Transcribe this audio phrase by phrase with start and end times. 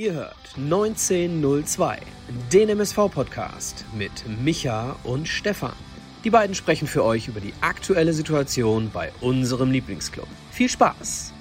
[0.00, 1.98] Ihr hört 1902,
[2.50, 4.10] den MSV-Podcast mit
[4.42, 5.74] Micha und Stefan.
[6.24, 10.26] Die beiden sprechen für euch über die aktuelle Situation bei unserem Lieblingsclub.
[10.52, 11.34] Viel Spaß!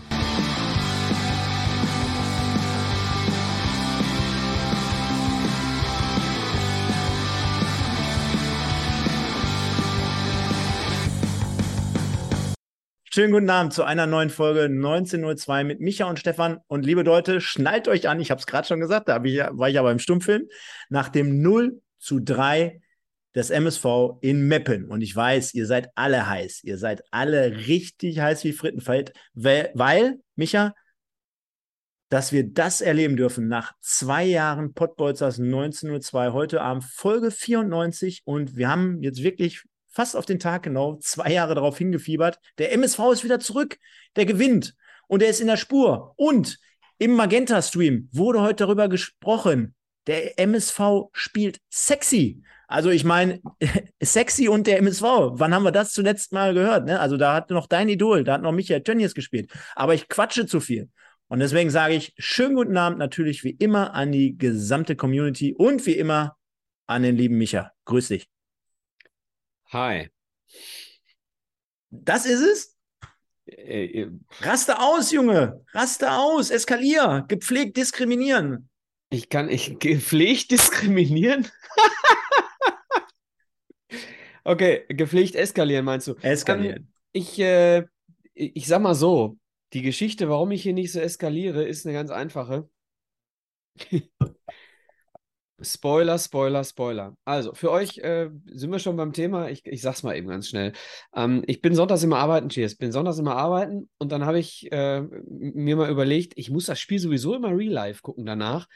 [13.20, 16.60] Schönen guten Abend zu einer neuen Folge 1902 mit Micha und Stefan.
[16.68, 19.68] Und liebe Leute, schnallt euch an, ich habe es gerade schon gesagt, da ich, war
[19.68, 20.48] ich aber im Stummfilm,
[20.88, 22.80] nach dem 0 zu 3
[23.36, 24.86] des MSV in Meppen.
[24.86, 26.64] Und ich weiß, ihr seid alle heiß.
[26.64, 30.74] Ihr seid alle richtig heiß wie Frittenfeld, weil, weil Micha,
[32.08, 38.22] dass wir das erleben dürfen nach zwei Jahren Pottbolzers 1902, heute Abend Folge 94.
[38.24, 39.66] Und wir haben jetzt wirklich
[40.00, 42.40] fast auf den Tag genau, zwei Jahre darauf hingefiebert.
[42.58, 43.78] Der MSV ist wieder zurück,
[44.16, 44.74] der gewinnt
[45.10, 46.14] und er ist in der Spur.
[46.16, 46.58] Und
[47.00, 49.76] im Magenta-Stream wurde heute darüber gesprochen,
[50.08, 52.42] der MSV spielt sexy.
[52.70, 53.42] Also ich meine,
[54.02, 55.04] sexy und der MSV.
[55.04, 56.86] Wann haben wir das zuletzt mal gehört?
[56.86, 56.98] Ne?
[56.98, 59.52] Also da hat noch dein Idol, da hat noch Michael Tönnies gespielt.
[59.76, 60.88] Aber ich quatsche zu viel.
[61.28, 65.86] Und deswegen sage ich schönen guten Abend natürlich wie immer an die gesamte Community und
[65.86, 66.38] wie immer
[66.88, 67.74] an den lieben Micha.
[67.84, 68.30] Grüß dich.
[69.72, 70.10] Hi.
[71.92, 72.78] Das ist es?
[73.46, 74.12] Äh, äh,
[74.42, 75.64] Raste aus, Junge.
[75.74, 76.50] Raste aus.
[76.50, 77.26] Eskalier.
[77.28, 78.70] Gepflegt diskriminieren.
[79.12, 81.48] Ich kann ich gepflegt diskriminieren?
[84.44, 86.16] okay, gepflegt eskalieren meinst du?
[86.22, 86.84] Eskalieren.
[86.84, 87.86] Um, ich, äh,
[88.34, 89.38] ich sag mal so,
[89.74, 92.70] die Geschichte, warum ich hier nicht so eskaliere, ist eine ganz einfache.
[95.62, 97.18] Spoiler, Spoiler, Spoiler.
[97.26, 99.50] Also, für euch äh, sind wir schon beim Thema.
[99.50, 100.74] Ich, ich sag's mal eben ganz schnell.
[101.14, 102.76] Ähm, ich bin sonntags immer arbeiten, Cheers.
[102.76, 106.80] Bin sonntags immer arbeiten und dann habe ich äh, mir mal überlegt, ich muss das
[106.80, 108.68] Spiel sowieso immer real life gucken danach.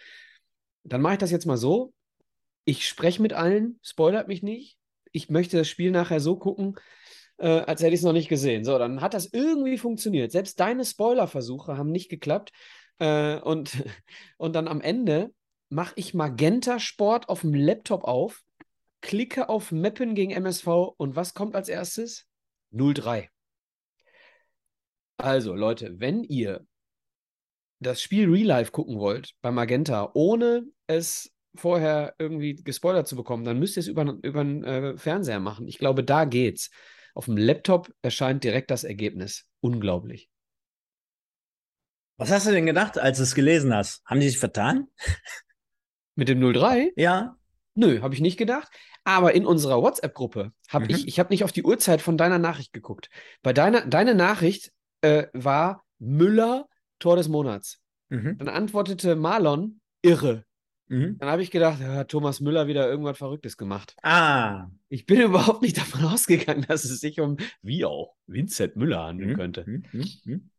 [0.83, 1.93] Dann mache ich das jetzt mal so.
[2.65, 4.77] Ich spreche mit allen, spoilert mich nicht.
[5.11, 6.75] Ich möchte das Spiel nachher so gucken,
[7.37, 8.63] äh, als hätte ich es noch nicht gesehen.
[8.66, 10.31] So, dann hat das irgendwie funktioniert.
[10.31, 12.51] Selbst deine Spoilerversuche haben nicht geklappt.
[12.99, 13.83] Äh, und,
[14.38, 15.31] und dann am Ende
[15.73, 18.44] mache ich Magenta Sport auf dem Laptop auf,
[19.01, 20.67] klicke auf Mappen gegen MSV
[20.97, 22.28] und was kommt als erstes?
[22.72, 23.29] 03.
[25.17, 26.66] Also Leute, wenn ihr
[27.79, 33.44] das Spiel Real Life gucken wollt bei Magenta, ohne es vorher irgendwie gespoilert zu bekommen,
[33.44, 35.67] dann müsst ihr es über, über den äh, Fernseher machen.
[35.67, 36.72] Ich glaube, da geht's.
[37.13, 39.47] Auf dem Laptop erscheint direkt das Ergebnis.
[39.59, 40.29] Unglaublich.
[42.17, 44.03] Was hast du denn gedacht, als du es gelesen hast?
[44.05, 44.88] Haben die sich vertan?
[46.16, 46.94] Mit dem 03?
[46.96, 47.35] Ja.
[47.75, 48.72] Nö, habe ich nicht gedacht.
[49.03, 50.91] Aber in unserer WhatsApp-Gruppe habe mhm.
[50.91, 53.09] ich, ich habe nicht auf die Uhrzeit von deiner Nachricht geguckt.
[53.41, 54.72] Bei deiner, deine Nachricht
[55.02, 56.68] äh, war Müller
[57.00, 57.79] Tor des Monats.
[58.09, 58.38] Mhm.
[58.38, 60.46] Dann antwortete Marlon irre.
[60.88, 61.18] Mhm.
[61.18, 63.96] Dann habe ich gedacht, ja, Thomas Müller wieder irgendwas Verrücktes gemacht.
[64.03, 64.68] Ah.
[64.90, 69.31] Ich bin überhaupt nicht davon ausgegangen, dass es sich um, wie auch, Vincent Müller handeln
[69.31, 69.35] mhm.
[69.35, 69.63] könnte.
[69.68, 69.84] Mhm.
[70.23, 70.50] Mhm.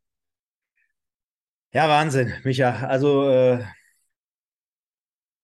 [1.73, 2.87] Ja, Wahnsinn, Micha.
[2.87, 3.65] Also, äh,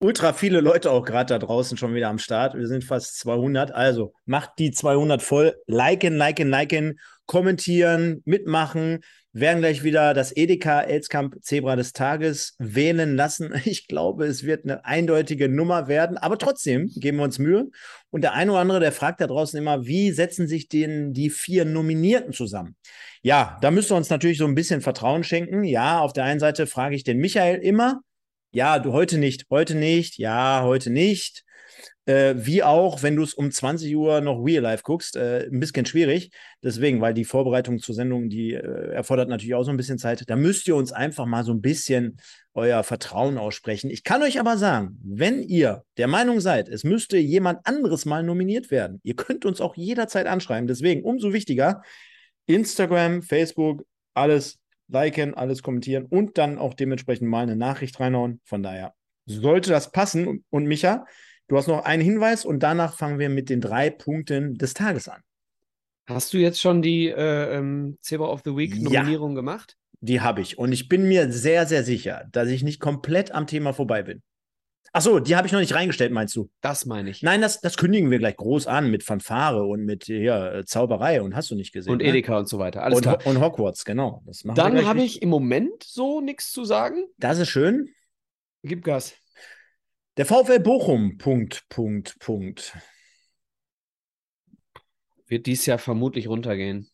[0.01, 2.55] ultra viele Leute auch gerade da draußen schon wieder am Start.
[2.55, 3.71] Wir sind fast 200.
[3.71, 5.55] Also macht die 200 voll.
[5.67, 8.99] Liken, liken, liken, kommentieren, mitmachen.
[9.33, 13.53] Werden gleich wieder das Edeka Elskamp Zebra des Tages wählen lassen.
[13.65, 17.69] Ich glaube, es wird eine eindeutige Nummer werden, aber trotzdem geben wir uns Mühe.
[18.09, 21.29] Und der eine oder andere, der fragt da draußen immer, wie setzen sich denn die
[21.29, 22.75] vier Nominierten zusammen?
[23.21, 25.63] Ja, da müsst ihr uns natürlich so ein bisschen Vertrauen schenken.
[25.63, 28.01] Ja, auf der einen Seite frage ich den Michael immer,
[28.51, 31.43] ja, du heute nicht, heute nicht, ja, heute nicht.
[32.05, 35.59] Äh, wie auch, wenn du es um 20 Uhr noch Real Life guckst, äh, ein
[35.59, 36.31] bisschen schwierig.
[36.63, 40.23] Deswegen, weil die Vorbereitung zur Sendung, die äh, erfordert natürlich auch so ein bisschen Zeit.
[40.27, 42.17] Da müsst ihr uns einfach mal so ein bisschen
[42.53, 43.91] euer Vertrauen aussprechen.
[43.91, 48.23] Ich kann euch aber sagen, wenn ihr der Meinung seid, es müsste jemand anderes mal
[48.23, 50.67] nominiert werden, ihr könnt uns auch jederzeit anschreiben.
[50.67, 51.83] Deswegen umso wichtiger,
[52.47, 53.85] Instagram, Facebook,
[54.15, 54.60] alles
[54.91, 58.41] liken, alles kommentieren und dann auch dementsprechend mal eine Nachricht reinhauen.
[58.43, 58.93] Von daher
[59.25, 60.43] sollte das passen.
[60.49, 61.05] Und Micha,
[61.47, 65.07] du hast noch einen Hinweis und danach fangen wir mit den drei Punkten des Tages
[65.07, 65.21] an.
[66.07, 69.77] Hast du jetzt schon die äh, ähm, Zebra of the Week Nominierung ja, gemacht?
[70.01, 70.57] Die habe ich.
[70.57, 74.21] Und ich bin mir sehr, sehr sicher, dass ich nicht komplett am Thema vorbei bin.
[74.93, 76.49] Ach so, die habe ich noch nicht reingestellt, meinst du?
[76.59, 77.23] Das meine ich.
[77.23, 81.21] Nein, das, das kündigen wir gleich groß an mit Fanfare und mit ja, äh, Zauberei
[81.21, 81.93] und hast du nicht gesehen.
[81.93, 82.09] Und ne?
[82.09, 82.83] Edeka und so weiter.
[82.83, 83.25] Alles und, klar.
[83.25, 84.21] und Hogwarts, genau.
[84.43, 87.05] Dann habe ich im Moment so nichts zu sagen.
[87.17, 87.89] Das ist schön.
[88.63, 89.15] Gib Gas.
[90.17, 92.77] Der VfL Bochum, Punkt, Punkt, Punkt.
[95.27, 96.89] Wird dies Jahr vermutlich runtergehen.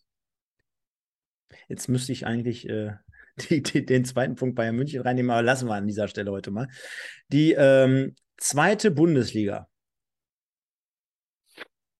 [1.68, 2.94] Jetzt müsste ich eigentlich äh,
[3.38, 6.52] die, die, den zweiten Punkt Bayern München reinnehmen, aber lassen wir an dieser Stelle heute
[6.52, 6.68] mal.
[7.30, 9.70] Die ähm, zweite Bundesliga.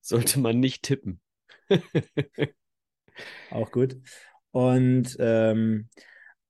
[0.02, 1.20] Sollte man nicht tippen.
[3.52, 3.98] Auch gut.
[4.52, 5.90] Und ähm,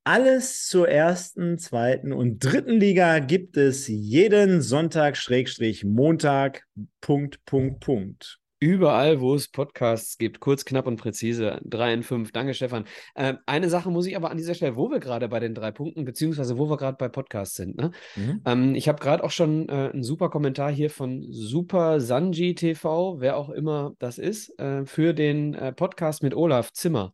[0.03, 6.65] alles zur ersten, zweiten und dritten Liga gibt es jeden Sonntag, Schrägstrich, Montag,
[7.01, 8.39] Punkt, Punkt, Punkt.
[8.59, 12.31] Überall, wo es Podcasts gibt, kurz, knapp und präzise, drei in fünf.
[12.31, 12.85] Danke, Stefan.
[13.13, 15.69] Äh, eine Sache muss ich aber an dieser Stelle, wo wir gerade bei den drei
[15.69, 17.77] Punkten, beziehungsweise wo wir gerade bei Podcasts sind.
[17.77, 17.91] Ne?
[18.15, 18.41] Mhm.
[18.45, 23.19] Ähm, ich habe gerade auch schon äh, einen super Kommentar hier von Super Sanji TV,
[23.19, 27.13] wer auch immer das ist, äh, für den äh, Podcast mit Olaf Zimmer.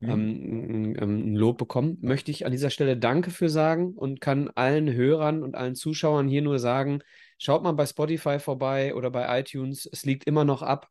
[0.00, 0.10] Mhm.
[0.10, 1.98] Ähm, ein Lob bekommen.
[2.00, 6.26] Möchte ich an dieser Stelle Danke für sagen und kann allen Hörern und allen Zuschauern
[6.26, 7.02] hier nur sagen,
[7.44, 9.84] Schaut mal bei Spotify vorbei oder bei iTunes.
[9.90, 10.88] Es liegt immer noch ab.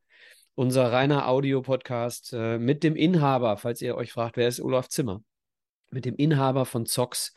[0.54, 5.24] Unser reiner Audio-Podcast äh, mit dem Inhaber, falls ihr euch fragt, wer ist Olaf Zimmer?
[5.92, 7.34] Mit dem Inhaber von Zox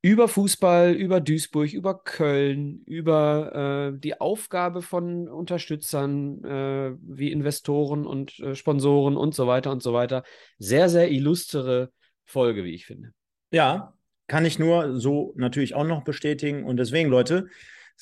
[0.00, 8.06] über Fußball, über Duisburg, über Köln, über äh, die Aufgabe von Unterstützern äh, wie Investoren
[8.06, 10.22] und äh, Sponsoren und so weiter und so weiter.
[10.58, 11.90] Sehr, sehr illustre
[12.24, 13.10] Folge, wie ich finde.
[13.50, 13.94] Ja,
[14.28, 16.62] kann ich nur so natürlich auch noch bestätigen.
[16.62, 17.48] Und deswegen, Leute,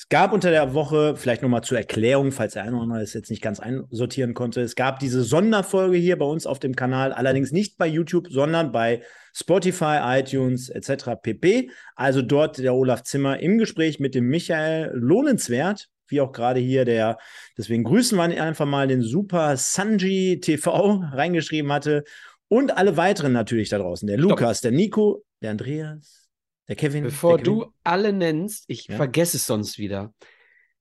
[0.01, 3.13] es gab unter der Woche, vielleicht nochmal zur Erklärung, falls der eine oder andere es
[3.13, 7.13] jetzt nicht ganz einsortieren konnte, es gab diese Sonderfolge hier bei uns auf dem Kanal,
[7.13, 9.03] allerdings nicht bei YouTube, sondern bei
[9.35, 11.17] Spotify, iTunes etc.
[11.23, 11.71] pp.
[11.97, 16.87] Also dort der Olaf Zimmer im Gespräch mit dem Michael lohnenswert, wie auch gerade hier
[16.87, 17.19] der,
[17.59, 22.05] deswegen grüßen wir einfach mal den Super Sanji TV reingeschrieben hatte
[22.49, 26.20] und alle weiteren natürlich da draußen, der Lukas, der Nico, der Andreas,
[26.71, 27.03] der Kevin.
[27.03, 27.59] Bevor der Kevin.
[27.59, 28.97] du alle nennst, ich ja?
[28.97, 30.15] vergesse es sonst wieder.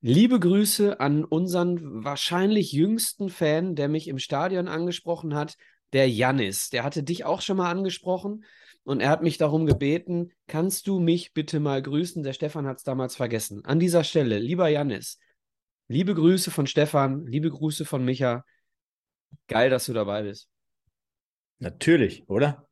[0.02, 5.58] Liebe Grüße an unseren wahrscheinlich jüngsten Fan, der mich im Stadion angesprochen hat,
[5.92, 6.70] der Jannis.
[6.70, 8.46] Der hatte dich auch schon mal angesprochen
[8.84, 12.22] und er hat mich darum gebeten, kannst du mich bitte mal grüßen?
[12.22, 13.66] Der Stefan hat es damals vergessen.
[13.66, 15.20] An dieser Stelle, lieber Jannis,
[15.88, 18.46] liebe Grüße von Stefan, liebe Grüße von Micha.
[19.48, 20.50] Geil, dass du dabei bist.
[21.58, 22.70] Natürlich, oder?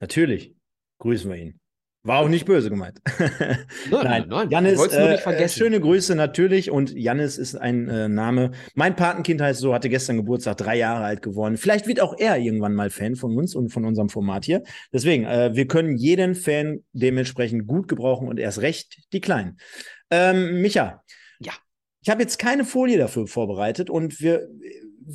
[0.00, 0.54] Natürlich.
[0.98, 1.60] Grüßen wir ihn.
[2.08, 3.02] War auch nicht böse gemeint.
[3.18, 3.58] Nein,
[3.90, 4.50] nein, nein.
[4.50, 6.70] Janis, äh, schöne Grüße natürlich.
[6.70, 8.52] Und Janis ist ein äh, Name.
[8.74, 11.58] Mein Patenkind heißt so, hatte gestern Geburtstag, drei Jahre alt geworden.
[11.58, 14.62] Vielleicht wird auch er irgendwann mal Fan von uns und von unserem Format hier.
[14.90, 19.58] Deswegen, äh, wir können jeden Fan dementsprechend gut gebrauchen und erst recht die Kleinen.
[20.10, 21.02] Ähm, Micha.
[21.40, 21.52] Ja.
[22.00, 24.48] Ich habe jetzt keine Folie dafür vorbereitet und wir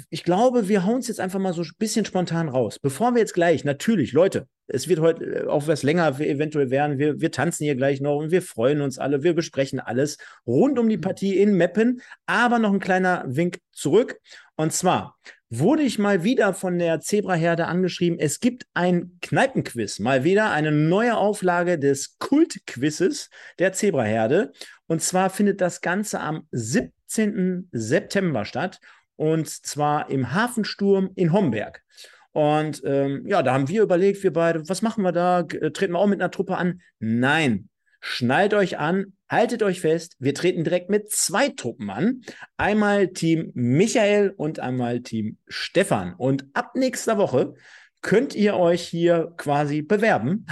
[0.10, 2.80] ich glaube, wir hauen es jetzt einfach mal so ein bisschen spontan raus.
[2.80, 6.98] Bevor wir jetzt gleich, natürlich, Leute, es wird heute äh, auch was länger eventuell werden.
[6.98, 9.24] Wir, wir tanzen hier gleich noch und wir freuen uns alle.
[9.24, 10.18] Wir besprechen alles
[10.48, 11.02] rund um die mhm.
[11.02, 12.02] Partie in Meppen.
[12.26, 14.20] Aber noch ein kleiner Wink zurück.
[14.56, 15.18] Und zwar
[15.50, 18.18] wurde ich mal wieder von der Zebraherde angeschrieben.
[18.20, 20.00] Es gibt ein Kneipenquiz.
[20.00, 23.30] Mal wieder eine neue Auflage des Kultquizzes
[23.60, 24.52] der Zebraherde.
[24.88, 27.70] Und zwar findet das Ganze am 17.
[27.72, 28.80] September statt
[29.16, 31.84] und zwar im Hafensturm in Homberg.
[32.32, 35.42] Und ähm, ja, da haben wir überlegt, wir beide, was machen wir da?
[35.42, 36.82] Äh, treten wir auch mit einer Truppe an?
[37.00, 37.70] Nein.
[38.06, 42.22] Schnallt euch an, haltet euch fest, wir treten direkt mit zwei Truppen an.
[42.58, 46.14] Einmal Team Michael und einmal Team Stefan.
[46.16, 47.54] Und ab nächster Woche
[48.02, 50.46] könnt ihr euch hier quasi bewerben,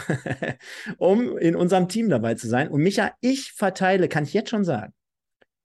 [0.98, 2.70] um in unserem Team dabei zu sein.
[2.70, 4.94] Und Micha, ich verteile, kann ich jetzt schon sagen,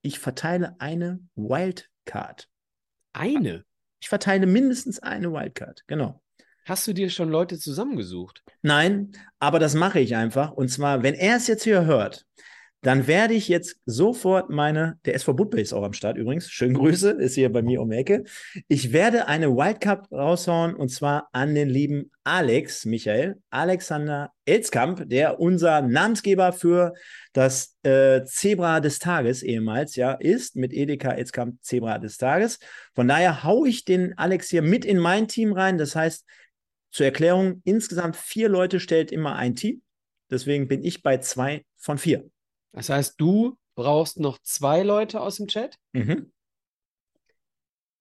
[0.03, 2.49] ich verteile eine Wildcard.
[3.17, 3.65] Eine?
[3.99, 6.21] Ich verteile mindestens eine Wildcard, genau.
[6.67, 8.43] Hast du dir schon Leute zusammengesucht?
[8.61, 10.53] Nein, aber das mache ich einfach.
[10.53, 12.27] Und zwar, wenn er es jetzt hier hört,
[12.87, 16.75] dann werde ich jetzt sofort meine, der SV Budbe ist auch am Start übrigens, schönen
[16.75, 18.23] Grüße, ist hier bei mir um die Ecke.
[18.69, 25.41] Ich werde eine Wildcard raushauen und zwar an den lieben Alex, Michael, Alexander Elzkamp, der
[25.41, 26.93] unser Namensgeber für
[27.33, 32.61] das äh, Zebra des Tages ehemals ja ist, mit Edeka Elzkamp Zebra des Tages.
[32.95, 35.77] Von daher haue ich den Alex hier mit in mein Team rein.
[35.77, 36.25] Das heißt,
[36.93, 39.83] zur Erklärung, insgesamt vier Leute stellt immer ein Team.
[40.31, 42.31] Deswegen bin ich bei zwei von vier.
[42.73, 45.79] Das heißt, du brauchst noch zwei Leute aus dem Chat.
[45.93, 46.33] Mhm.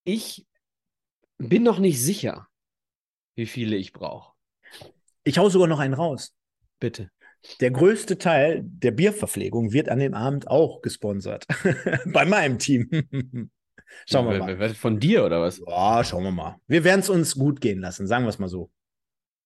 [0.03, 0.45] Ich
[1.37, 2.47] bin noch nicht sicher,
[3.35, 4.33] wie viele ich brauche.
[5.23, 6.35] Ich hau sogar noch einen raus.
[6.79, 7.11] Bitte.
[7.59, 11.45] Der größte Teil der Bierverpflegung wird an dem Abend auch gesponsert.
[12.05, 12.89] Bei meinem Team.
[14.07, 14.73] schauen wir mal.
[14.73, 15.61] Von dir oder was?
[15.65, 16.57] Ja, schauen wir mal.
[16.67, 18.71] Wir werden es uns gut gehen lassen, sagen wir es mal so.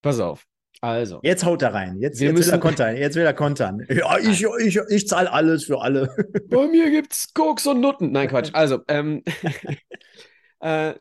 [0.01, 0.45] Pass auf.
[0.81, 1.19] Also.
[1.23, 1.97] Jetzt haut er rein.
[1.99, 2.95] Jetzt, jetzt will er kontern.
[2.95, 3.85] Jetzt will er kontern.
[3.89, 6.09] Ja, ich, ich, ich zahle alles für alle.
[6.49, 8.11] Bei mir gibt's Koks und Nutten.
[8.11, 8.51] Nein, Quatsch.
[8.53, 9.23] Also, ähm,
[10.61, 10.93] äh,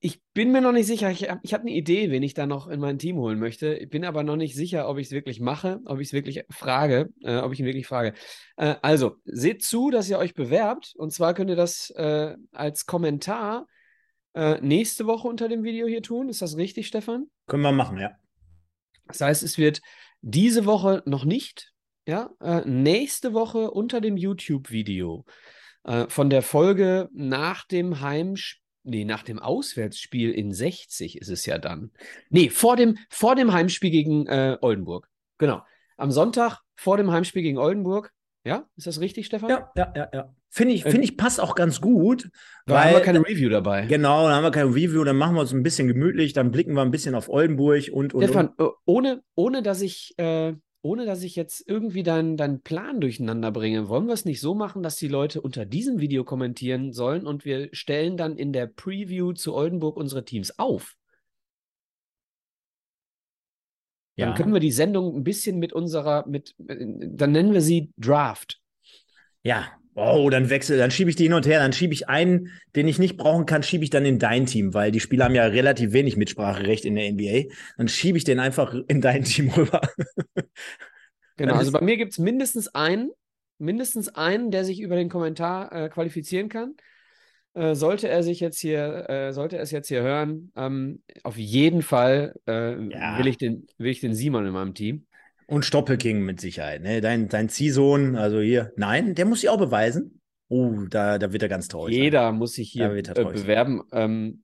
[0.00, 1.10] Ich bin mir noch nicht sicher.
[1.10, 3.74] Ich, ich habe eine Idee, wen ich da noch in mein Team holen möchte.
[3.74, 6.44] Ich bin aber noch nicht sicher, ob ich es wirklich mache, ob ich es wirklich
[6.50, 8.12] frage, äh, ob ich ihn wirklich frage.
[8.56, 10.92] Äh, also, seht zu, dass ihr euch bewerbt.
[10.96, 13.66] Und zwar könnt ihr das äh, als Kommentar
[14.34, 16.28] äh, nächste Woche unter dem Video hier tun.
[16.28, 17.26] Ist das richtig, Stefan?
[17.46, 18.10] Können wir machen, ja.
[19.18, 19.80] Das heißt, es wird
[20.20, 21.72] diese Woche noch nicht,
[22.06, 25.24] ja, äh, nächste Woche unter dem YouTube-Video
[25.84, 31.46] äh, von der Folge nach dem Heimspiel Nee, nach dem Auswärtsspiel in 60 ist es
[31.46, 31.92] ja dann.
[32.30, 35.08] Nee, vor dem, vor dem Heimspiel gegen äh, Oldenburg.
[35.38, 35.62] Genau.
[35.96, 38.12] Am Sonntag vor dem Heimspiel gegen Oldenburg.
[38.44, 39.50] Ja, ist das richtig, Stefan?
[39.50, 40.34] Ja, ja, ja, ja.
[40.54, 42.28] Finde ich, find ich passt auch ganz gut.
[42.66, 43.86] Da weil, haben wir keine Review dabei.
[43.86, 46.74] Genau, dann haben wir keine Review, dann machen wir uns ein bisschen gemütlich, dann blicken
[46.74, 48.12] wir ein bisschen auf Oldenburg und.
[48.12, 48.66] und Stefan, und.
[48.66, 53.50] Äh, ohne, ohne dass ich äh, ohne dass ich jetzt irgendwie deinen dein Plan durcheinander
[53.50, 57.26] bringe, wollen wir es nicht so machen, dass die Leute unter diesem Video kommentieren sollen
[57.26, 60.96] und wir stellen dann in der Preview zu Oldenburg unsere Teams auf?
[64.16, 64.26] Ja.
[64.26, 68.60] Dann können wir die Sendung ein bisschen mit unserer, mit, dann nennen wir sie Draft.
[69.42, 72.50] Ja, oh, dann wechsel, dann schiebe ich die hin und her, dann schiebe ich einen,
[72.74, 75.34] den ich nicht brauchen kann, schiebe ich dann in dein Team, weil die Spieler haben
[75.34, 77.52] ja relativ wenig Mitspracherecht in der NBA.
[77.76, 79.80] Dann schiebe ich den einfach in dein Team rüber.
[81.36, 83.10] genau, also bei mir gibt es mindestens einen,
[83.58, 86.74] mindestens einen, der sich über den Kommentar äh, qualifizieren kann.
[87.54, 91.36] Äh, sollte er sich jetzt hier, äh, sollte er es jetzt hier hören, ähm, auf
[91.36, 93.18] jeden Fall äh, ja.
[93.18, 95.06] will, ich den, will ich den Simon in meinem Team.
[95.46, 96.82] Und Stoppelking mit Sicherheit.
[96.82, 97.00] Ne?
[97.00, 100.20] Dein, dein Ziehsohn, also hier, nein, der muss sich auch beweisen.
[100.48, 101.94] Oh, da, da wird er ganz traurig.
[101.94, 102.36] Jeder sein.
[102.36, 103.82] muss sich hier äh, bewerben.
[103.92, 104.42] Ähm,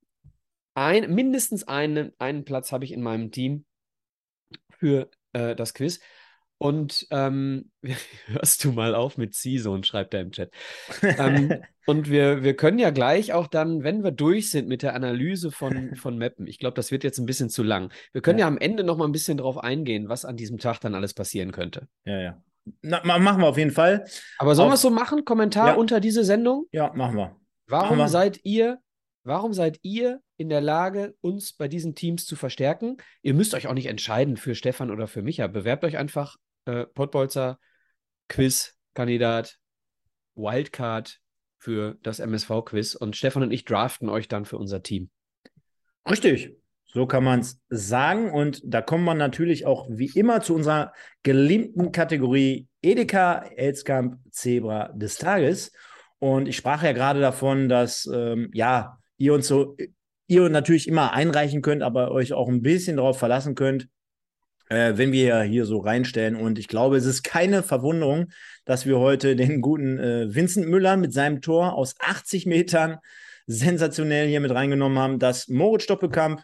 [0.75, 3.65] ein, mindestens einen, einen Platz habe ich in meinem Team
[4.79, 6.01] für äh, das Quiz.
[6.59, 7.71] Und ähm,
[8.27, 10.51] hörst du mal auf mit Season, schreibt er im Chat.
[11.03, 11.55] ähm,
[11.87, 15.53] und wir, wir können ja gleich auch dann, wenn wir durch sind mit der Analyse
[15.53, 17.93] von, von Mappen, ich glaube, das wird jetzt ein bisschen zu lang.
[18.13, 20.59] Wir können ja, ja am Ende noch mal ein bisschen drauf eingehen, was an diesem
[20.59, 21.89] Tag dann alles passieren könnte.
[22.05, 22.43] Ja, ja.
[22.83, 24.05] Na, machen wir auf jeden Fall.
[24.39, 25.25] Aber sollen wir es so machen?
[25.25, 25.75] Kommentar ja.
[25.75, 26.67] unter diese Sendung?
[26.73, 27.37] Ja, machen wir.
[27.67, 28.09] Warum machen wir.
[28.09, 28.79] seid ihr,
[29.23, 32.97] warum seid ihr in der Lage, uns bei diesen Teams zu verstärken?
[33.23, 35.47] Ihr müsst euch auch nicht entscheiden für Stefan oder für Micha.
[35.47, 36.37] Bewerbt euch einfach
[36.69, 37.59] äh, Pottbolzer,
[38.29, 39.59] Quiz-Kandidat,
[40.35, 41.19] Wildcard
[41.59, 45.11] für das MSV-Quiz und Stefan und ich draften euch dann für unser Team.
[46.09, 46.55] Richtig.
[46.85, 48.31] So kann man es sagen.
[48.31, 54.89] Und da kommt man natürlich auch wie immer zu unserer geliebten Kategorie Edeka Elskamp Zebra
[54.95, 55.73] des Tages.
[56.19, 59.77] Und ich sprach ja gerade davon, dass ähm, ja, ihr uns so,
[60.27, 63.89] ihr natürlich immer einreichen könnt, aber euch auch ein bisschen darauf verlassen könnt,
[64.69, 66.37] äh, wenn wir hier so reinstellen.
[66.37, 68.29] Und ich glaube, es ist keine Verwunderung,
[68.65, 72.99] dass wir heute den guten äh, Vincent Müller mit seinem Tor aus 80 Metern
[73.47, 76.43] sensationell hier mit reingenommen haben, dass Moritz Stoppelkamp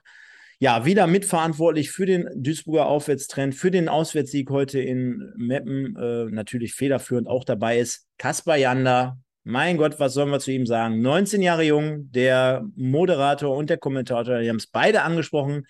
[0.59, 6.75] ja wieder mitverantwortlich für den Duisburger Aufwärtstrend, für den Auswärtssieg heute in Meppen, äh, natürlich
[6.75, 8.07] federführend auch dabei ist.
[8.17, 11.03] Kaspar Janda, mein Gott, was sollen wir zu ihm sagen?
[11.03, 15.67] 19 Jahre jung, der Moderator und der Kommentator, die haben es beide angesprochen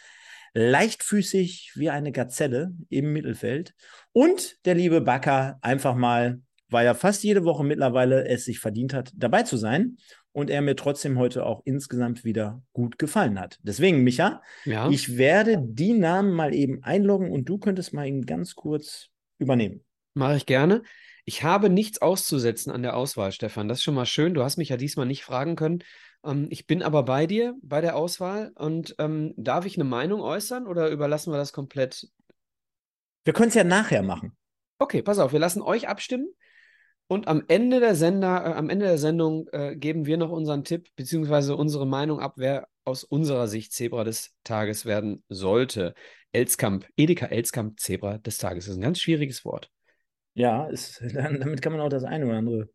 [0.55, 3.75] leichtfüßig wie eine Gazelle im Mittelfeld.
[4.13, 8.95] Und der liebe Bakker einfach mal, weil er fast jede Woche mittlerweile es sich verdient
[8.95, 9.99] hat, dabei zu sein.
[10.33, 13.59] Und er mir trotzdem heute auch insgesamt wieder gut gefallen hat.
[13.63, 14.91] Deswegen, Micha, ja.
[14.91, 19.85] ich werde die Namen mal eben einloggen und du könntest mal eben ganz kurz übernehmen.
[20.15, 20.83] Mache ich gerne.
[21.25, 23.69] Ich habe nichts auszusetzen an der Auswahl, Stefan.
[23.69, 24.35] Das ist schon mal schön.
[24.35, 25.85] Du hast mich ja diesmal nicht fragen können,
[26.25, 30.21] ähm, ich bin aber bei dir bei der Auswahl und ähm, darf ich eine Meinung
[30.21, 32.09] äußern oder überlassen wir das komplett?
[33.25, 34.37] Wir können es ja nachher machen.
[34.79, 36.29] Okay, pass auf, wir lassen euch abstimmen
[37.07, 40.65] und am Ende der Sender, äh, am Ende der Sendung äh, geben wir noch unseren
[40.65, 41.53] Tipp bzw.
[41.53, 45.95] unsere Meinung ab, wer aus unserer Sicht Zebra des Tages werden sollte.
[46.33, 48.65] Elskamp, Edeka Elskamp, Zebra des Tages.
[48.65, 49.71] Das ist ein ganz schwieriges Wort.
[50.35, 52.71] Ja, ist, damit kann man auch das eine oder andere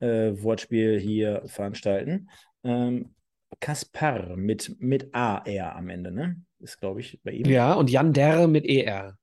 [0.00, 2.28] äh, Wortspiel hier veranstalten.
[2.64, 3.14] Ähm,
[3.60, 6.42] Kaspar mit, mit AR am Ende, ne?
[6.60, 7.46] Ist, glaube ich, bei ihm.
[7.46, 9.16] Ja, und Jan Der mit ER.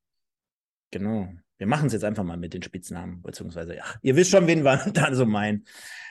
[0.91, 1.29] Genau.
[1.57, 4.63] Wir machen es jetzt einfach mal mit den Spitznamen, beziehungsweise, ja, ihr wisst schon, wen
[4.63, 5.65] wir da so meinen.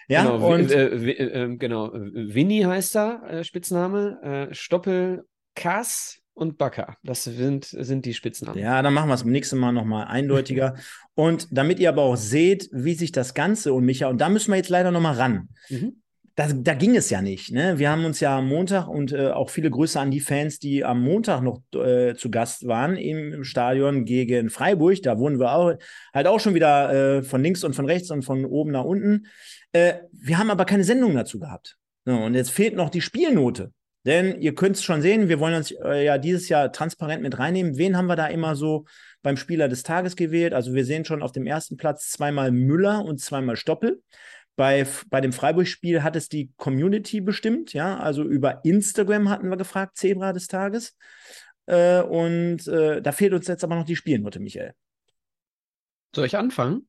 [0.09, 0.71] Ja, genau, und.
[0.71, 4.49] Äh, äh, genau, Winnie heißt da, äh, Spitzname.
[4.50, 6.97] Äh, Stoppel, Kass und Backer.
[7.02, 8.59] Das sind, sind die Spitznamen.
[8.59, 10.76] Ja, dann machen wir es beim nächsten Mal nochmal eindeutiger.
[11.14, 14.50] und damit ihr aber auch seht, wie sich das Ganze und Micha, und da müssen
[14.50, 15.49] wir jetzt leider nochmal ran.
[15.69, 16.03] Mhm
[16.37, 17.53] da, da ging es ja nicht.
[17.53, 17.79] Ne?
[17.79, 20.85] Wir haben uns ja am Montag und äh, auch viele Grüße an die Fans, die
[20.85, 25.00] am Montag noch äh, zu Gast waren im Stadion gegen Freiburg.
[25.03, 25.75] Da wurden wir auch,
[26.12, 29.26] halt auch schon wieder äh, von links und von rechts und von oben nach unten.
[29.73, 31.76] Äh, wir haben aber keine Sendung dazu gehabt.
[32.05, 33.73] So, und jetzt fehlt noch die Spielnote.
[34.05, 37.38] Denn ihr könnt es schon sehen, wir wollen uns äh, ja dieses Jahr transparent mit
[37.38, 37.79] reinnehmen.
[37.79, 38.85] Wen haben wir da immer so
[39.23, 40.53] beim Spieler des Tages gewählt?
[40.53, 44.03] Also wir sehen schon auf dem ersten Platz zweimal Müller und zweimal Stoppel.
[44.56, 47.99] Bei, bei dem Freiburg-Spiel hat es die Community bestimmt, ja.
[47.99, 50.96] Also über Instagram hatten wir gefragt, Zebra des Tages.
[51.66, 54.75] Äh, und äh, da fehlt uns jetzt aber noch die Spielnote, Michael.
[56.14, 56.88] Soll ich anfangen?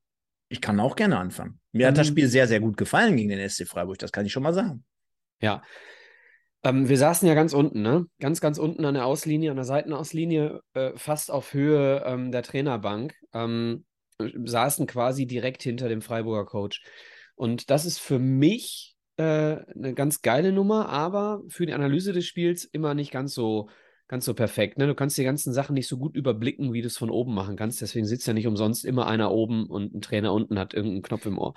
[0.49, 1.59] Ich kann auch gerne anfangen.
[1.71, 4.25] Mir um, hat das Spiel sehr, sehr gut gefallen gegen den SC Freiburg, das kann
[4.25, 4.83] ich schon mal sagen.
[5.41, 5.63] Ja,
[6.65, 8.07] ähm, wir saßen ja ganz unten, ne?
[8.19, 12.41] Ganz, ganz unten an der Auslinie, an der Seitenauslinie, äh, fast auf Höhe ähm, der
[12.41, 13.13] Trainerbank.
[13.33, 13.85] Ähm,
[14.17, 16.81] saßen quasi direkt hinter dem Freiburger Coach.
[17.35, 22.25] Und das ist für mich äh, eine ganz geile Nummer, aber für die Analyse des
[22.25, 23.69] Spiels immer nicht ganz so,
[24.07, 24.77] ganz so perfekt.
[24.77, 24.87] Ne?
[24.87, 27.55] Du kannst die ganzen Sachen nicht so gut überblicken, wie du es von oben machen
[27.55, 27.81] kannst.
[27.81, 31.25] Deswegen sitzt ja nicht umsonst immer einer oben und ein Trainer unten hat irgendeinen Knopf
[31.25, 31.53] im Ohr.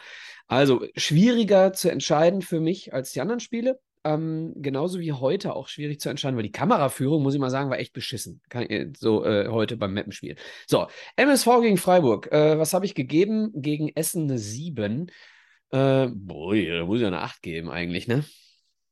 [0.47, 3.81] Also schwieriger zu entscheiden für mich als die anderen Spiele.
[4.05, 7.69] Ähm, genauso wie heute auch schwierig zu entscheiden, weil die Kameraführung, muss ich mal sagen,
[7.69, 8.41] war echt beschissen.
[8.49, 10.37] Kann, so äh, heute beim Mappenspiel.
[10.67, 12.31] So, MSV gegen Freiburg.
[12.31, 13.51] Äh, was habe ich gegeben?
[13.55, 15.11] Gegen Essen eine 7.
[15.71, 18.25] Äh, boah, da muss ich ja eine 8 geben, eigentlich, ne?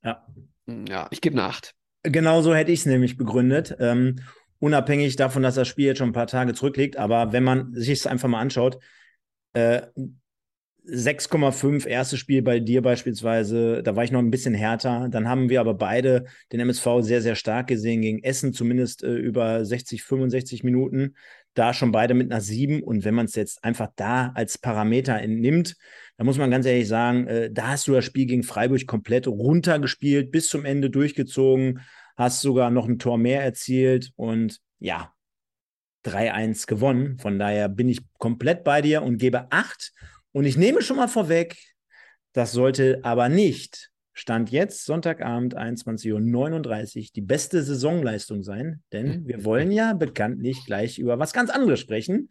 [0.05, 0.27] Ja.
[0.67, 1.75] Hm, ja, ich gebe eine 8.
[2.03, 3.77] Genau so hätte ich es nämlich begründet.
[3.81, 4.21] Ähm,
[4.59, 6.97] unabhängig davon, dass das Spiel jetzt schon ein paar Tage zurückliegt.
[6.97, 8.79] Aber wenn man sich es einfach mal anschaut,
[9.55, 9.83] äh,
[10.89, 15.09] 6,5 erstes Spiel bei dir beispielsweise, da war ich noch ein bisschen härter.
[15.11, 19.15] Dann haben wir aber beide den MSV sehr, sehr stark gesehen gegen Essen, zumindest äh,
[19.15, 21.17] über 60, 65 Minuten.
[21.55, 22.83] Da schon beide mit einer 7.
[22.85, 25.75] Und wenn man es jetzt einfach da als Parameter entnimmt,
[26.17, 29.27] da muss man ganz ehrlich sagen, äh, da hast du das Spiel gegen Freiburg komplett
[29.27, 31.81] runtergespielt, bis zum Ende durchgezogen,
[32.17, 35.13] hast sogar noch ein Tor mehr erzielt und ja,
[36.05, 37.19] 3-1 gewonnen.
[37.19, 39.93] Von daher bin ich komplett bei dir und gebe 8
[40.33, 41.57] und ich nehme schon mal vorweg,
[42.33, 46.13] das sollte aber nicht, Stand jetzt, Sonntagabend, 21.39
[46.99, 51.81] Uhr, die beste Saisonleistung sein, denn wir wollen ja bekanntlich gleich über was ganz anderes
[51.81, 52.31] sprechen.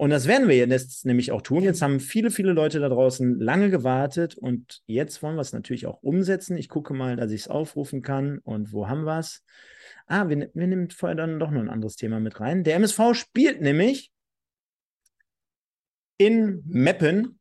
[0.00, 1.62] Und das werden wir jetzt nämlich auch tun.
[1.62, 5.86] Jetzt haben viele, viele Leute da draußen lange gewartet und jetzt wollen wir es natürlich
[5.86, 6.56] auch umsetzen.
[6.56, 8.38] Ich gucke mal, dass ich es aufrufen kann.
[8.38, 9.44] Und wo haben wir es?
[10.06, 12.64] Ah, wir, wir nehmen vorher dann doch noch ein anderes Thema mit rein.
[12.64, 14.10] Der MSV spielt nämlich
[16.16, 17.38] in Meppen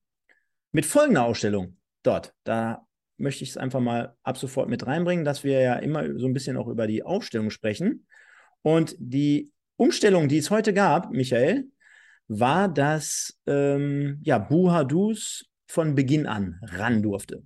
[0.73, 2.33] mit folgender Ausstellung dort.
[2.43, 6.27] Da möchte ich es einfach mal ab sofort mit reinbringen, dass wir ja immer so
[6.27, 8.05] ein bisschen auch über die Aufstellung sprechen.
[8.63, 11.69] Und die Umstellung, die es heute gab, Michael,
[12.29, 17.43] war, dass ähm, ja, Buhadus von Beginn an ran durfte.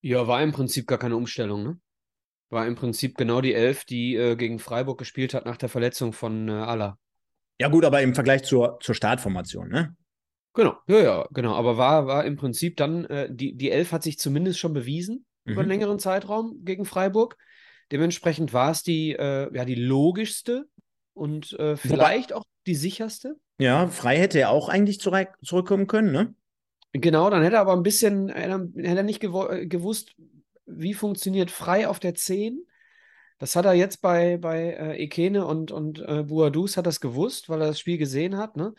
[0.00, 1.80] Ja, war im Prinzip gar keine Umstellung, ne?
[2.48, 6.12] War im Prinzip genau die Elf, die äh, gegen Freiburg gespielt hat nach der Verletzung
[6.12, 6.98] von äh, Aller.
[7.58, 9.96] Ja, gut, aber im Vergleich zur, zur Startformation, ne?
[10.54, 11.54] Genau, ja, ja, genau.
[11.54, 15.26] Aber war, war im Prinzip dann, äh, die, die Elf hat sich zumindest schon bewiesen
[15.44, 15.52] mhm.
[15.52, 15.72] über einen mhm.
[15.72, 17.36] längeren Zeitraum gegen Freiburg.
[17.90, 20.68] Dementsprechend war es die, äh, ja, die logischste
[21.14, 23.36] und äh, vielleicht Wobei, auch die sicherste.
[23.58, 26.34] Ja, frei hätte er auch eigentlich zurück, zurückkommen können, ne?
[26.92, 30.14] Genau, dann hätte er aber ein bisschen, hätte er nicht äh, gewusst,
[30.66, 32.66] wie funktioniert frei auf der 10
[33.38, 37.48] das hat er jetzt bei, bei äh, Ekene und, und äh, Buadus hat das gewusst,
[37.48, 38.56] weil er das Spiel gesehen hat.
[38.56, 38.74] Ne?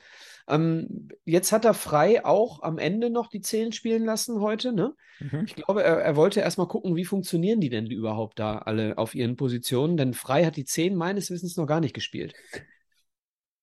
[0.47, 4.73] Ähm, jetzt hat er frei auch am Ende noch die Zehn spielen lassen heute.
[4.73, 4.95] Ne?
[5.19, 5.43] Mhm.
[5.45, 9.13] Ich glaube, er, er wollte erstmal gucken, wie funktionieren die denn überhaupt da alle auf
[9.13, 12.33] ihren Positionen, denn frei hat die Zehn meines Wissens noch gar nicht gespielt.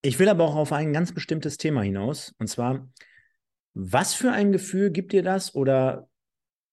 [0.05, 2.35] Ich will aber auch auf ein ganz bestimmtes Thema hinaus.
[2.39, 2.87] Und zwar,
[3.73, 5.55] was für ein Gefühl gibt dir das?
[5.55, 6.11] Oder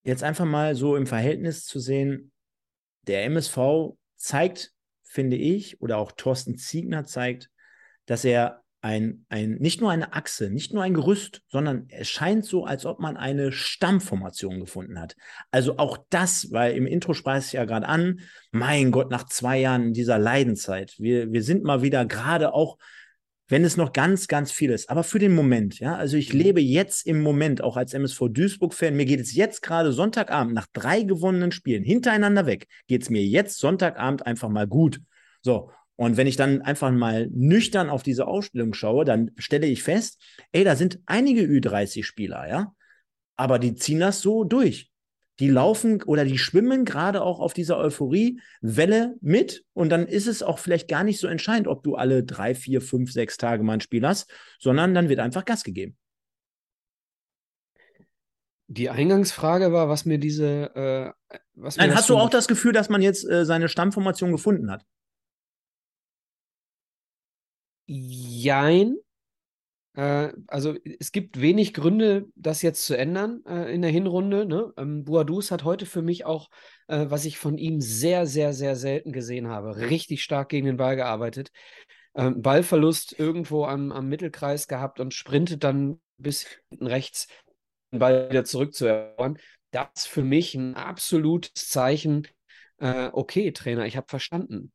[0.03, 2.33] jetzt einfach mal so im Verhältnis zu sehen,
[3.07, 7.49] der MSV zeigt, finde ich, oder auch Thorsten Ziegner zeigt,
[8.05, 12.43] dass er ein, ein, nicht nur eine Achse, nicht nur ein Gerüst, sondern es scheint
[12.43, 15.15] so, als ob man eine Stammformation gefunden hat.
[15.51, 18.19] Also auch das, weil im Intro speist es ja gerade an,
[18.51, 22.77] mein Gott, nach zwei Jahren dieser Leidenzeit, wir, wir sind mal wieder gerade auch
[23.51, 24.89] wenn es noch ganz, ganz viel ist.
[24.89, 28.95] Aber für den Moment, ja, also ich lebe jetzt im Moment auch als MSV Duisburg-Fan.
[28.95, 33.23] Mir geht es jetzt gerade Sonntagabend nach drei gewonnenen Spielen hintereinander weg, geht es mir
[33.23, 35.01] jetzt Sonntagabend einfach mal gut.
[35.41, 35.69] So.
[35.97, 40.19] Und wenn ich dann einfach mal nüchtern auf diese Ausstellung schaue, dann stelle ich fest,
[40.53, 42.73] ey, da sind einige Ü30-Spieler, ja.
[43.35, 44.90] Aber die ziehen das so durch
[45.39, 49.63] die laufen oder die schwimmen gerade auch auf dieser Euphorie-Welle mit.
[49.73, 52.81] Und dann ist es auch vielleicht gar nicht so entscheidend, ob du alle drei, vier,
[52.81, 55.97] fünf, sechs Tage mal ein Spiel hast, sondern dann wird einfach Gas gegeben.
[58.67, 61.15] Die Eingangsfrage war, was mir diese.
[61.31, 64.71] Äh, was Nein, hast du auch das Gefühl, dass man jetzt äh, seine Stammformation gefunden
[64.71, 64.85] hat?
[67.85, 68.95] Jein.
[69.93, 74.45] Äh, also es gibt wenig Gründe, das jetzt zu ändern äh, in der Hinrunde.
[74.45, 74.71] Ne?
[74.77, 76.49] Ähm, Boadus hat heute für mich auch,
[76.87, 80.77] äh, was ich von ihm sehr, sehr, sehr selten gesehen habe, richtig stark gegen den
[80.77, 81.51] Ball gearbeitet.
[82.13, 87.27] Ähm, Ballverlust irgendwo am, am Mittelkreis gehabt und sprintet dann bis hinten rechts,
[87.91, 89.37] den Ball wieder zurückzuerobern.
[89.71, 92.27] Das ist für mich ein absolutes Zeichen.
[92.77, 94.71] Äh, okay, Trainer, ich habe verstanden.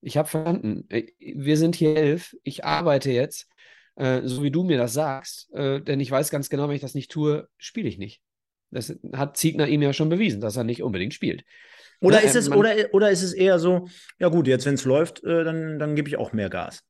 [0.00, 0.84] Ich habe verstanden.
[0.88, 2.34] Äh, wir sind hier elf.
[2.42, 3.48] Ich arbeite jetzt
[3.96, 6.82] äh, so wie du mir das sagst, äh, denn ich weiß ganz genau, wenn ich
[6.82, 8.22] das nicht tue, spiele ich nicht.
[8.70, 11.44] Das hat Ziegner ihm ja schon bewiesen, dass er nicht unbedingt spielt.
[12.00, 12.26] Oder, ne?
[12.26, 13.86] ist, es, oder, oder ist es eher so,
[14.18, 16.82] ja gut, jetzt wenn es läuft, äh, dann, dann gebe ich auch mehr Gas?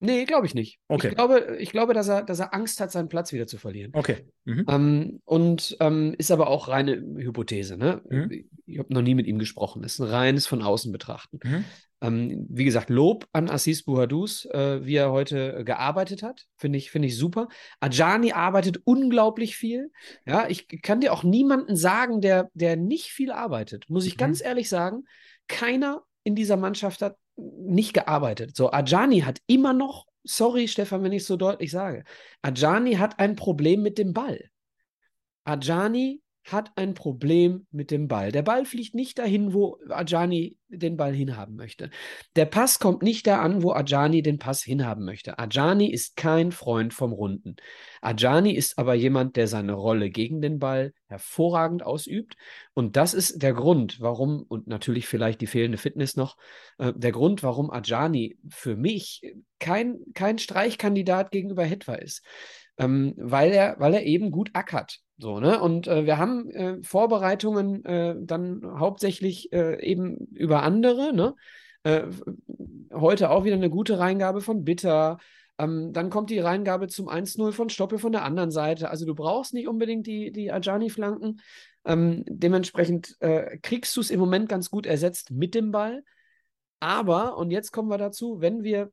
[0.00, 0.78] Nee, glaube ich nicht.
[0.86, 1.08] Okay.
[1.08, 3.90] Ich glaube, ich glaube dass, er, dass er Angst hat, seinen Platz wieder zu verlieren.
[3.94, 4.26] Okay.
[4.44, 4.64] Mhm.
[4.68, 7.76] Ähm, und ähm, ist aber auch reine Hypothese.
[7.76, 8.00] Ne?
[8.08, 8.44] Mhm.
[8.66, 9.82] Ich habe noch nie mit ihm gesprochen.
[9.82, 11.40] Das ist ein reines von außen betrachten.
[11.42, 11.64] Mhm.
[12.00, 16.46] Ähm, wie gesagt, Lob an Assis Bouhadous, äh, wie er heute gearbeitet hat.
[16.56, 17.48] Finde ich, find ich super.
[17.80, 19.90] Ajani arbeitet unglaublich viel.
[20.24, 23.90] Ja, ich kann dir auch niemanden sagen, der, der nicht viel arbeitet.
[23.90, 24.18] Muss ich mhm.
[24.18, 25.04] ganz ehrlich sagen.
[25.48, 28.56] Keiner in dieser Mannschaft hat nicht gearbeitet.
[28.56, 32.04] So, Ajani hat immer noch, sorry Stefan, wenn ich es so deutlich sage,
[32.42, 34.50] Ajani hat ein Problem mit dem Ball.
[35.44, 36.20] Ajani
[36.52, 38.32] hat ein Problem mit dem Ball.
[38.32, 41.90] Der Ball fliegt nicht dahin, wo Ajani den Ball hinhaben möchte.
[42.36, 45.38] Der Pass kommt nicht da an, wo Ajani den Pass hinhaben möchte.
[45.38, 47.56] Ajani ist kein Freund vom Runden.
[48.00, 52.36] Ajani ist aber jemand, der seine Rolle gegen den Ball hervorragend ausübt.
[52.74, 56.36] Und das ist der Grund, warum, und natürlich vielleicht die fehlende Fitness noch,
[56.78, 59.22] äh, der Grund, warum Ajani für mich
[59.58, 62.22] kein, kein Streichkandidat gegenüber Hetwa ist.
[62.78, 65.00] Ähm, weil, er, weil er eben gut ackert.
[65.20, 65.60] So, ne?
[65.60, 71.34] Und äh, wir haben äh, Vorbereitungen äh, dann hauptsächlich äh, eben über andere, ne?
[71.82, 72.04] Äh,
[72.92, 75.18] heute auch wieder eine gute Reingabe von Bitter.
[75.58, 78.90] Ähm, dann kommt die Reingabe zum 1-0 von Stoppe von der anderen Seite.
[78.90, 81.40] Also du brauchst nicht unbedingt die, die Ajani-Flanken.
[81.84, 86.04] Ähm, dementsprechend äh, kriegst du es im Moment ganz gut ersetzt mit dem Ball.
[86.78, 88.92] Aber, und jetzt kommen wir dazu, wenn wir,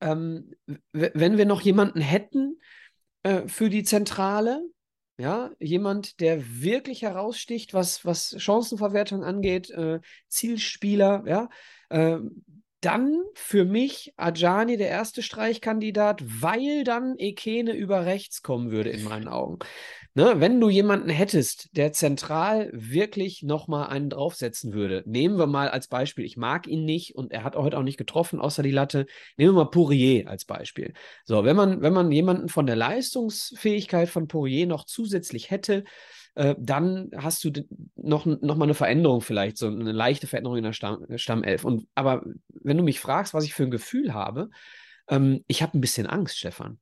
[0.00, 0.54] ähm,
[0.92, 2.58] wenn wir noch jemanden hätten
[3.46, 4.62] für die Zentrale,
[5.18, 11.48] ja, jemand, der wirklich heraussticht, was, was Chancenverwertung angeht, äh, Zielspieler, ja.
[11.88, 12.18] Äh,
[12.82, 19.02] dann für mich Ajani der erste Streichkandidat, weil dann Ekene über rechts kommen würde in
[19.02, 19.58] meinen Augen.
[20.16, 25.68] Ne, wenn du jemanden hättest, der zentral wirklich nochmal einen draufsetzen würde, nehmen wir mal
[25.68, 28.70] als Beispiel, ich mag ihn nicht und er hat heute auch nicht getroffen, außer die
[28.70, 29.04] Latte,
[29.36, 30.94] nehmen wir mal Pourier als Beispiel.
[31.26, 35.84] So, wenn man, wenn man jemanden von der Leistungsfähigkeit von Pourier noch zusätzlich hätte,
[36.34, 37.50] äh, dann hast du
[37.94, 41.62] noch, noch mal eine Veränderung vielleicht, so eine leichte Veränderung in der Stamm, Stammelf.
[41.62, 44.48] Und, aber wenn du mich fragst, was ich für ein Gefühl habe,
[45.08, 46.78] ähm, ich habe ein bisschen Angst, Stefan.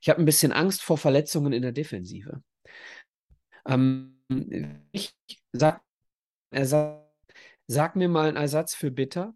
[0.00, 2.40] Ich habe ein bisschen Angst vor Verletzungen in der Defensive.
[3.66, 4.18] Ähm,
[4.92, 5.16] ich
[5.52, 5.82] sag,
[6.50, 7.02] Ersatz,
[7.66, 9.34] sag mir mal einen Ersatz für Bitter.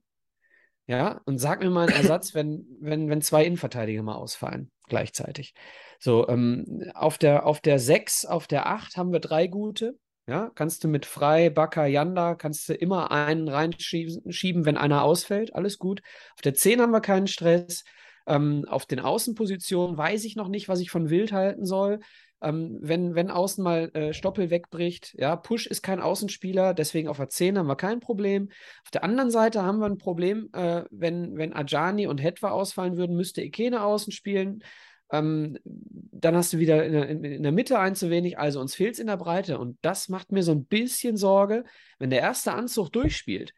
[0.88, 5.52] Ja, und sag mir mal einen Ersatz, wenn, wenn, wenn zwei Innenverteidiger mal ausfallen, gleichzeitig.
[5.98, 9.98] So, ähm, auf der, auf der 6, auf der 8 haben wir drei gute.
[10.28, 15.54] Ja, kannst du mit Frei, Bakker, Yanda, kannst du immer einen reinschieben, wenn einer ausfällt.
[15.54, 16.02] Alles gut.
[16.34, 17.84] Auf der 10 haben wir keinen Stress.
[18.26, 22.00] Ähm, auf den Außenpositionen weiß ich noch nicht, was ich von Wild halten soll.
[22.42, 27.16] Ähm, wenn, wenn außen mal äh, Stoppel wegbricht, ja, Push ist kein Außenspieler, deswegen auf
[27.16, 28.50] der 10 haben wir kein Problem.
[28.84, 32.96] Auf der anderen Seite haben wir ein Problem, äh, wenn, wenn Ajani und Hetwa ausfallen
[32.96, 34.62] würden, müsste Ikene außen spielen.
[35.10, 38.74] Ähm, dann hast du wieder in der, in der Mitte ein zu wenig, also uns
[38.74, 39.58] fehlt es in der Breite.
[39.58, 41.64] Und das macht mir so ein bisschen Sorge,
[41.98, 43.54] wenn der erste Anzug durchspielt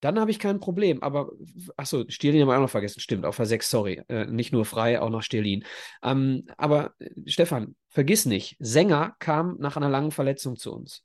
[0.00, 1.02] dann habe ich kein Problem.
[1.02, 1.30] Aber,
[1.76, 3.00] achso, Stirlin haben wir auch noch vergessen.
[3.00, 4.02] Stimmt, auf der 6, sorry.
[4.08, 5.64] Äh, nicht nur frei, auch noch Stirlin.
[6.02, 11.04] Ähm, aber, äh, Stefan, vergiss nicht, Sänger kam nach einer langen Verletzung zu uns.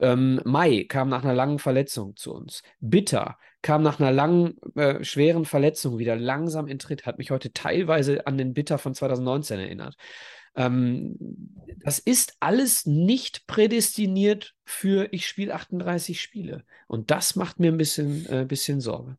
[0.00, 2.62] Ähm, Mai kam nach einer langen Verletzung zu uns.
[2.80, 7.06] Bitter kam nach einer langen, äh, schweren Verletzung wieder langsam in Tritt.
[7.06, 9.96] Hat mich heute teilweise an den Bitter von 2019 erinnert.
[10.54, 11.16] Ähm,
[11.84, 16.64] das ist alles nicht prädestiniert für ich spiele 38 Spiele.
[16.86, 19.16] Und das macht mir ein bisschen, äh, bisschen Sorge.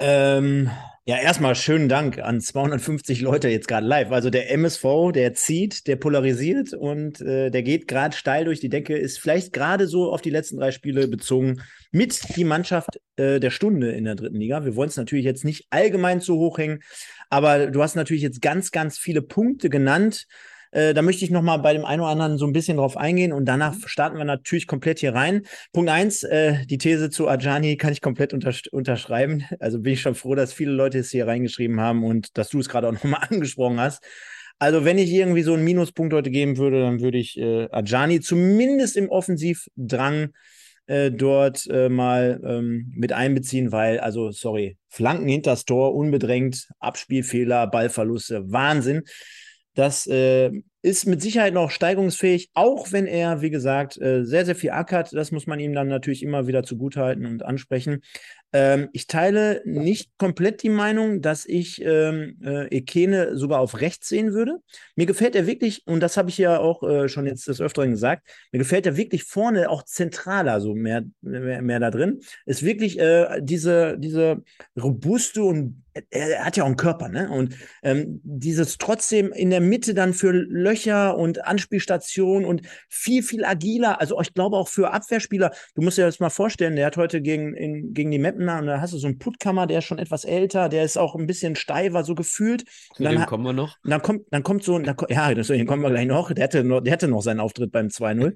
[0.00, 0.70] Ähm,
[1.08, 4.12] ja, erstmal schönen Dank an 250 Leute jetzt gerade live.
[4.12, 8.68] Also der MSV, der zieht, der polarisiert und äh, der geht gerade steil durch die
[8.68, 13.40] Decke, ist vielleicht gerade so auf die letzten drei Spiele bezogen mit die Mannschaft äh,
[13.40, 14.66] der Stunde in der dritten Liga.
[14.66, 16.80] Wir wollen es natürlich jetzt nicht allgemein zu hoch hängen,
[17.30, 20.26] aber du hast natürlich jetzt ganz, ganz viele Punkte genannt,
[20.70, 23.32] Äh, da möchte ich nochmal bei dem einen oder anderen so ein bisschen drauf eingehen
[23.32, 23.86] und danach mhm.
[23.86, 25.42] starten wir natürlich komplett hier rein.
[25.72, 29.44] Punkt eins, äh, die These zu Ajani kann ich komplett untersch unterschreiben.
[29.60, 32.60] Also bin ich schon froh, dass viele Leute es hier reingeschrieben haben und dass du
[32.60, 34.02] es gerade auch nochmal angesprochen hast.
[34.60, 38.20] Also, wenn ich irgendwie so einen Minuspunkt heute geben würde, dann würde ich äh, Ajani
[38.20, 40.30] zumindest im Offensivdrang
[40.86, 46.68] äh, dort äh, mal ähm, mit einbeziehen, weil, also, sorry, Flanken hinter das Tor, unbedrängt,
[46.80, 49.02] Abspielfehler, Ballverluste, Wahnsinn.
[49.78, 50.50] Das äh,
[50.82, 55.12] ist mit Sicherheit noch steigungsfähig, auch wenn er, wie gesagt, äh, sehr, sehr viel ackert.
[55.12, 58.00] Das muss man ihm dann natürlich immer wieder zugutehalten und ansprechen.
[58.52, 64.08] Ähm, ich teile nicht komplett die Meinung, dass ich ähm, äh, Ekene sogar auf rechts
[64.08, 64.56] sehen würde.
[64.96, 67.92] Mir gefällt er wirklich, und das habe ich ja auch äh, schon jetzt des Öfteren
[67.92, 72.18] gesagt, mir gefällt er wirklich vorne auch zentraler, so mehr, mehr, mehr da drin.
[72.46, 74.42] Ist wirklich äh, diese, diese
[74.76, 77.28] robuste und er, hat ja auch einen Körper, ne?
[77.30, 83.44] Und ähm, dieses trotzdem in der Mitte dann für Löcher und Anspielstation und viel, viel
[83.44, 84.00] agiler.
[84.00, 87.20] Also ich glaube auch für Abwehrspieler, du musst dir das mal vorstellen, der hat heute
[87.20, 89.84] gegen, in, gegen die Map Rentner und da hast du so einen Puttkammer, der ist
[89.84, 92.64] schon etwas älter, der ist auch ein bisschen steifer, so gefühlt.
[92.94, 93.76] Zu dem kommen wir noch.
[93.84, 96.32] Dann kommt, dann kommt so, dann, ja, deswegen kommen wir gleich noch.
[96.32, 98.34] Der hatte noch, der noch seinen Auftritt beim 2-0.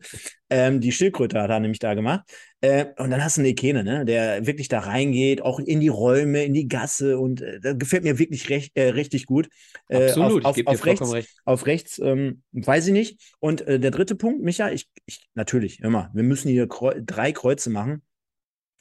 [0.51, 2.22] ähm, die Schildkröte hat er nämlich da gemacht.
[2.62, 5.88] Äh, und dann hast du einen Ekene, ne, der wirklich da reingeht, auch in die
[5.88, 9.48] Räume, in die Gasse und äh, das gefällt mir wirklich recht, äh, richtig gut.
[9.88, 11.29] Äh, Absolut, auf, auf, auf rechts, recht.
[11.44, 13.20] auf rechts, ähm, weiß ich nicht.
[13.40, 17.33] Und äh, der dritte Punkt, Micha, ich, ich natürlich immer, wir müssen hier Kreu drei
[17.33, 18.03] Kreuze machen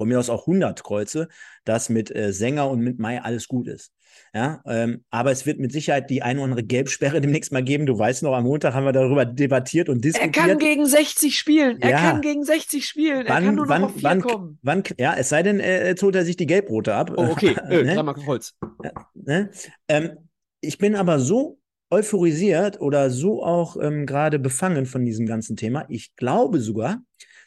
[0.02, 1.28] von mir aus auch 100 Kreuze,
[1.64, 3.94] dass mit äh, Sänger und mit Mai alles gut ist.
[4.34, 7.86] Ja, ähm, aber es wird mit Sicherheit die eine oder andere Gelbsperre demnächst mal geben.
[7.86, 10.36] Du weißt noch, am Montag haben wir darüber debattiert und diskutiert.
[10.36, 11.80] Er kann gegen 60 spielen.
[11.82, 11.98] Er ja.
[12.00, 13.26] kann gegen 60 spielen.
[13.28, 14.58] Wann, er kann nur wann, noch auf wann, kommen.
[14.64, 17.12] Wann, ja, es sei denn, äh, jetzt holt er sich die Gelbrote ab.
[17.16, 17.56] Oh, okay.
[17.70, 18.16] Äh, ne?
[18.26, 18.56] Holz.
[18.84, 19.52] Ja, ne?
[19.88, 20.18] ähm,
[20.62, 21.60] ich bin aber so
[21.92, 25.86] euphorisiert oder so auch ähm, gerade befangen von diesem ganzen Thema.
[25.90, 27.04] Ich glaube sogar,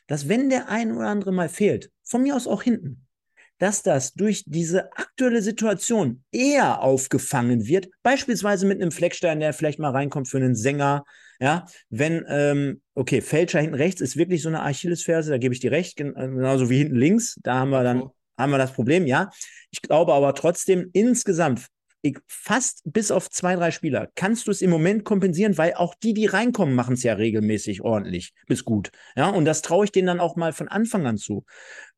[0.07, 3.07] dass wenn der ein oder andere mal fehlt, von mir aus auch hinten,
[3.59, 9.79] dass das durch diese aktuelle Situation eher aufgefangen wird, beispielsweise mit einem Fleckstein, der vielleicht
[9.79, 11.05] mal reinkommt für einen Sänger,
[11.41, 15.61] ja, wenn, ähm, okay, Fälscher hinten rechts ist wirklich so eine Achillesferse, da gebe ich
[15.61, 19.31] dir recht, genauso wie hinten links, da haben wir dann, haben wir das Problem, ja.
[19.71, 21.69] Ich glaube aber trotzdem insgesamt
[22.27, 26.13] fast bis auf zwei, drei Spieler kannst du es im Moment kompensieren, weil auch die,
[26.13, 28.91] die reinkommen, machen es ja regelmäßig ordentlich bis gut.
[29.17, 31.45] Ja, und das traue ich denen dann auch mal von Anfang an zu.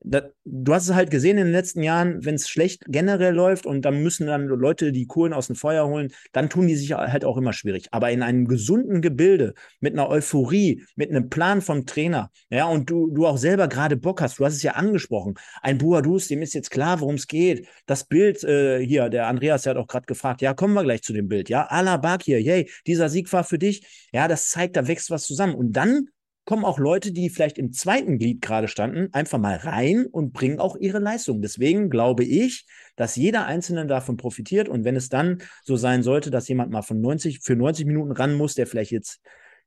[0.01, 3.67] Da, du hast es halt gesehen in den letzten Jahren, wenn es schlecht generell läuft
[3.67, 6.93] und dann müssen dann Leute die Kohlen aus dem Feuer holen, dann tun die sich
[6.93, 7.89] halt auch immer schwierig.
[7.91, 12.89] Aber in einem gesunden Gebilde, mit einer Euphorie, mit einem Plan vom Trainer, ja, und
[12.89, 16.43] du, du auch selber gerade Bock hast, du hast es ja angesprochen, ein Buadus, dem
[16.43, 17.67] ist jetzt klar, worum es geht.
[17.87, 21.03] Das Bild äh, hier, der Andreas, der hat auch gerade gefragt, ja, kommen wir gleich
[21.03, 24.77] zu dem Bild, ja, Alabak hier, hey, dieser Sieg war für dich, ja, das zeigt,
[24.77, 25.55] da wächst was zusammen.
[25.55, 26.09] Und dann
[26.47, 30.61] kommen auch Leute, die vielleicht im zweiten Glied gerade standen, einfach mal rein und bringen
[30.61, 31.43] auch ihre Leistung.
[31.43, 34.69] Deswegen glaube ich, dass jeder Einzelne davon profitiert.
[34.69, 38.13] Und wenn es dann so sein sollte, dass jemand mal von 90 für 90 Minuten
[38.13, 39.21] ran muss, der vielleicht jetzt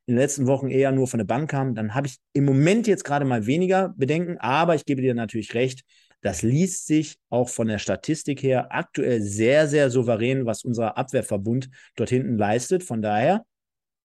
[0.06, 2.86] in den letzten Wochen eher nur von der Bank kam, dann habe ich im Moment
[2.86, 4.38] jetzt gerade mal weniger Bedenken.
[4.38, 5.82] Aber ich gebe dir natürlich recht,
[6.22, 11.68] das liest sich auch von der Statistik her aktuell sehr, sehr souverän, was unser Abwehrverbund
[11.96, 12.84] dort hinten leistet.
[12.84, 13.44] Von daher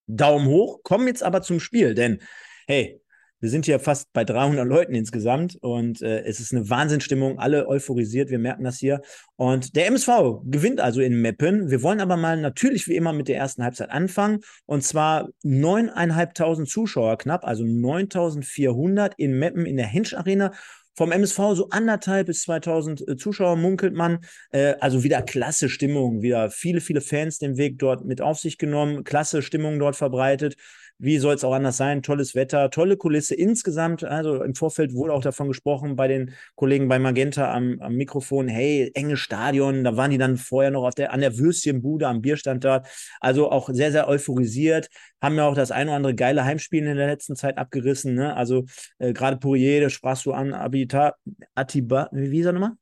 [0.07, 0.83] Daumen hoch.
[0.83, 2.19] Kommen jetzt aber zum Spiel, denn
[2.67, 3.01] hey,
[3.41, 7.67] wir sind hier fast bei 300 Leuten insgesamt und äh, es ist eine Wahnsinnsstimmung, alle
[7.67, 9.01] euphorisiert, wir merken das hier.
[9.35, 11.69] Und der MSV gewinnt also in Meppen.
[11.69, 16.65] Wir wollen aber mal natürlich wie immer mit der ersten Halbzeit anfangen und zwar 9.500
[16.65, 20.51] Zuschauer knapp, also 9.400 in Meppen in der Hinsch Arena.
[20.97, 24.19] Vom MSV so anderthalb bis 2000 äh, Zuschauer munkelt man.
[24.51, 28.57] Äh, also wieder klasse Stimmung, wieder viele, viele Fans den Weg dort mit auf sich
[28.57, 30.55] genommen, klasse Stimmung dort verbreitet.
[30.97, 32.01] Wie soll es auch anders sein?
[32.03, 34.05] Tolles Wetter, tolle Kulisse insgesamt.
[34.05, 38.47] Also im Vorfeld wurde auch davon gesprochen bei den Kollegen bei Magenta am, am Mikrofon.
[38.47, 39.83] Hey, enge Stadion.
[39.83, 42.87] Da waren die dann vorher noch auf der, an der Würstchenbude am Bierstand dort.
[43.19, 44.87] Also auch sehr, sehr euphorisiert.
[45.21, 48.15] Haben ja auch das ein oder andere geile Heimspiel in der letzten Zeit abgerissen.
[48.15, 48.33] Ne?
[48.33, 48.65] Also
[48.97, 51.15] äh, gerade Pourier, das sprachst du an, Abita,
[51.55, 52.77] Atiba, wie ist er nochmal?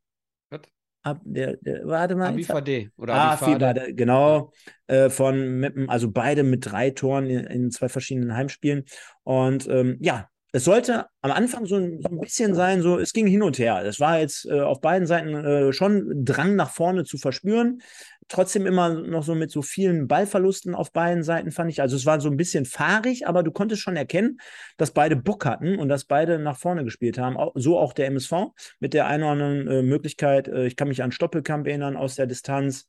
[1.03, 2.29] Ab, der, der, warte mal.
[2.29, 3.93] Abifade oder ah, Abifade.
[3.93, 4.53] genau.
[4.87, 8.85] Äh, von, also beide mit drei Toren in, in zwei verschiedenen Heimspielen.
[9.23, 13.11] Und ähm, ja, es sollte am Anfang so ein, so ein, bisschen sein, so es
[13.11, 13.83] ging hin und her.
[13.83, 17.81] Es war jetzt äh, auf beiden Seiten äh, schon Drang nach vorne zu verspüren.
[18.29, 21.81] Trotzdem immer noch so mit so vielen Ballverlusten auf beiden Seiten, fand ich.
[21.81, 24.39] Also es war so ein bisschen fahrig, aber du konntest schon erkennen,
[24.77, 27.37] dass beide Bock hatten und dass beide nach vorne gespielt haben.
[27.55, 30.47] So auch der MSV mit der einen oder anderen äh, Möglichkeit.
[30.47, 32.87] Äh, ich kann mich an Stoppelkamp erinnern aus der Distanz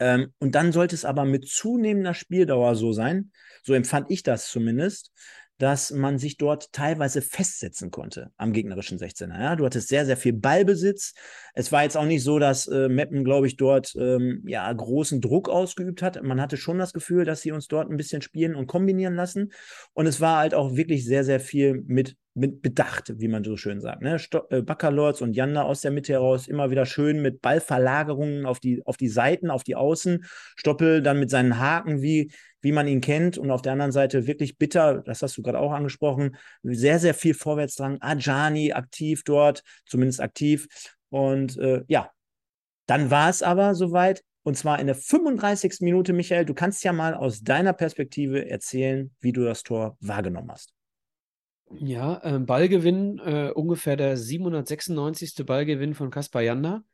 [0.00, 3.30] Ähm, und dann sollte es aber mit zunehmender Spieldauer so sein,
[3.62, 5.12] so empfand ich das zumindest,
[5.62, 9.38] dass man sich dort teilweise festsetzen konnte am gegnerischen 16er.
[9.38, 9.54] Ja?
[9.54, 11.14] Du hattest sehr, sehr viel Ballbesitz.
[11.54, 15.20] Es war jetzt auch nicht so, dass äh, Meppen, glaube ich, dort ähm, ja, großen
[15.20, 16.20] Druck ausgeübt hat.
[16.20, 19.52] Man hatte schon das Gefühl, dass sie uns dort ein bisschen spielen und kombinieren lassen.
[19.92, 23.56] Und es war halt auch wirklich sehr, sehr viel mit mit Bedacht, wie man so
[23.56, 24.02] schön sagt.
[24.02, 24.18] Ne?
[24.50, 28.82] äh, Baccalords und Janda aus der Mitte heraus immer wieder schön mit Ballverlagerungen auf die,
[28.86, 30.24] auf die Seiten, auf die Außen.
[30.56, 33.36] Stoppel dann mit seinen Haken, wie, wie man ihn kennt.
[33.36, 37.14] Und auf der anderen Seite wirklich bitter, das hast du gerade auch angesprochen, sehr, sehr
[37.14, 38.00] viel Vorwärtsdrang.
[38.00, 40.66] Ajani aktiv dort, zumindest aktiv.
[41.10, 42.10] Und äh, ja,
[42.86, 44.22] dann war es aber soweit.
[44.44, 45.80] Und zwar in der 35.
[45.80, 46.44] Minute, Michael.
[46.44, 50.72] Du kannst ja mal aus deiner Perspektive erzählen, wie du das Tor wahrgenommen hast.
[51.70, 55.46] Ja, äh, Ballgewinn, äh, ungefähr der 796.
[55.46, 56.84] Ballgewinn von Kaspar Janda.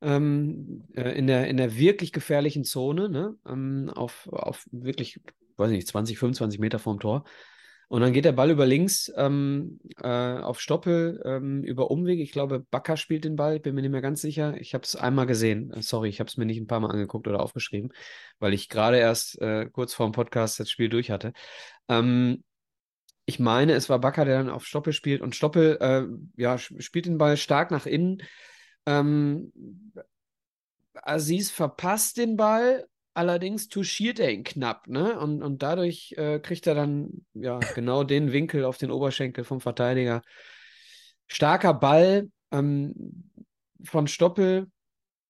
[0.00, 3.36] Ähm, äh, in, der, in der wirklich gefährlichen Zone, ne?
[3.46, 5.20] Ähm, auf, auf wirklich,
[5.56, 7.24] weiß nicht, 20, 25 Meter vorm Tor.
[7.92, 12.20] Und dann geht der Ball über links ähm, äh, auf Stoppel ähm, über Umweg.
[12.20, 14.58] Ich glaube, Bakker spielt den Ball, bin mir nicht mehr ganz sicher.
[14.58, 15.70] Ich habe es einmal gesehen.
[15.72, 17.92] Äh, sorry, ich habe es mir nicht ein paar Mal angeguckt oder aufgeschrieben,
[18.38, 21.34] weil ich gerade erst äh, kurz vor dem Podcast das Spiel durch hatte.
[21.86, 22.42] Ähm,
[23.24, 27.06] ich meine, es war Bakker, der dann auf Stoppel spielt und Stoppel äh, ja, spielt
[27.06, 28.22] den Ball stark nach innen.
[28.86, 29.52] Ähm,
[30.94, 35.18] Aziz verpasst den Ball, allerdings touchiert er ihn knapp, ne?
[35.18, 39.60] Und, und dadurch äh, kriegt er dann ja genau den Winkel auf den Oberschenkel vom
[39.60, 40.22] Verteidiger.
[41.28, 43.30] Starker Ball ähm,
[43.84, 44.70] von Stoppel,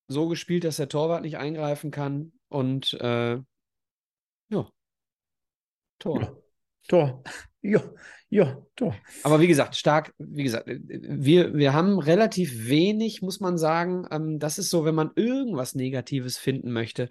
[0.09, 2.33] so gespielt, dass der Torwart nicht eingreifen kann.
[2.49, 3.39] Und äh,
[4.49, 4.69] ja,
[5.99, 6.21] Tor.
[6.21, 6.42] Ja.
[6.89, 7.23] Tor.
[7.61, 7.83] Ja,
[8.29, 8.95] ja, Tor.
[9.23, 14.07] Aber wie gesagt, stark, wie gesagt, wir, wir haben relativ wenig, muss man sagen.
[14.11, 17.09] Ähm, das ist so, wenn man irgendwas Negatives finden möchte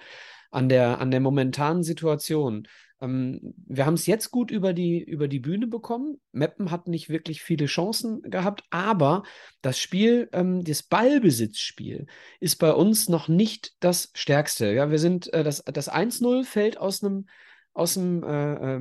[0.50, 2.68] an der, an der momentanen Situation.
[3.02, 6.20] Ähm, wir haben es jetzt gut über die, über die Bühne bekommen.
[6.32, 9.24] Meppen hat nicht wirklich viele Chancen gehabt, aber
[9.62, 12.06] das Spiel, ähm, das Ballbesitzspiel,
[12.40, 14.72] ist bei uns noch nicht das stärkste.
[14.72, 17.28] Ja, wir sind, äh, das, das 1-0 fällt aus einem,
[17.74, 18.78] aus dem, äh,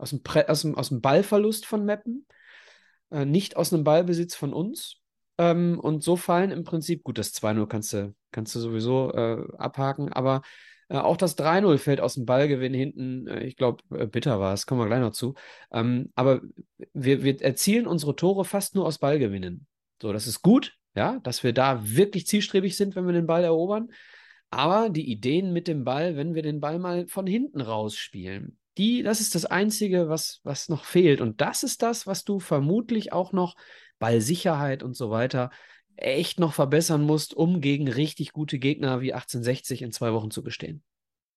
[0.00, 2.26] aus dem, Pre aus dem, aus dem Ballverlust von Meppen,
[3.10, 4.96] äh, nicht aus einem Ballbesitz von uns.
[5.38, 9.46] Ähm, und so fallen im Prinzip, gut, das 2-0 kannst du, kannst du sowieso äh,
[9.58, 10.42] abhaken, aber
[10.88, 13.26] äh, auch das 3-0 fällt aus dem Ballgewinn hinten.
[13.26, 15.34] Äh, ich glaube, äh, bitter war es, kommen wir gleich noch zu.
[15.72, 16.42] Ähm, aber
[16.92, 19.66] wir, wir erzielen unsere Tore fast nur aus Ballgewinnen.
[20.02, 23.44] So, das ist gut, ja, dass wir da wirklich zielstrebig sind, wenn wir den Ball
[23.44, 23.90] erobern.
[24.50, 29.02] Aber die Ideen mit dem Ball, wenn wir den Ball mal von hinten rausspielen, die,
[29.02, 31.20] das ist das Einzige, was, was noch fehlt.
[31.20, 33.56] Und das ist das, was du vermutlich auch noch
[33.98, 35.50] bei Sicherheit und so weiter
[35.96, 40.42] echt noch verbessern musst, um gegen richtig gute Gegner wie 1860 in zwei Wochen zu
[40.42, 40.82] bestehen.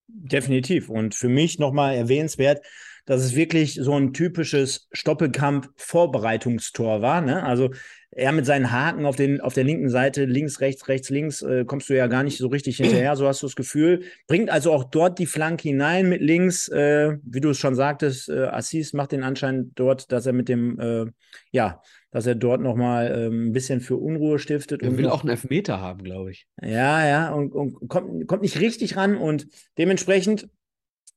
[0.08, 0.89] Definitiv.
[0.89, 2.65] Und für mich nochmal erwähnenswert,
[3.06, 7.19] dass es wirklich so ein typisches Stoppelkamp-Vorbereitungstor war.
[7.19, 7.43] Ne?
[7.43, 7.71] Also
[8.15, 11.65] er mit seinen Haken auf, den, auf der linken Seite, links, rechts, rechts, links, äh,
[11.65, 14.04] kommst du ja gar nicht so richtig hinterher, so hast du das Gefühl.
[14.28, 18.30] Bringt also auch dort die Flanke hinein mit links, äh, wie du es schon sagtest,
[18.30, 21.06] äh, Assis macht den Anschein dort, dass er mit dem, äh,
[21.52, 24.84] ja, dass er dort nochmal ähm, ein bisschen für Unruhe stiftet.
[24.84, 26.45] Er und will auch einen Elfmeter haben, glaube ich.
[26.62, 29.47] Ja, ja, und, und kommt, kommt nicht richtig ran und
[29.80, 30.47] dementsprechend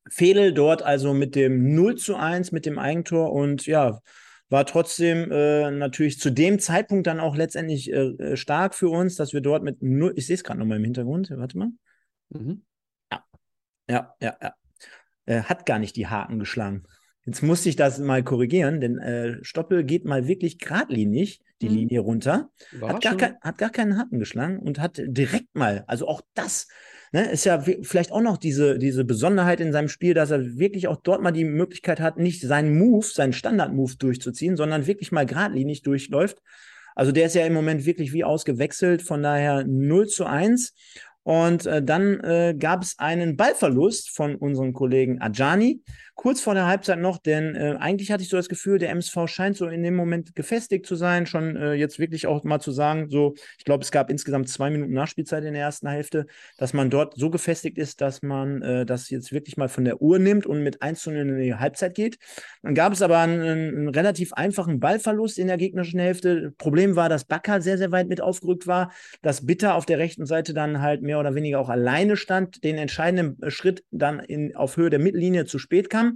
[0.09, 3.99] Fedel dort also mit dem 0 zu 1, mit dem Eigentor und ja,
[4.49, 9.15] war trotzdem äh, natürlich zu dem Zeitpunkt dann auch letztendlich äh, äh stark für uns,
[9.15, 11.69] dass wir dort mit 0, ich sehe es gerade nochmal im Hintergrund, warte mal.
[12.29, 12.63] Mhm.
[13.11, 13.23] Ja,
[13.89, 14.53] ja, ja, ja.
[15.25, 16.83] Äh, hat gar nicht die Haken geschlagen.
[17.25, 21.75] Jetzt musste ich das mal korrigieren, denn äh, Stoppel geht mal wirklich geradlinig die mhm.
[21.75, 22.49] Linie runter,
[22.81, 26.67] hat gar, kein, hat gar keinen Haken geschlagen und hat direkt mal, also auch das
[27.11, 30.87] ne, ist ja vielleicht auch noch diese, diese Besonderheit in seinem Spiel, dass er wirklich
[30.87, 35.25] auch dort mal die Möglichkeit hat, nicht seinen Move, seinen Standard-Move durchzuziehen, sondern wirklich mal
[35.25, 36.41] geradlinig durchläuft.
[36.95, 40.73] Also der ist ja im Moment wirklich wie ausgewechselt, von daher 0 zu 1.
[41.23, 45.81] Und äh, dann äh, gab es einen Ballverlust von unserem Kollegen Ajani
[46.17, 49.27] kurz vor der Halbzeit noch, denn äh, eigentlich hatte ich so das Gefühl, der MSV
[49.27, 52.71] scheint so in dem Moment gefestigt zu sein, schon äh, jetzt wirklich auch mal zu
[52.71, 56.25] sagen, so, ich glaube, es gab insgesamt zwei Minuten Nachspielzeit in der ersten Hälfte,
[56.57, 60.01] dass man dort so gefestigt ist, dass man äh, das jetzt wirklich mal von der
[60.01, 62.17] Uhr nimmt und mit 1 zu 0 in die Halbzeit geht.
[62.63, 66.51] Dann gab es aber einen, einen relativ einfachen Ballverlust in der gegnerischen Hälfte.
[66.57, 70.25] Problem war, dass Bakker sehr, sehr weit mit aufgerückt war, dass Bitter auf der rechten
[70.25, 74.77] Seite dann halt mehr oder weniger auch alleine stand, den entscheidenden Schritt dann in, auf
[74.77, 76.06] Höhe der Mittellinie zu spät kam.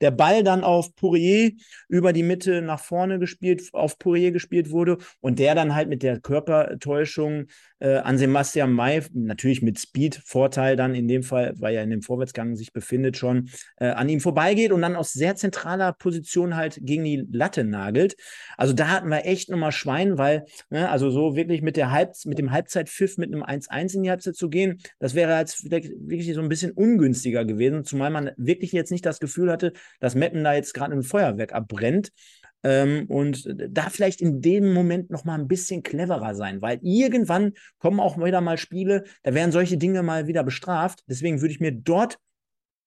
[0.00, 1.52] Der Ball dann auf Pourier
[1.88, 6.02] über die Mitte nach vorne gespielt, auf Pourier gespielt wurde und der dann halt mit
[6.02, 7.46] der Körpertäuschung
[7.80, 12.02] äh, an Sebastian May, natürlich mit Speed-Vorteil dann in dem Fall, weil er in dem
[12.02, 16.78] Vorwärtsgang sich befindet schon, äh, an ihm vorbeigeht und dann aus sehr zentraler Position halt
[16.82, 18.16] gegen die Latte nagelt.
[18.56, 22.14] Also da hatten wir echt nochmal Schwein, weil, ne, also so wirklich mit, der Halb
[22.24, 26.34] mit dem Halbzeitpfiff mit einem 1-1 in die Halbzeit zu gehen, das wäre jetzt wirklich
[26.34, 30.42] so ein bisschen ungünstiger gewesen, zumal man wirklich jetzt nicht das Gefühl hatte, dass Meppen
[30.44, 32.10] da jetzt gerade ein Feuerwerk abbrennt.
[32.62, 37.52] Ähm, und da vielleicht in dem Moment noch mal ein bisschen cleverer sein, weil irgendwann
[37.78, 41.00] kommen auch wieder mal Spiele, da werden solche Dinge mal wieder bestraft.
[41.06, 42.18] Deswegen würde ich mir dort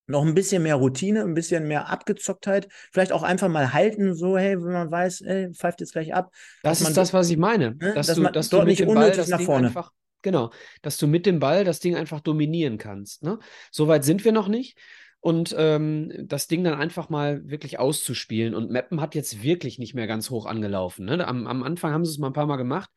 [0.07, 4.37] noch ein bisschen mehr Routine, ein bisschen mehr Abgezocktheit, vielleicht auch einfach mal halten, so,
[4.37, 6.31] hey, wenn man weiß, ey, pfeift jetzt gleich ab.
[6.61, 7.75] Das ist das, was ich meine.
[7.75, 9.45] Ne, dass, dass du, dass dort du mit nicht dem unnötig Ball das nach Ding
[9.45, 9.67] vorne.
[9.67, 9.91] einfach,
[10.21, 10.51] genau,
[10.81, 13.23] dass du mit dem Ball das Ding einfach dominieren kannst.
[13.23, 13.39] Ne?
[13.71, 14.77] Soweit sind wir noch nicht.
[15.23, 18.53] Und ähm, das Ding dann einfach mal wirklich auszuspielen.
[18.53, 21.05] Und Meppen hat jetzt wirklich nicht mehr ganz hoch angelaufen.
[21.05, 21.25] Ne?
[21.25, 22.89] Am, am Anfang haben sie es mal ein paar Mal gemacht.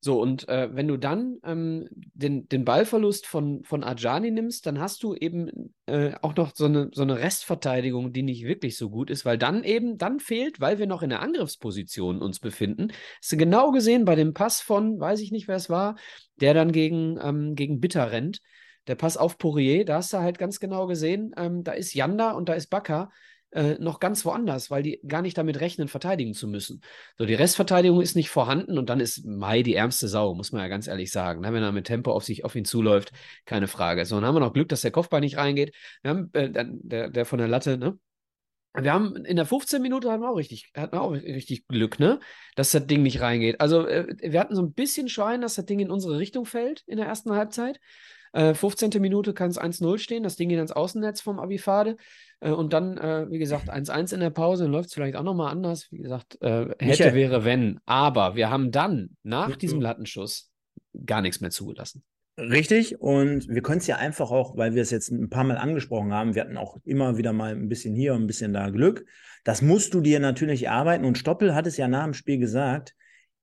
[0.00, 4.80] So, und äh, wenn du dann ähm, den, den Ballverlust von, von Ajani nimmst, dann
[4.80, 8.88] hast du eben äh, auch noch so eine, so eine Restverteidigung, die nicht wirklich so
[8.88, 12.88] gut ist, weil dann eben, dann fehlt, weil wir noch in der Angriffsposition uns befinden,
[13.20, 15.96] hast du genau gesehen bei dem Pass von, weiß ich nicht, wer es war,
[16.36, 18.40] der dann gegen, ähm, gegen Bitter rennt.
[18.86, 22.32] Der Pass auf Poirier, da hast du halt ganz genau gesehen, ähm, da ist Janda
[22.32, 23.10] und da ist Bakker
[23.52, 26.82] äh, noch ganz woanders, weil die gar nicht damit rechnen, verteidigen zu müssen.
[27.16, 30.62] So, die Restverteidigung ist nicht vorhanden und dann ist Mai die ärmste Sau, muss man
[30.62, 31.40] ja ganz ehrlich sagen.
[31.40, 31.52] Ne?
[31.52, 33.12] Wenn er mit Tempo auf sich auf ihn zuläuft,
[33.44, 34.04] keine Frage.
[34.04, 35.74] So, dann haben wir noch Glück, dass der Kopfball nicht reingeht.
[36.02, 37.98] Wir haben äh, der, der von der Latte, ne?
[38.78, 41.98] Wir haben in der 15 Minute hatten wir auch richtig, hatten wir auch richtig Glück,
[41.98, 42.20] ne?
[42.56, 43.58] Dass das Ding nicht reingeht.
[43.58, 46.82] Also, äh, wir hatten so ein bisschen Schwein, dass das Ding in unsere Richtung fällt
[46.86, 47.80] in der ersten Halbzeit.
[48.36, 48.90] Äh, 15.
[49.00, 51.96] Minute kann es 1-0 stehen, das Ding geht ans Außennetz vom Abifade.
[52.40, 55.22] Äh, und dann, äh, wie gesagt, 1-1 in der Pause, dann läuft es vielleicht auch
[55.22, 55.88] nochmal anders.
[55.90, 57.14] Wie gesagt, äh, hätte, Michael.
[57.14, 57.80] wäre, wenn.
[57.86, 59.58] Aber wir haben dann, nach Mhm.
[59.58, 60.50] diesem Lattenschuss,
[61.06, 62.02] gar nichts mehr zugelassen.
[62.38, 65.56] Richtig, und wir können es ja einfach auch, weil wir es jetzt ein paar Mal
[65.56, 68.68] angesprochen haben, wir hatten auch immer wieder mal ein bisschen hier und ein bisschen da
[68.68, 69.06] Glück.
[69.44, 71.06] Das musst du dir natürlich erarbeiten.
[71.06, 72.94] Und Stoppel hat es ja nach dem Spiel gesagt,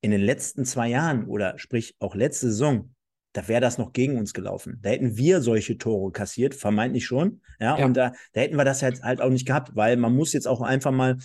[0.01, 2.93] in den letzten zwei Jahren oder sprich auch letzte Saison,
[3.33, 4.79] da wäre das noch gegen uns gelaufen.
[4.81, 7.41] Da hätten wir solche Tore kassiert, vermeintlich schon.
[7.59, 7.85] Ja, Ja.
[7.85, 10.47] und da, da hätten wir das jetzt halt auch nicht gehabt, weil man muss jetzt
[10.47, 11.17] auch einfach mal,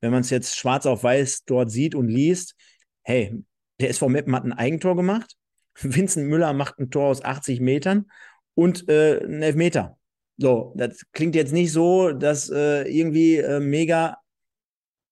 [0.00, 2.56] wenn man es jetzt schwarz auf weiß dort sieht und liest,
[3.02, 3.34] hey,
[3.80, 5.36] der SV Meppen hat ein Eigentor gemacht.
[5.80, 8.06] Vincent Müller macht ein Tor aus 80 Metern
[8.54, 9.98] und äh, einen Elfmeter.
[10.38, 14.16] So, das klingt jetzt nicht so, dass äh, irgendwie äh, mega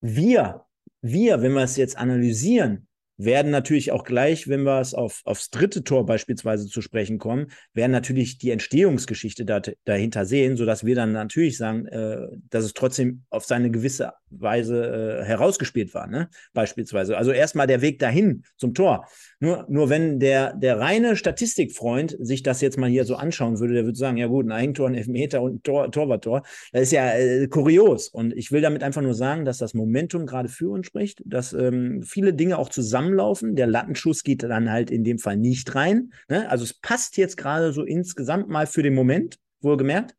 [0.00, 0.64] wir,
[1.02, 2.87] wir, wenn wir es jetzt analysieren,
[3.18, 7.48] werden natürlich auch gleich, wenn wir es auf, aufs dritte Tor beispielsweise zu sprechen kommen,
[7.74, 12.74] werden natürlich die Entstehungsgeschichte da, dahinter sehen, sodass wir dann natürlich sagen, äh, dass es
[12.74, 16.30] trotzdem auf seine gewisse Weise äh, herausgespielt war, ne?
[16.54, 17.16] Beispielsweise.
[17.16, 19.06] Also erstmal der Weg dahin zum Tor.
[19.40, 23.74] Nur, nur wenn der, der reine Statistikfreund sich das jetzt mal hier so anschauen würde,
[23.74, 26.92] der würde sagen, ja gut, ein Eigentor, ein Elfmeter und ein Tor, Torwarttor, das ist
[26.92, 28.08] ja äh, kurios.
[28.08, 31.52] Und ich will damit einfach nur sagen, dass das Momentum gerade für uns spricht, dass
[31.52, 33.54] ähm, viele Dinge auch zusammenlaufen.
[33.54, 36.12] Der Lattenschuss geht dann halt in dem Fall nicht rein.
[36.28, 36.50] Ne?
[36.50, 40.16] Also es passt jetzt gerade so insgesamt mal für den Moment, wohlgemerkt.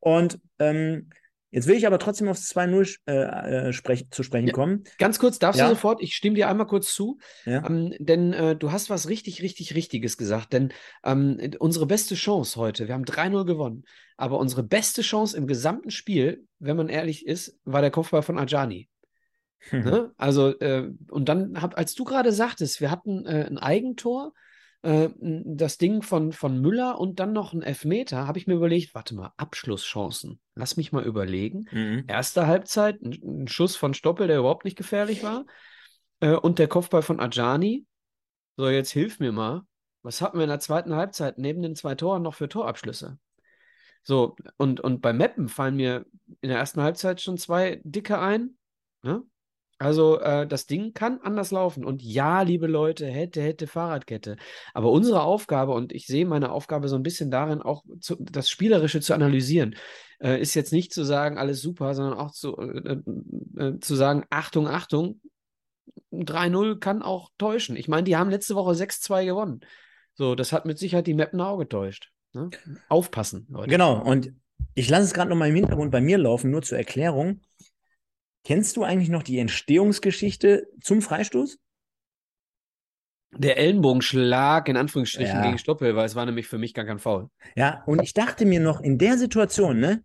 [0.00, 1.10] Und ähm,
[1.56, 3.12] Jetzt will ich aber trotzdem aufs 2-0 äh,
[3.68, 4.52] äh, sprech, zu sprechen Ja.
[4.52, 4.84] kommen.
[4.98, 5.68] Ganz kurz, darfst Ja.
[5.68, 7.66] du sofort, ich stimme dir einmal kurz zu, Ja.
[7.66, 10.52] ähm, denn äh, du hast was richtig, richtig, Richtiges gesagt.
[10.52, 13.84] Denn ähm, unsere beste Chance heute, wir haben 3-0 gewonnen,
[14.18, 18.38] aber unsere beste Chance im gesamten Spiel, wenn man ehrlich ist, war der Kopfball von
[18.38, 18.90] Ajani.
[19.70, 19.80] Mhm.
[19.80, 20.12] Ne?
[20.18, 24.34] Also, äh, und dann, hab, als du gerade sagtest, wir hatten äh, ein Eigentor,
[24.86, 28.94] äh, das Ding von, von Müller und dann noch ein Elfmeter, habe ich mir überlegt,
[28.94, 30.38] warte mal, Abschlusschancen.
[30.54, 31.66] Lass mich mal überlegen.
[31.72, 32.04] Mhm.
[32.06, 35.44] Erste Halbzeit, ein, ein Schuss von Stoppel, der überhaupt nicht gefährlich war.
[36.20, 37.84] Äh, und der Kopfball von Ajani.
[38.56, 39.62] So, jetzt hilf mir mal.
[40.02, 43.18] Was hatten wir in der zweiten Halbzeit neben den zwei Toren noch für Torabschlüsse?
[44.04, 46.06] So, und, und bei Meppen fallen mir
[46.40, 48.56] in der ersten Halbzeit schon zwei dicke ein.
[49.02, 49.24] Ne?
[49.78, 51.84] Also, äh, das Ding kann anders laufen.
[51.84, 54.36] Und ja, liebe Leute, hätte, hätte Fahrradkette.
[54.72, 58.48] Aber unsere Aufgabe, und ich sehe meine Aufgabe so ein bisschen darin, auch zu, das
[58.48, 59.76] Spielerische zu analysieren,
[60.18, 62.98] äh, ist jetzt nicht zu sagen, alles super, sondern auch zu, äh,
[63.58, 65.20] äh, zu sagen, Achtung, Achtung,
[66.12, 67.76] 3-0 kann auch täuschen.
[67.76, 69.60] Ich meine, die haben letzte Woche 6-2 gewonnen.
[70.14, 72.10] So, das hat mit Sicherheit die Mapner auch getäuscht.
[72.32, 72.50] Ne?
[72.88, 73.68] Aufpassen, Leute.
[73.68, 74.32] Genau, und
[74.74, 77.40] ich lasse es gerade noch mal im Hintergrund bei mir laufen, nur zur Erklärung.
[78.46, 81.58] Kennst du eigentlich noch die Entstehungsgeschichte zum Freistoß?
[83.36, 85.42] Der Ellenbogenschlag in Anführungsstrichen Ja.
[85.46, 87.28] gegen Stoppel, weil es war nämlich für mich gar kein Foul.
[87.56, 90.04] Ja, und ich dachte mir noch in der Situation, ne,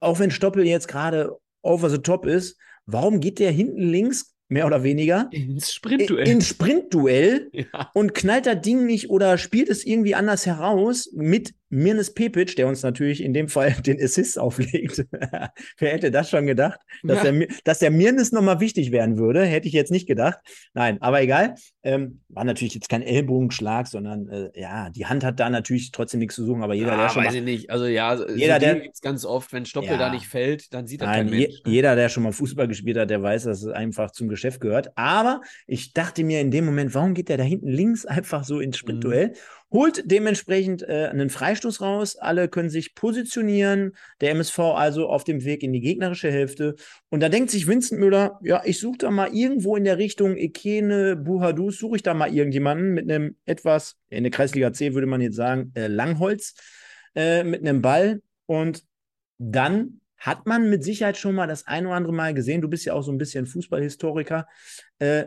[0.00, 4.66] auch wenn Stoppel jetzt gerade over the top ist, warum geht der hinten links mehr
[4.66, 7.92] oder weniger ins Sprintduell, ins Sprintduell ja.
[7.94, 12.68] und knallt das Ding nicht oder spielt es irgendwie anders heraus mit Mirnes Pepic, der
[12.68, 15.04] uns natürlich in dem Fall den Assist auflegt.
[15.78, 16.78] Wer hätte das schon gedacht?
[17.02, 17.32] Dass, ja.
[17.32, 20.38] der, dass der Mirnes nochmal wichtig werden würde, hätte ich jetzt nicht gedacht.
[20.74, 21.54] Nein, aber egal.
[21.82, 26.20] Ähm, war natürlich jetzt kein Ellbogenschlag, sondern äh, ja, die Hand hat da natürlich trotzdem
[26.20, 27.24] nichts zu suchen, aber jeder, ja, der schon.
[27.24, 27.70] Weiß mal, ich nicht.
[27.70, 29.98] Also ja, jeder, so der gibt es ganz oft, wenn Stoppel ja.
[29.98, 31.38] da nicht fällt, dann sieht er kein Mensch.
[31.38, 31.72] Je, ne?
[31.72, 34.96] Jeder, der schon mal Fußball gespielt hat, der weiß, dass es einfach zum Geschäft gehört.
[34.96, 38.60] Aber ich dachte mir in dem Moment, warum geht der da hinten links einfach so
[38.60, 39.28] ins Sprintduell?
[39.28, 39.34] Mhm
[39.70, 42.16] holt dementsprechend äh, einen Freistoß raus.
[42.16, 43.96] Alle können sich positionieren.
[44.20, 46.76] Der MSV also auf dem Weg in die gegnerische Hälfte.
[47.10, 50.36] Und da denkt sich Vincent Müller, ja, ich suche da mal irgendwo in der Richtung
[50.36, 55.06] Ekene, Buhadus, suche ich da mal irgendjemanden mit einem etwas, in der Kreisliga C würde
[55.06, 56.54] man jetzt sagen, äh, Langholz,
[57.14, 58.22] äh, mit einem Ball.
[58.46, 58.84] Und
[59.38, 62.60] dann hat man mit Sicherheit schon mal das ein oder andere Mal gesehen.
[62.60, 64.46] Du bist ja auch so ein bisschen Fußballhistoriker.
[64.98, 65.26] Äh,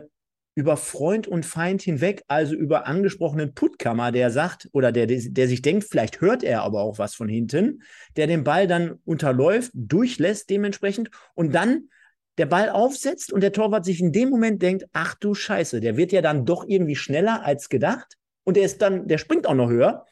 [0.54, 5.62] über Freund und Feind hinweg, also über angesprochenen Puttkammer, der sagt oder der, der sich
[5.62, 7.82] denkt, vielleicht hört er aber auch was von hinten,
[8.16, 11.88] der den Ball dann unterläuft, durchlässt dementsprechend und dann
[12.36, 15.96] der Ball aufsetzt und der Torwart sich in dem Moment denkt, ach du Scheiße, der
[15.96, 19.54] wird ja dann doch irgendwie schneller als gedacht und der ist dann, der springt auch
[19.54, 20.04] noch höher,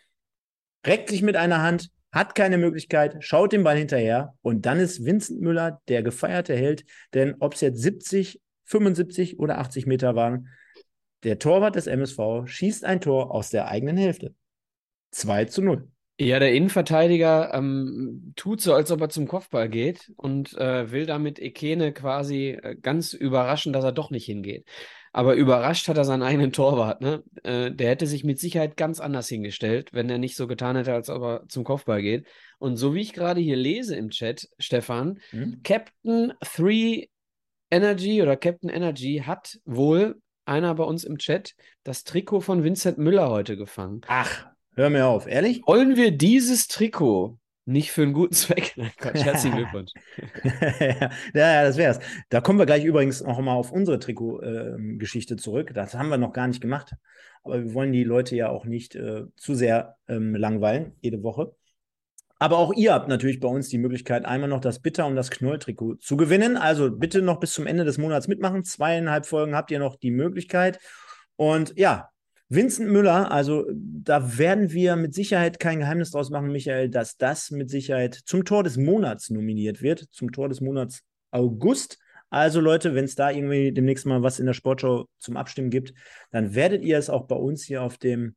[0.86, 5.04] reckt sich mit einer Hand, hat keine Möglichkeit, schaut den Ball hinterher und dann ist
[5.04, 10.48] Vincent Müller der gefeierte Held, denn ob es jetzt 70 75 oder 80 Meter waren.
[11.24, 14.34] Der Torwart des MSV schießt ein Tor aus der eigenen Hälfte.
[15.10, 15.88] 2 zu 0.
[16.20, 21.06] Ja, der Innenverteidiger ähm, tut so, als ob er zum Kopfball geht und äh, will
[21.06, 24.66] damit Ekene quasi äh, ganz überraschen, dass er doch nicht hingeht.
[25.12, 27.00] Aber überrascht hat er seinen eigenen Torwart.
[27.00, 27.22] Ne?
[27.44, 30.92] Äh, der hätte sich mit Sicherheit ganz anders hingestellt, wenn er nicht so getan hätte,
[30.92, 32.26] als ob er zum Kopfball geht.
[32.58, 35.60] Und so wie ich gerade hier lese im Chat, Stefan, hm?
[35.62, 37.08] Captain 3
[37.70, 41.54] Energy oder Captain Energy hat wohl einer bei uns im Chat
[41.84, 44.00] das Trikot von Vincent Müller heute gefangen.
[44.08, 45.62] Ach, hör mir auf, ehrlich?
[45.66, 48.72] Wollen wir dieses Trikot nicht für einen guten Zweck?
[48.76, 49.92] Nein, Quatsch, herzlichen Glückwunsch.
[50.80, 52.00] ja, ja, das wär's.
[52.30, 55.72] Da kommen wir gleich übrigens noch mal auf unsere Trikot-Geschichte äh, zurück.
[55.74, 56.94] Das haben wir noch gar nicht gemacht.
[57.42, 61.54] Aber wir wollen die Leute ja auch nicht äh, zu sehr ähm, langweilen, jede Woche.
[62.38, 65.30] Aber auch ihr habt natürlich bei uns die Möglichkeit, einmal noch das Bitter- und das
[65.30, 66.56] Knoll-Trikot zu gewinnen.
[66.56, 68.64] Also bitte noch bis zum Ende des Monats mitmachen.
[68.64, 70.78] Zweieinhalb Folgen habt ihr noch die Möglichkeit.
[71.36, 72.10] Und ja,
[72.48, 77.50] Vincent Müller, also da werden wir mit Sicherheit kein Geheimnis draus machen, Michael, dass das
[77.50, 81.98] mit Sicherheit zum Tor des Monats nominiert wird, zum Tor des Monats August.
[82.30, 85.92] Also Leute, wenn es da irgendwie demnächst mal was in der Sportshow zum Abstimmen gibt,
[86.30, 88.34] dann werdet ihr es auch bei uns hier auf dem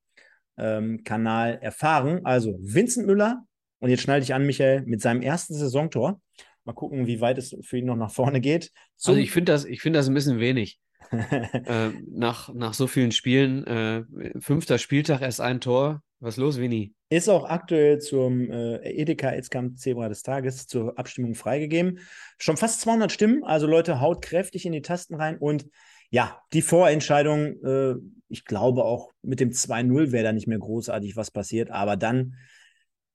[0.58, 2.26] ähm, Kanal erfahren.
[2.26, 3.46] Also Vincent Müller,
[3.82, 6.22] und jetzt schneide ich an, Michael, mit seinem ersten Saisontor.
[6.64, 8.72] Mal gucken, wie weit es für ihn noch nach vorne geht.
[8.96, 10.80] Zum also ich finde das, find das ein bisschen wenig.
[11.12, 14.04] äh, nach, nach so vielen Spielen, äh,
[14.40, 16.04] fünfter Spieltag erst ein Tor.
[16.20, 16.94] Was ist los, Winnie?
[17.10, 22.00] Ist auch aktuell zum äh, Edeka Elskamp Zebra des Tages zur Abstimmung freigegeben.
[22.38, 25.66] Schon fast 200 Stimmen, also Leute, haut kräftig in die Tasten rein und
[26.12, 27.96] ja, die Vorentscheidung, äh,
[28.30, 32.36] ich glaube auch mit dem 2-0 wäre da nicht mehr großartig was passiert, aber dann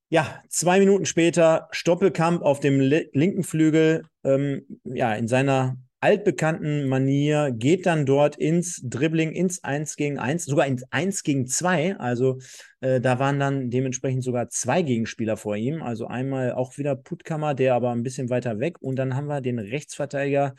[0.09, 7.50] ja, zwei Minuten später Stoppelkamp auf dem linken Flügel, ähm, ja, in seiner altbekannten Manier,
[7.52, 11.96] geht dann dort ins Dribbling, ins 1 gegen 1, sogar ins 1 gegen 2.
[11.96, 12.38] Also
[12.80, 15.82] äh, da waren dann dementsprechend sogar zwei Gegenspieler vor ihm.
[15.82, 18.76] Also einmal auch wieder Puttkammer, der aber ein bisschen weiter weg.
[18.80, 20.54] Und dann haben wir den Rechtsverteidiger,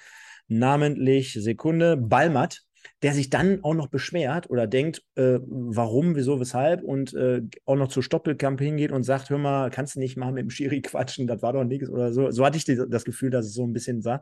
[0.49, 2.66] namentlich Sekunde, Balmat,
[3.01, 7.75] der sich dann auch noch beschwert oder denkt, äh, warum, wieso, weshalb und äh, auch
[7.75, 10.81] noch zu Stoppelkamp hingeht und sagt, hör mal, kannst du nicht mal mit dem Schiri
[10.81, 12.31] quatschen, das war doch nichts oder so.
[12.31, 14.21] So hatte ich das Gefühl, dass es so ein bisschen sah.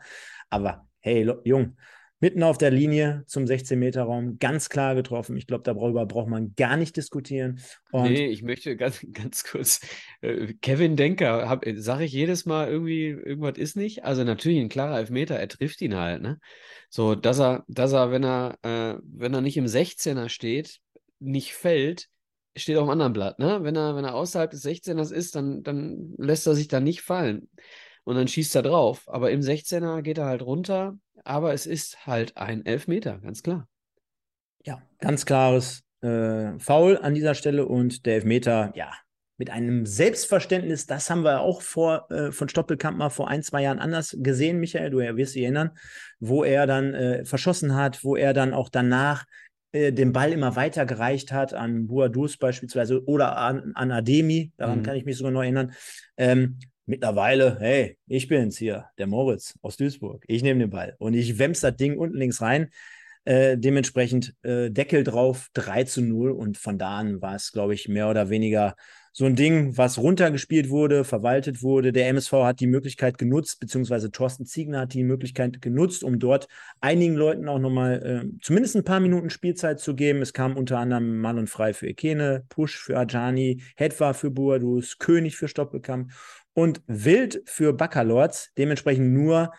[0.49, 1.78] Aber hey, Jung,
[2.26, 5.38] mitten auf der Linie zum 16-Meter-Raum, ganz klar getroffen.
[5.38, 7.61] Ich glaube, darüber braucht man gar nicht diskutieren.
[7.91, 9.80] Und nee, ich möchte ganz, ganz kurz,
[10.21, 14.05] äh, Kevin Denker, sage ich jedes Mal irgendwie, irgendwas ist nicht.
[14.05, 16.39] Also natürlich ein klarer Elfmeter, er trifft ihn halt, ne?
[16.89, 20.80] So, dass er, dass er, wenn er, äh, wenn er nicht im 16er steht,
[21.19, 22.07] nicht fällt,
[22.55, 23.59] steht auf dem anderen Blatt, ne?
[23.61, 27.03] Wenn er, wenn er außerhalb des 16ers ist, dann, dann lässt er sich da nicht
[27.03, 27.49] fallen.
[28.03, 29.03] Und dann schießt er drauf.
[29.05, 33.68] Aber im 16er geht er halt runter, aber es ist halt ein Elfmeter, ganz klar.
[34.66, 38.91] Ja, ganz klares äh, Foul an dieser Stelle und der Elfmeter, ja,
[39.38, 43.63] mit einem Selbstverständnis, das haben wir auch vor, äh, von Stoppelkamp mal vor ein, zwei
[43.63, 45.72] Jahren anders gesehen, Michael, du wirst dich erinnern,
[46.20, 49.26] wo er dann äh, verschossen hat, wo er dann auch danach
[49.74, 54.80] äh, den Ball immer weiter gereicht hat, an Buadus beispielsweise oder an, an Ademi, daran
[54.80, 54.84] mhm.
[54.84, 55.74] kann ich mich sogar noch erinnern.
[56.16, 60.23] Ähm, Mittlerweile, hey, ich bin's hier, der Moritz aus Duisburg.
[60.27, 62.69] Ich nehme den Ball und ich wemms das Ding unten links rein.
[63.23, 66.29] Äh, dementsprechend äh, Deckel drauf, 3 zu 0.
[66.29, 68.75] Und von da an war es, glaube ich, mehr oder weniger
[69.13, 71.91] so ein Ding, was runtergespielt wurde, verwaltet wurde.
[71.91, 76.47] Der MSV hat die Möglichkeit genutzt, beziehungsweise Thorsten Ziegner hat die Möglichkeit genutzt, um dort
[76.81, 80.21] einigen Leuten auch nochmal äh, zumindest ein paar Minuten Spielzeit zu geben.
[80.21, 84.99] Es kam unter anderem Mann und Frei für Ekene, Push für Ajani, Hetwa für Boadus,
[84.99, 86.11] König für Stoppelkamp
[86.56, 88.51] und Wild für Baccalords.
[88.58, 89.51] Dementsprechend nur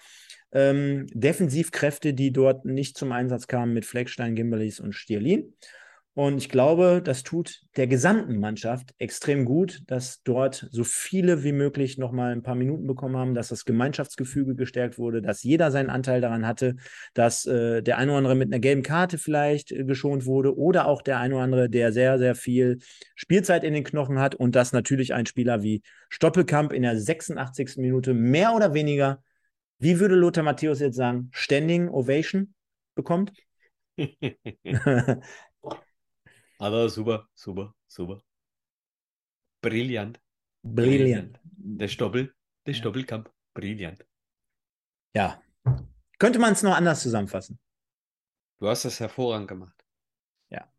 [0.50, 5.54] ähm, Defensivkräfte, die dort nicht zum Einsatz kamen mit Fleckstein, Gimberlis und Stierlin.
[6.16, 11.52] Und ich glaube, das tut der gesamten Mannschaft extrem gut, dass dort so viele wie
[11.52, 15.90] möglich nochmal ein paar Minuten bekommen haben, dass das Gemeinschaftsgefüge gestärkt wurde, dass jeder seinen
[15.90, 16.76] Anteil daran hatte,
[17.12, 20.86] dass äh, der eine oder andere mit einer gelben Karte vielleicht äh, geschont wurde oder
[20.86, 22.78] auch der eine oder andere, der sehr, sehr viel
[23.14, 27.76] Spielzeit in den Knochen hat und dass natürlich ein Spieler wie Stoppelkamp in der 86.
[27.76, 29.22] Minute mehr oder weniger
[29.78, 32.54] wie würde Lothar Matthäus jetzt sagen, Standing Ovation
[32.94, 33.34] bekommt?
[36.58, 38.22] Aber super, super, super.
[39.60, 40.20] Brillant.
[40.62, 41.38] Brillant.
[41.42, 42.34] Der Stoppel,
[42.66, 42.78] der ja.
[42.78, 44.06] Stoppelkamp, brillant.
[45.14, 45.42] Ja.
[46.18, 47.58] Könnte man es noch anders zusammenfassen?
[48.58, 49.84] Du hast das hervorragend gemacht.
[50.48, 50.70] Ja.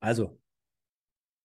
[0.00, 0.40] Also,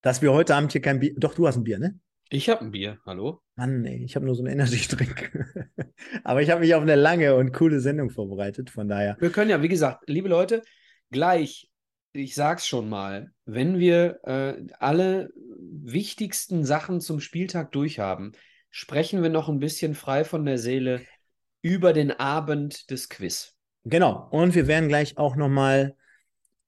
[0.01, 1.13] dass wir heute Abend hier kein Bier.
[1.17, 1.99] Doch, du hast ein Bier, ne?
[2.29, 3.41] Ich habe ein Bier, hallo?
[3.55, 5.31] Mann, ey, ich habe nur so einen Energy-Drink.
[6.23, 9.17] Aber ich habe mich auf eine lange und coole Sendung vorbereitet, von daher.
[9.19, 10.61] Wir können ja, wie gesagt, liebe Leute,
[11.09, 11.68] gleich,
[12.11, 18.33] ich sag's schon mal, wenn wir äh, alle wichtigsten Sachen zum Spieltag durchhaben,
[18.69, 21.01] sprechen wir noch ein bisschen frei von der Seele
[21.61, 23.55] über den Abend des Quiz.
[23.83, 25.95] Genau, und wir werden gleich auch nochmal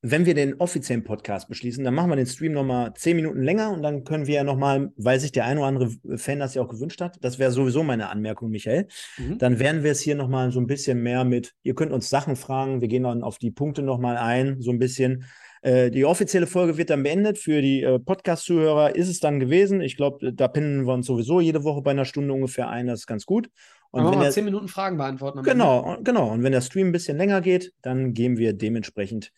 [0.04, 3.72] wenn wir den offiziellen Podcast beschließen, dann machen wir den Stream nochmal zehn Minuten länger
[3.72, 6.64] und dann können wir ja nochmal, weil sich der ein oder andere Fan das ja
[6.64, 8.88] auch gewünscht hat, das wäre sowieso meine Anmerkung, Michael,
[9.18, 9.38] mhm.
[9.38, 12.36] dann werden wir es hier nochmal so ein bisschen mehr mit, ihr könnt uns Sachen
[12.36, 15.26] fragen, wir gehen dann auf die Punkte nochmal ein, so ein bisschen.
[15.64, 17.38] Äh, die offizielle Folge wird dann beendet.
[17.38, 19.80] Für die äh, Podcast-Zuhörer ist es dann gewesen.
[19.80, 22.88] Ich glaube, da pinnen wir uns sowieso jede Woche bei einer Stunde ungefähr ein.
[22.88, 23.47] Das ist ganz gut.
[23.91, 25.43] Und wenn wir zehn Minuten Fragen beantworten.
[25.43, 26.32] Genau, genau.
[26.32, 29.32] Und wenn der Stream ein bisschen länger geht, dann gehen wir dementsprechend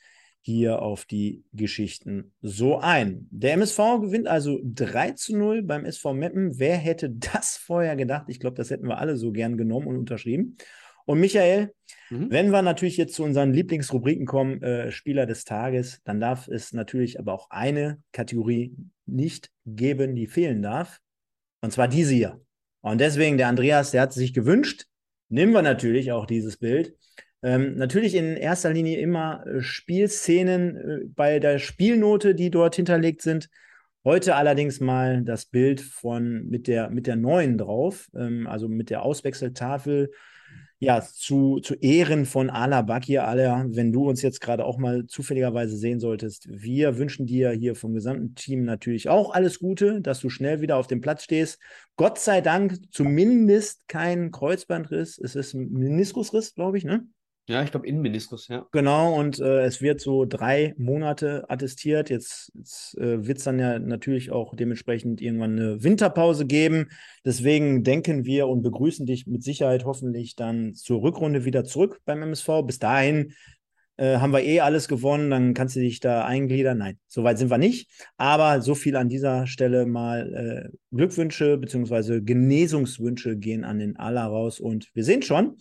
[0.45, 3.27] hier auf die Geschichten so ein.
[3.31, 6.59] Der MSV gewinnt also 3 zu 0 beim SV Meppen.
[6.59, 8.25] Wer hätte das vorher gedacht?
[8.27, 10.57] Ich glaube, das hätten wir alle so gern genommen und unterschrieben.
[11.05, 11.73] Und Michael,
[12.09, 12.29] mhm.
[12.29, 16.73] wenn wir natürlich jetzt zu unseren Lieblingsrubriken kommen, äh, Spieler des Tages, dann darf es
[16.73, 18.75] natürlich aber auch eine Kategorie
[19.05, 20.99] nicht geben, die fehlen darf.
[21.61, 22.41] Und zwar diese hier.
[22.81, 24.87] Und deswegen, der Andreas, der hat sich gewünscht,
[25.29, 26.97] nehmen wir natürlich auch dieses Bild.
[27.43, 33.21] Ähm, natürlich in erster Linie immer äh, Spielszenen äh, bei der Spielnote, die dort hinterlegt
[33.21, 33.49] sind.
[34.05, 38.89] Heute allerdings mal das Bild von mit der, mit der neuen drauf, ähm, also mit
[38.89, 40.11] der Auswechseltafel.
[40.79, 45.05] Ja, zu, zu Ehren von Ala Bakir, Ala, wenn du uns jetzt gerade auch mal
[45.05, 50.19] zufälligerweise sehen solltest, wir wünschen dir hier vom gesamten Team natürlich auch alles Gute, dass
[50.19, 51.59] du schnell wieder auf dem Platz stehst.
[51.95, 57.07] Gott sei Dank zumindest kein Kreuzbandriss, es ist ein Meniskusriss, glaube ich, ne?
[57.47, 58.65] Ja, ich glaube Innenmeniskus, ja.
[58.71, 62.09] Genau, und äh, es wird so drei Monate attestiert.
[62.09, 66.87] Jetzt, jetzt äh, wird es dann ja natürlich auch dementsprechend irgendwann eine Winterpause geben.
[67.25, 72.21] Deswegen denken wir und begrüßen dich mit Sicherheit hoffentlich dann zur Rückrunde wieder zurück beim
[72.21, 72.63] MSV.
[72.65, 73.33] Bis dahin
[73.97, 76.77] äh, haben wir eh alles gewonnen, dann kannst du dich da eingliedern.
[76.77, 77.89] Nein, soweit sind wir nicht.
[78.15, 82.21] Aber so viel an dieser Stelle mal äh, Glückwünsche bzw.
[82.21, 84.61] Genesungswünsche gehen an den Aller raus.
[84.61, 85.57] Und wir sehen schon,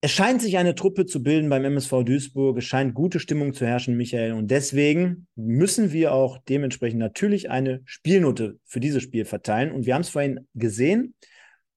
[0.00, 2.58] es scheint sich eine Truppe zu bilden beim MSV Duisburg.
[2.58, 4.32] Es scheint gute Stimmung zu herrschen, Michael.
[4.32, 9.72] Und deswegen müssen wir auch dementsprechend natürlich eine Spielnote für dieses Spiel verteilen.
[9.72, 11.14] Und wir haben es vorhin gesehen.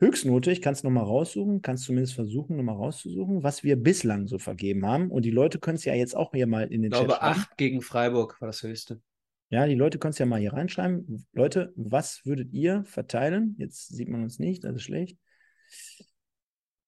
[0.01, 4.37] Höchstnote, ich kann es nochmal raussuchen, kannst zumindest versuchen, nochmal rauszusuchen, was wir bislang so
[4.37, 5.11] vergeben haben.
[5.11, 7.11] Und die Leute können es ja jetzt auch hier mal in den Chat schreiben.
[7.11, 9.01] Ich glaube, 8 gegen Freiburg war das höchste.
[9.49, 11.25] Ja, die Leute können es ja mal hier reinschreiben.
[11.33, 13.55] Leute, was würdet ihr verteilen?
[13.57, 15.17] Jetzt sieht man uns nicht, das ist schlecht.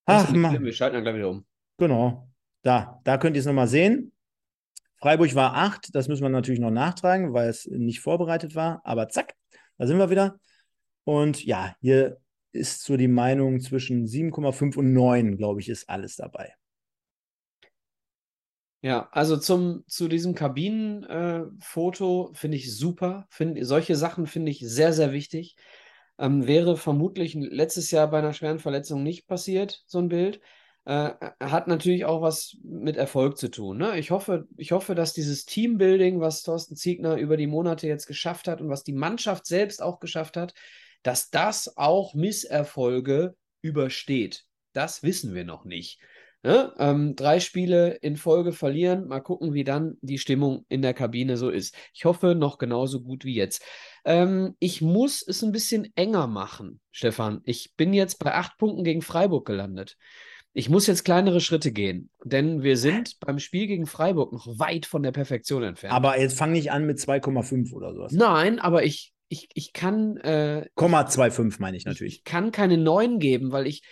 [0.05, 0.63] Ach, Mann.
[0.63, 1.45] Wir schalten dann gleich wieder um.
[1.77, 2.27] Genau.
[2.63, 4.11] Da, da könnt ihr es nochmal sehen.
[4.97, 8.81] Freiburg war 8, das müssen wir natürlich noch nachtragen, weil es nicht vorbereitet war.
[8.83, 9.33] Aber zack,
[9.77, 10.39] da sind wir wieder.
[11.05, 12.17] Und ja, hier
[12.51, 16.53] ist so die Meinung zwischen 7,5 und 9, glaube ich, ist alles dabei.
[18.83, 23.27] Ja, also zum, zu diesem Kabinenfoto äh, finde ich super.
[23.29, 25.55] Find, solche Sachen finde ich sehr, sehr wichtig.
[26.21, 30.39] Ähm, wäre vermutlich letztes Jahr bei einer schweren Verletzung nicht passiert, so ein Bild.
[30.85, 33.77] Äh, hat natürlich auch was mit Erfolg zu tun.
[33.77, 33.99] Ne?
[33.99, 38.47] Ich, hoffe, ich hoffe, dass dieses Teambuilding, was Thorsten Ziegner über die Monate jetzt geschafft
[38.47, 40.53] hat und was die Mannschaft selbst auch geschafft hat,
[41.03, 45.99] Dass das auch Misserfolge übersteht, das wissen wir noch nicht.
[46.43, 46.73] Ne?
[46.79, 51.37] Ähm, drei Spiele in Folge verlieren, mal gucken, wie dann die Stimmung in der Kabine
[51.37, 51.75] so ist.
[51.93, 53.63] Ich hoffe, noch genauso gut wie jetzt.
[54.05, 57.41] Ähm, ich muss es ein bisschen enger machen, Stefan.
[57.43, 59.97] Ich bin jetzt bei acht Punkten gegen Freiburg gelandet.
[60.53, 64.85] Ich muss jetzt kleinere Schritte gehen, denn wir sind beim Spiel gegen Freiburg noch weit
[64.85, 65.93] von der Perfektion entfernt.
[65.93, 68.11] Aber jetzt fang nicht an mit 2,5 oder sowas.
[68.11, 70.17] Nein, aber ich, ich, ich kann.
[70.17, 72.15] Äh, 0,25 meine ich natürlich.
[72.15, 73.83] Ich kann keine 9 geben, weil ich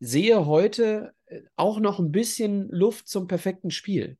[0.00, 4.18] sehe heute äh, auch noch ein bisschen Luft zum perfekten Spiel.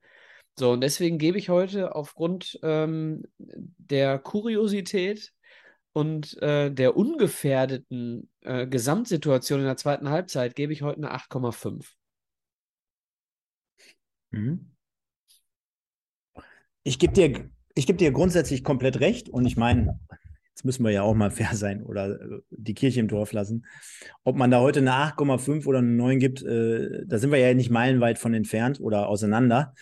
[0.59, 5.33] So, und deswegen gebe ich heute aufgrund ähm, der Kuriosität
[5.93, 11.87] und äh, der ungefährdeten äh, Gesamtsituation in der zweiten Halbzeit gebe ich heute eine 8,5.
[14.31, 14.70] Mhm.
[16.83, 20.01] Ich gebe dir, geb dir grundsätzlich komplett recht und ich meine,
[20.59, 23.65] jetzt müssen wir ja auch mal fair sein oder äh, die Kirche im Dorf lassen.
[24.25, 27.55] Ob man da heute eine 8,5 oder eine 9 gibt, äh, da sind wir ja
[27.55, 29.75] nicht meilenweit von entfernt oder auseinander.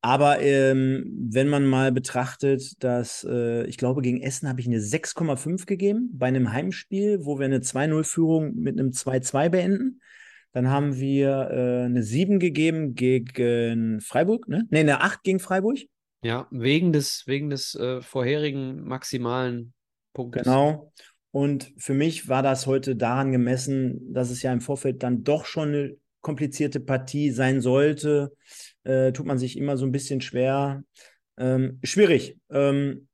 [0.00, 4.78] Aber ähm, wenn man mal betrachtet, dass äh, ich glaube, gegen Essen habe ich eine
[4.78, 10.00] 6,5 gegeben bei einem Heimspiel, wo wir eine 2-0-Führung mit einem 2-2 beenden.
[10.52, 14.66] Dann haben wir äh, eine 7 gegeben gegen Freiburg, ne?
[14.70, 15.78] Ne, eine 8 gegen Freiburg.
[16.22, 19.72] Ja, wegen des, wegen des äh, vorherigen maximalen
[20.14, 20.44] Punktes.
[20.44, 20.90] Genau.
[21.30, 25.44] Und für mich war das heute daran gemessen, dass es ja im Vorfeld dann doch
[25.44, 28.32] schon eine komplizierte Partie sein sollte
[28.84, 30.84] äh, tut man sich immer so ein bisschen schwer.
[31.36, 32.38] Ähm, schwierig.
[32.50, 33.08] Ähm,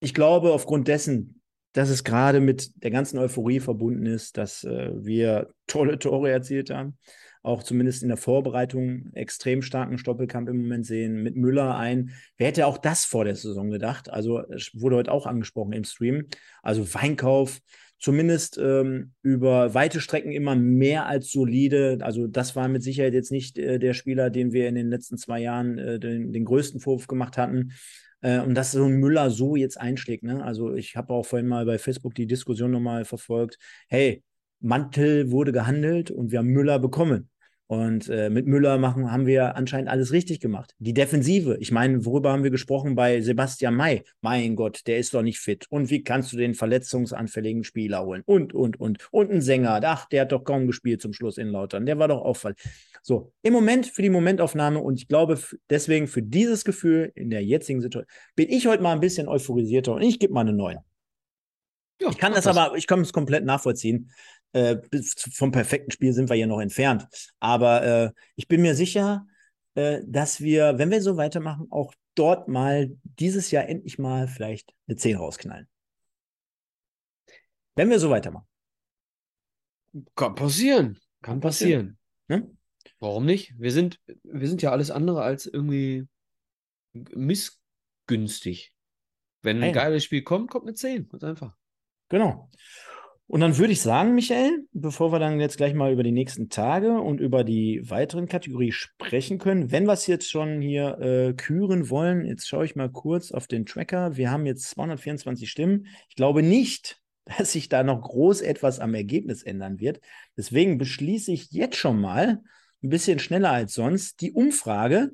[0.00, 1.42] ich glaube, aufgrund dessen,
[1.72, 6.70] dass es gerade mit der ganzen Euphorie verbunden ist, dass äh, wir tolle Tore erzielt
[6.70, 6.96] haben,
[7.46, 12.10] auch zumindest in der Vorbereitung extrem starken Stoppelkampf im Moment sehen, mit Müller ein.
[12.36, 14.10] Wer hätte auch das vor der Saison gedacht?
[14.10, 16.26] Also, es wurde heute auch angesprochen im Stream.
[16.62, 17.60] Also, Weinkauf,
[17.98, 21.98] zumindest ähm, über weite Strecken immer mehr als solide.
[22.02, 25.16] Also das war mit Sicherheit jetzt nicht äh, der Spieler, den wir in den letzten
[25.16, 27.72] zwei Jahren äh, den, den, größten Vorwurf gemacht hatten.
[28.20, 30.24] Äh, und dass so ein Müller so jetzt einschlägt.
[30.24, 30.44] Ne?
[30.44, 33.58] Also ich habe auch vorhin mal bei Facebook die Diskussion nochmal verfolgt.
[33.88, 34.22] Hey,
[34.60, 37.30] Mantel wurde gehandelt und wir haben Müller bekommen.
[37.68, 40.74] Und äh, mit Müller machen, haben wir anscheinend alles richtig gemacht.
[40.78, 44.04] Die Defensive, ich meine, worüber haben wir gesprochen bei Sebastian May?
[44.20, 45.66] Mein Gott, der ist doch nicht fit.
[45.68, 48.22] Und wie kannst du den verletzungsanfälligen Spieler holen?
[48.24, 49.08] Und, und, und.
[49.10, 51.86] Und ein Sänger, ach, der hat doch kaum gespielt zum Schluss in Lautern.
[51.86, 52.54] Der war doch auffall.
[53.02, 55.38] So, im Moment für die Momentaufnahme und ich glaube
[55.70, 59.94] deswegen für dieses Gefühl in der jetzigen Situation bin ich heute mal ein bisschen euphorisierter
[59.94, 60.78] und ich gebe mal eine 9.
[62.00, 64.10] Ja, ich kann das, das aber, ich kann es komplett nachvollziehen.
[64.52, 64.78] Äh,
[65.32, 67.06] vom perfekten Spiel sind wir hier noch entfernt.
[67.40, 69.26] Aber äh, ich bin mir sicher,
[69.74, 74.74] äh, dass wir, wenn wir so weitermachen, auch dort mal dieses Jahr endlich mal vielleicht
[74.88, 75.68] eine 10 rausknallen.
[77.74, 78.46] Wenn wir so weitermachen.
[80.14, 80.98] Kann passieren.
[81.22, 81.98] Kann passieren.
[82.28, 82.50] Ne?
[82.98, 83.54] Warum nicht?
[83.58, 86.06] Wir sind, wir sind ja alles andere als irgendwie
[86.92, 88.72] missgünstig.
[89.42, 89.72] Wenn ein Nein.
[89.72, 91.08] geiles Spiel kommt, kommt eine 10.
[91.08, 91.54] Ganz einfach.
[92.08, 92.50] Genau.
[93.28, 96.48] Und dann würde ich sagen, Michael, bevor wir dann jetzt gleich mal über die nächsten
[96.48, 101.32] Tage und über die weiteren Kategorien sprechen können, wenn wir es jetzt schon hier äh,
[101.34, 104.16] küren wollen, jetzt schaue ich mal kurz auf den Tracker.
[104.16, 105.86] Wir haben jetzt 224 Stimmen.
[106.08, 110.00] Ich glaube nicht, dass sich da noch groß etwas am Ergebnis ändern wird.
[110.36, 112.42] Deswegen beschließe ich jetzt schon mal
[112.84, 115.10] ein bisschen schneller als sonst die Umfrage.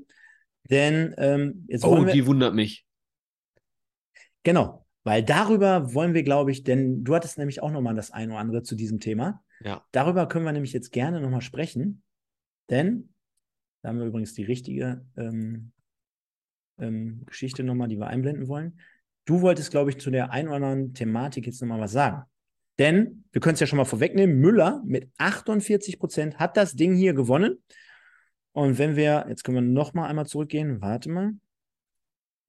[0.64, 2.84] Denn ähm, jetzt oh, wir, die wundert mich.
[4.42, 8.30] Genau, weil darüber wollen wir, glaube ich, denn du hattest nämlich auch nochmal das ein
[8.30, 9.42] oder andere zu diesem Thema.
[9.60, 9.84] Ja.
[9.92, 12.02] Darüber können wir nämlich jetzt gerne nochmal sprechen.
[12.70, 13.12] Denn,
[13.82, 15.72] da haben wir übrigens die richtige ähm,
[16.78, 18.80] ähm, Geschichte nochmal, die wir einblenden wollen.
[19.24, 22.24] Du wolltest, glaube ich, zu der ein oder anderen Thematik jetzt nochmal was sagen.
[22.78, 26.94] Denn, wir können es ja schon mal vorwegnehmen, Müller mit 48 Prozent hat das Ding
[26.94, 27.62] hier gewonnen.
[28.52, 31.32] Und wenn wir, jetzt können wir nochmal einmal zurückgehen, warte mal.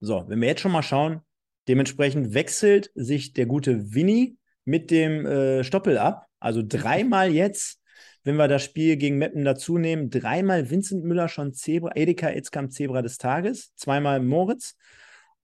[0.00, 1.20] So, wenn wir jetzt schon mal schauen,
[1.68, 6.26] Dementsprechend wechselt sich der gute Winnie mit dem äh, Stoppel ab.
[6.40, 7.80] Also dreimal jetzt,
[8.22, 12.72] wenn wir das Spiel gegen Meppen dazu nehmen, dreimal Vincent Müller schon Zebra, Edeka Etzkamp
[12.72, 14.76] Zebra des Tages, zweimal Moritz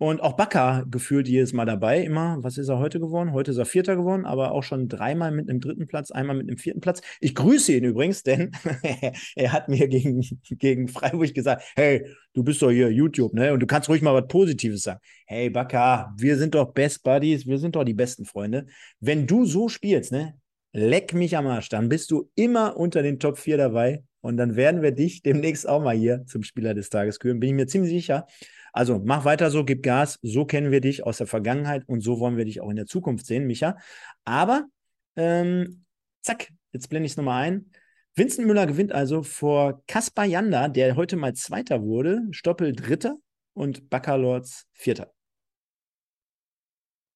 [0.01, 2.03] und auch Bakker gefühlt jedes Mal dabei.
[2.03, 3.35] Immer, was ist er heute geworden?
[3.35, 6.49] Heute ist er Vierter geworden, aber auch schon dreimal mit einem dritten Platz, einmal mit
[6.49, 7.03] einem vierten Platz.
[7.21, 8.51] Ich grüße ihn übrigens, denn
[9.37, 13.53] er hat mir gegen, gegen Freiburg gesagt: Hey, du bist doch hier YouTube, ne?
[13.53, 15.01] Und du kannst ruhig mal was Positives sagen.
[15.27, 18.69] Hey, Bakker, wir sind doch Best Buddies, wir sind doch die besten Freunde.
[19.01, 20.35] Wenn du so spielst, ne?
[20.73, 24.03] Leck mich am Arsch, dann bist du immer unter den Top 4 dabei.
[24.23, 27.51] Und dann werden wir dich demnächst auch mal hier zum Spieler des Tages küren, bin
[27.51, 28.27] ich mir ziemlich sicher.
[28.73, 30.19] Also mach weiter so, gib Gas.
[30.23, 32.87] So kennen wir dich aus der Vergangenheit und so wollen wir dich auch in der
[32.87, 33.77] Zukunft sehen, Micha.
[34.25, 34.67] Aber
[35.17, 35.85] Ähm,
[36.23, 37.71] zack, jetzt blende ich es nochmal ein.
[38.15, 43.17] Vincent Müller gewinnt also vor Kaspar Janda, der heute mal Zweiter wurde, Stoppel Dritter
[43.55, 45.13] und Baccalords Vierter.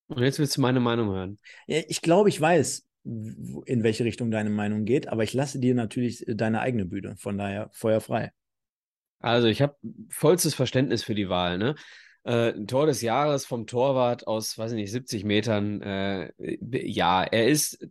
[0.08, 1.38] Und jetzt willst du meine Meinung hören.
[1.66, 6.26] Ich glaube, ich weiß, in welche Richtung deine Meinung geht, aber ich lasse dir natürlich
[6.28, 7.16] äh, deine eigene Bühne.
[7.16, 8.32] Von daher feuerfrei.
[9.24, 9.74] Also, ich habe
[10.10, 11.56] vollstes Verständnis für die Wahl.
[11.56, 11.76] Ne?
[12.24, 15.80] Äh, Tor des Jahres vom Torwart aus, weiß ich nicht, 70 Metern.
[15.80, 17.88] Äh, ja, er ist,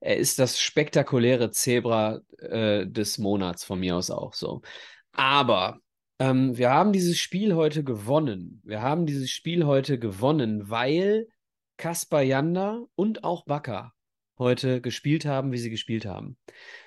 [0.00, 4.62] er ist das spektakuläre Zebra äh, des Monats von mir aus auch so.
[5.12, 5.80] Aber
[6.18, 8.62] ähm, wir haben dieses Spiel heute gewonnen.
[8.64, 11.28] Wir haben dieses Spiel heute gewonnen, weil
[11.76, 13.92] Kaspar Janda und auch Bakker
[14.38, 16.38] heute gespielt haben, wie sie gespielt haben.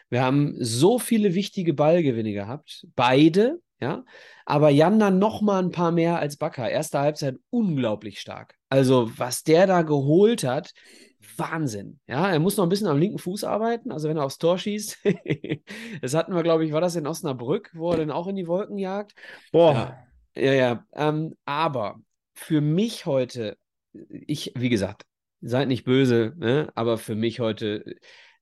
[0.09, 4.03] Wir haben so viele wichtige Ballgewinne gehabt, beide, ja,
[4.45, 6.69] aber Janda noch mal ein paar mehr als Bakker.
[6.69, 8.55] Erste Halbzeit unglaublich stark.
[8.69, 10.73] Also was der da geholt hat,
[11.37, 11.99] Wahnsinn.
[12.07, 14.57] Ja, er muss noch ein bisschen am linken Fuß arbeiten, also wenn er aufs Tor
[14.57, 14.99] schießt.
[16.01, 18.47] das hatten wir, glaube ich, war das in Osnabrück, wo er dann auch in die
[18.47, 19.13] Wolken jagt.
[19.51, 19.97] Boah.
[20.35, 20.53] Ja, ja.
[20.53, 20.85] ja.
[20.93, 21.99] Ähm, aber
[22.33, 23.57] für mich heute,
[24.09, 25.05] ich, wie gesagt,
[25.41, 26.69] seid nicht böse, ne?
[26.75, 27.95] aber für mich heute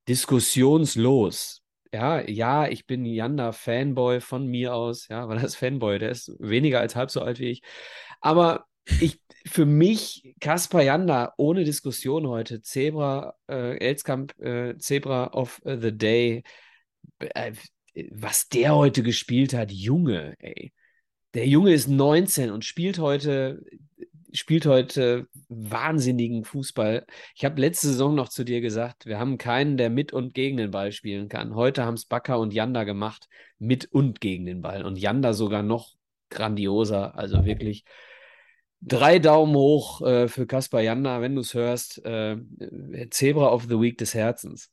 [0.07, 1.60] diskussionslos.
[1.93, 6.11] Ja, ja, ich bin Janda Fanboy von mir aus, ja, weil er ist Fanboy, der
[6.11, 7.63] ist weniger als halb so alt wie ich.
[8.21, 8.65] Aber
[9.01, 15.91] ich, für mich, Kaspar Janda, ohne Diskussion heute, Zebra, äh, Elskamp, äh, Zebra of the
[15.91, 16.43] Day,
[17.19, 17.53] äh,
[18.11, 20.71] was der heute gespielt hat, Junge, ey.
[21.33, 23.63] Der Junge ist 19 und spielt heute
[24.33, 27.05] spielt heute wahnsinnigen Fußball.
[27.35, 30.57] Ich habe letzte Saison noch zu dir gesagt, wir haben keinen, der mit und gegen
[30.57, 31.55] den Ball spielen kann.
[31.55, 33.27] Heute haben es Bakker und Janda gemacht,
[33.59, 34.85] mit und gegen den Ball.
[34.85, 35.95] Und Janda sogar noch
[36.29, 37.17] grandioser.
[37.17, 37.83] Also wirklich
[38.81, 42.03] drei Daumen hoch äh, für Kaspar Janda, wenn du es hörst.
[42.05, 42.37] Äh,
[43.09, 44.71] Zebra of the Week des Herzens.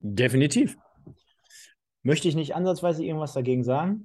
[0.00, 0.76] Definitiv.
[2.02, 4.04] Möchte ich nicht ansatzweise irgendwas dagegen sagen?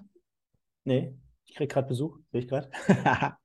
[0.83, 1.13] Nee,
[1.45, 2.71] ich kriege gerade Besuch, sehe ich gerade.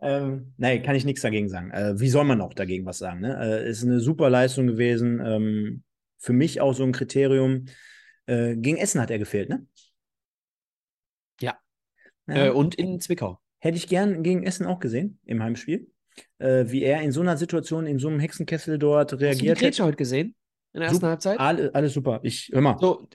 [0.00, 1.70] Ähm, nein, kann ich nichts dagegen sagen.
[1.70, 3.20] Äh, wie soll man auch dagegen was sagen?
[3.20, 3.38] Ne?
[3.40, 5.20] Äh, ist eine super Leistung gewesen.
[5.24, 5.82] Ähm,
[6.18, 7.66] für mich auch so ein Kriterium.
[8.26, 9.66] Äh, gegen Essen hat er gefehlt, ne?
[11.40, 11.58] Ja.
[12.26, 12.46] ja.
[12.46, 13.40] Äh, und in Zwickau.
[13.58, 15.90] Hätte ich gern gegen Essen auch gesehen im Heimspiel.
[16.38, 19.30] Äh, wie er in so einer Situation, in so einem Hexenkessel dort reagiert.
[19.32, 20.34] Hast du die Grätsche heute gesehen?
[20.76, 21.40] In der ersten super, Halbzeit?
[21.40, 22.20] Alles, alles super.
[22.22, 22.76] Ich hör mal.
[22.78, 23.08] So,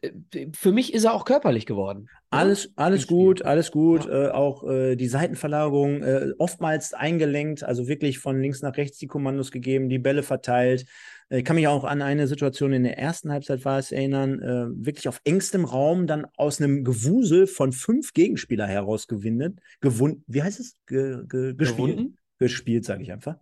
[0.53, 2.09] für mich ist er auch körperlich geworden.
[2.31, 4.05] Alles, alles gut, alles gut.
[4.05, 4.29] Ja.
[4.29, 9.05] Äh, auch äh, die Seitenverlagerung äh, oftmals eingelenkt, also wirklich von links nach rechts die
[9.05, 10.87] Kommandos gegeben, die Bälle verteilt.
[11.29, 14.39] Äh, ich kann mich auch an eine Situation in der ersten Halbzeit war es erinnern,
[14.39, 20.23] äh, wirklich auf engstem Raum dann aus einem Gewusel von fünf Gegenspieler heraus gewinnt, gewunden,
[20.25, 20.77] wie heißt es?
[20.87, 21.97] Ge, ge, gespielt.
[21.97, 22.17] Gewunden?
[22.41, 23.37] Gespielt, sage ich einfach.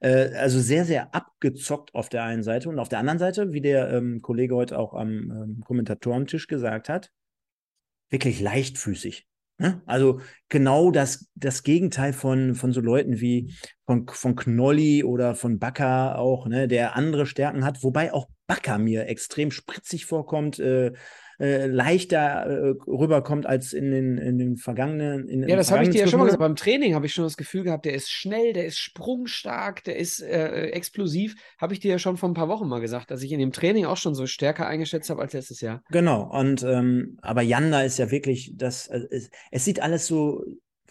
[0.00, 3.60] Äh, also sehr, sehr abgezockt auf der einen Seite und auf der anderen Seite, wie
[3.60, 7.10] der ähm, Kollege heute auch am ähm, Kommentatorentisch gesagt hat,
[8.10, 9.28] wirklich leichtfüßig.
[9.58, 9.82] Ne?
[9.86, 13.54] Also genau das, das Gegenteil von, von so Leuten wie
[13.86, 18.78] von, von Knolli oder von Bakker auch, ne, der andere Stärken hat, wobei auch Bakker
[18.78, 20.92] mir extrem spritzig vorkommt, äh,
[21.40, 25.26] äh, leichter äh, rüberkommt als in den, in den vergangenen.
[25.28, 26.40] In, ja, das habe ich dir ja schon mal gesagt.
[26.40, 29.96] Beim Training habe ich schon das Gefühl gehabt, der ist schnell, der ist sprungstark, der
[29.96, 31.34] ist äh, explosiv.
[31.58, 33.52] Habe ich dir ja schon vor ein paar Wochen mal gesagt, dass ich in dem
[33.52, 35.82] Training auch schon so stärker eingeschätzt habe als letztes Jahr.
[35.90, 36.30] Genau.
[36.30, 40.44] Und ähm, aber Janda ist ja wirklich, das, äh, es, es sieht alles so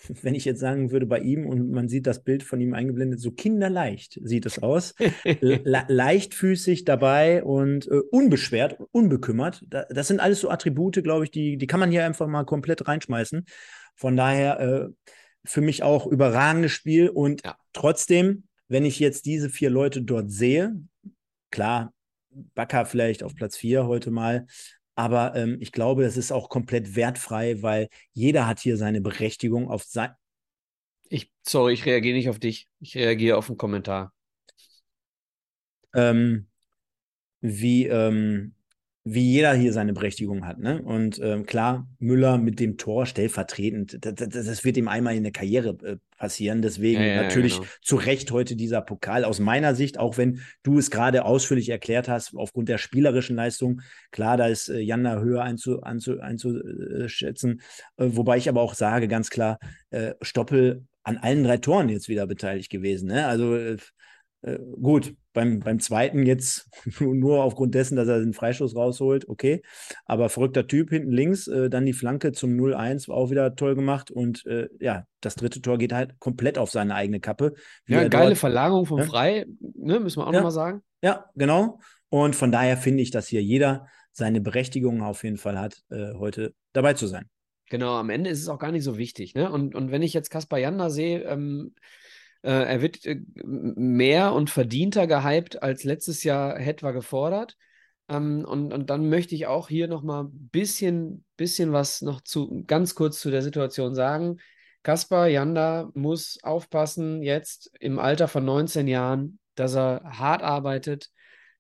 [0.22, 3.20] wenn ich jetzt sagen würde, bei ihm und man sieht das Bild von ihm eingeblendet,
[3.20, 4.96] so kinderleicht sieht es aus.
[5.42, 9.64] Le leichtfüßig dabei und äh, unbeschwert, unbekümmert.
[9.68, 12.46] Da, das sind alles so Attribute, glaube ich, die, die kann man hier einfach mal
[12.46, 13.46] komplett reinschmeißen.
[13.96, 14.90] Von daher äh,
[15.46, 17.56] für mich auch überragendes Spiel und ja.
[17.74, 20.76] trotzdem, wenn ich jetzt diese vier Leute dort sehe,
[21.52, 21.94] klar,
[22.54, 24.46] Bakker vielleicht auf Platz vier heute mal,
[25.00, 29.70] aber ähm, ich glaube, das ist auch komplett wertfrei, weil jeder hat hier seine Berechtigung
[29.70, 30.12] auf sein.
[31.08, 32.68] Ich, sorry, ich reagiere nicht auf dich.
[32.82, 34.12] Ich reagiere auf einen Kommentar.
[35.96, 36.48] Ähm,
[37.40, 38.56] wie, ähm,
[39.06, 40.60] wie jeder hier seine Berechtigung hat.
[40.60, 40.82] Ne?
[40.82, 45.24] Und ähm, klar, Müller mit dem Tor stellvertretend, das, das, das, wird ihm einmal in
[45.24, 46.62] der Karriere äh, passieren.
[46.62, 47.68] Deswegen ja, natürlich genau.
[47.82, 49.24] zu Recht heute dieser Pokal.
[49.24, 53.82] Aus meiner Sicht, auch wenn du es gerade ausführlich erklärt hast, aufgrund der spielerischen Leistung,
[54.12, 57.62] klar, da ist äh, Janda höher einzu, einzu, einzuschätzen.
[57.98, 59.58] Äh, wobei ich aber auch sage, ganz klar,
[59.90, 63.08] äh, Stoppel an allen drei Toren jetzt wieder beteiligt gewesen.
[63.08, 63.26] Ne?
[63.26, 63.78] Also
[64.42, 66.70] äh, gut, beim, beim zweiten jetzt
[67.00, 69.62] nur aufgrund dessen, dass er den Freistoß rausholt, okay.
[70.06, 74.12] Aber verrückter Typ hinten links, äh, dann die Flanke zum 0-1 auch wieder toll gemacht.
[74.12, 77.54] Und äh, ja, das dritte Tor geht halt komplett auf seine eigene Kappe.
[77.88, 79.06] Ja, geile dort, Verlagerung vom ja?
[79.06, 80.82] Frei, ne, müssen wir auch ja, nochmal sagen.
[81.02, 81.80] Ja, genau.
[82.10, 86.14] Und von daher finde ich, dass hier jeder seine Berechtigung auf jeden Fall hat, äh,
[86.16, 87.30] heute dabei zu sein.
[87.70, 89.36] Genau, am Ende ist es auch gar nicht so wichtig.
[89.36, 89.52] Ne?
[89.52, 91.80] Und, und wenn ich jetzt Kaspar Janda sehe, ähm, äh,
[92.48, 97.58] er wird äh, mehr und verdienter gehypt als letztes Jahr etwa gefordert.
[98.08, 102.64] Ähm, und, und dann möchte ich auch hier nochmal ein bisschen, bisschen was noch zu,
[102.66, 104.38] ganz kurz zu der Situation sagen.
[104.84, 111.10] Kaspar Janda muss aufpassen, jetzt im Alter von 19 Jahren, dass er hart arbeitet,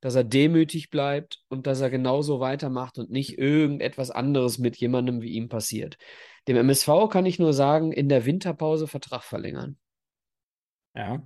[0.02, 5.22] dass er demütig bleibt und dass er genauso weitermacht und nicht irgendetwas anderes mit jemandem
[5.22, 5.98] wie ihm passiert.
[6.48, 9.78] Dem MSV kann ich nur sagen, in der Winterpause Vertrag verlängern.
[11.00, 11.24] Ja.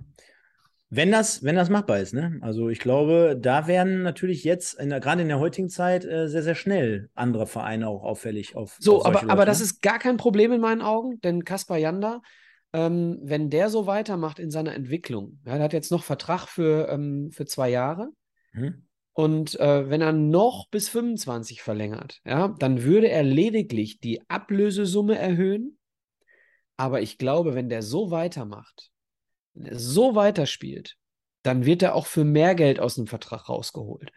[0.88, 2.38] Wenn das, wenn das machbar ist, ne?
[2.40, 6.28] Also ich glaube, da werden natürlich jetzt, in der, gerade in der heutigen Zeit, äh,
[6.28, 8.76] sehr, sehr schnell andere Vereine auch auffällig auf.
[8.78, 9.64] So, auf aber, Leute, aber das ne?
[9.64, 12.22] ist gar kein Problem in meinen Augen, denn Kaspar Janda,
[12.72, 16.88] ähm, wenn der so weitermacht in seiner Entwicklung, ja, der hat jetzt noch Vertrag für,
[16.88, 18.10] ähm, für zwei Jahre.
[18.52, 18.86] Mhm.
[19.14, 25.18] Und äh, wenn er noch bis 25 verlängert, ja, dann würde er lediglich die Ablösesumme
[25.18, 25.78] erhöhen.
[26.76, 28.93] Aber ich glaube, wenn der so weitermacht, er
[29.54, 30.96] so weiterspielt,
[31.42, 34.10] dann wird er auch für mehr Geld aus dem Vertrag rausgeholt.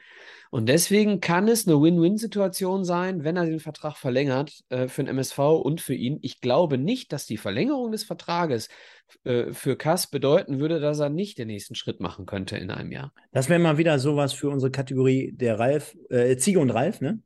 [0.49, 5.09] Und deswegen kann es eine Win-Win-Situation sein, wenn er den Vertrag verlängert äh, für den
[5.09, 6.19] MSV und für ihn.
[6.21, 8.69] Ich glaube nicht, dass die Verlängerung des Vertrages
[9.25, 12.93] äh, für Kass bedeuten würde, dass er nicht den nächsten Schritt machen könnte in einem
[12.93, 13.13] Jahr.
[13.33, 17.21] Das wäre mal wieder sowas für unsere Kategorie der Ralf, äh, Ziege und Ralf, ne?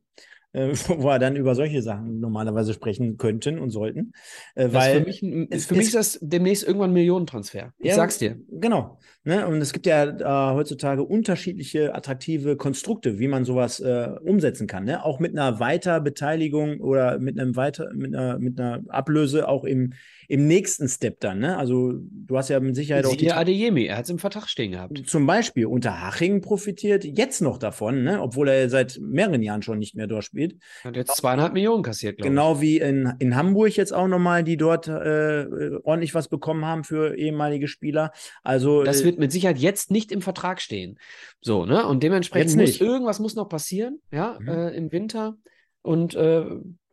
[0.54, 4.12] Äh, wo wir dann über solche Sachen normalerweise sprechen könnten und sollten.
[4.54, 7.72] Äh, weil für mich, ein- es- für mich ist das demnächst irgendwann ein Millionentransfer.
[7.78, 8.36] Ich Ja, sag's dir.
[8.50, 8.98] Genau.
[9.24, 9.46] Ne?
[9.46, 14.84] Und es gibt ja äh, heutzutage unterschiedliche attraktive Konstrukte, wie man sowas äh, umsetzen kann.
[14.84, 15.04] Ne?
[15.04, 19.92] Auch mit einer Weiterbeteiligung oder mit einem weiter, mit einer, mit einer Ablöse auch im,
[20.32, 21.40] im nächsten Step dann.
[21.40, 21.58] Ne?
[21.58, 24.48] Also du hast ja mit Sicherheit auch die Siehe Adeyemi, er hat es im Vertrag
[24.48, 25.06] stehen gehabt.
[25.06, 28.22] zum Beispiel Unterhaching profitiert jetzt noch davon, ne?
[28.22, 30.56] obwohl er seit mehreren Jahren schon nicht mehr dort spielt.
[30.84, 34.56] Hat jetzt zweieinhalb Millionen kassiert, glaube Genau wie in, in Hamburg jetzt auch nochmal, die
[34.56, 38.10] dort äh, äh, ordentlich was bekommen haben für ehemalige Spieler.
[38.42, 38.84] Also.
[38.84, 40.98] Das äh, wird mit Sicherheit jetzt nicht im Vertrag stehen.
[41.42, 41.86] So, ne?
[41.86, 42.80] Und dementsprechend Jetzt muss nicht.
[42.80, 44.48] irgendwas muss noch passieren, ja, Mhm.
[44.48, 45.36] äh, im Winter.
[45.82, 46.46] Und äh,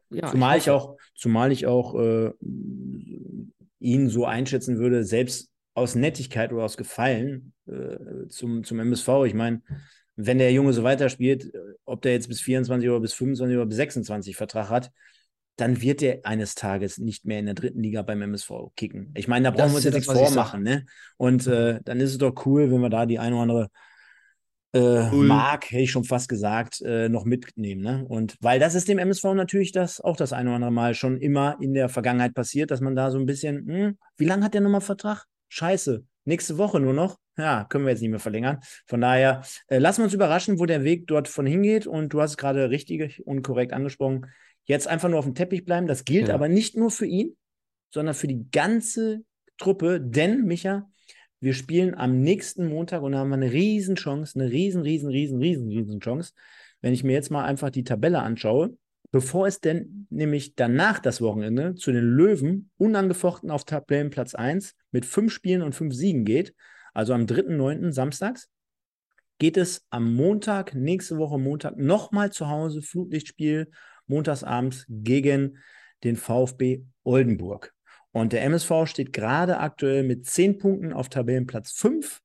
[0.09, 2.31] ja, zumal ich, hoffe- auch, zumal ich auch äh,
[3.79, 9.25] ihn so einschätzen würde, selbst aus Nettigkeit oder aus Gefallen äh, zum, zum MSV.
[9.25, 9.61] Ich meine,
[10.15, 13.65] wenn der Junge so weiterspielt, äh, ob der jetzt bis 24 oder bis 25 oder
[13.65, 14.91] bis 26 Vertrag hat,
[15.55, 19.11] dann wird er eines Tages nicht mehr in der dritten Liga beim MSV kicken.
[19.15, 20.85] Ich meine, da brauchen wir uns jetzt das, nichts ich vormachen, ne?
[21.17, 23.69] Und äh, dann ist es doch cool, wenn wir da die eine oder andere
[24.73, 25.25] äh, Cool.
[25.27, 27.81] Mark, hätte ich schon fast gesagt, äh, noch mitnehmen.
[27.81, 28.05] Ne?
[28.07, 31.17] Und weil das ist dem MSV natürlich das auch das eine oder andere Mal schon
[31.17, 34.53] immer in der Vergangenheit passiert, dass man da so ein bisschen, hm, wie lange hat
[34.53, 35.25] der nochmal Vertrag?
[35.49, 37.17] Scheiße, nächste Woche nur noch.
[37.37, 38.59] Ja, können wir jetzt nicht mehr verlängern.
[38.85, 41.87] Von daher, äh, lassen wir uns überraschen, wo der Weg dort von hingeht.
[41.87, 44.25] Und du hast es gerade richtig und korrekt angesprochen.
[44.65, 45.87] Jetzt einfach nur auf dem Teppich bleiben.
[45.87, 46.33] Das gilt Ja.
[46.35, 47.35] aber nicht nur für ihn,
[47.91, 49.21] sondern für die ganze
[49.57, 49.99] Truppe.
[50.01, 50.89] Denn, Micha,
[51.41, 55.09] wir spielen am nächsten Montag und da haben wir eine riesen Chance, eine riesen, riesen,
[55.09, 56.33] riesen, riesen, riesen Chance.
[56.81, 58.77] Wenn ich mir jetzt mal einfach die Tabelle anschaue,
[59.11, 65.05] bevor es denn nämlich danach das Wochenende zu den Löwen unangefochten auf Tabellenplatz 1 mit
[65.05, 66.53] fünf Spielen und fünf Siegen geht,
[66.93, 67.91] also am 3.9.
[67.91, 68.49] samstags,
[69.39, 73.71] geht es am Montag, nächste Woche Montag, nochmal zu Hause, Flutlichtspiel,
[74.07, 75.57] montagsabends gegen
[76.03, 77.73] den VfB Oldenburg.
[78.11, 82.21] Und der MSV steht gerade aktuell mit 10 Punkten auf Tabellenplatz 5,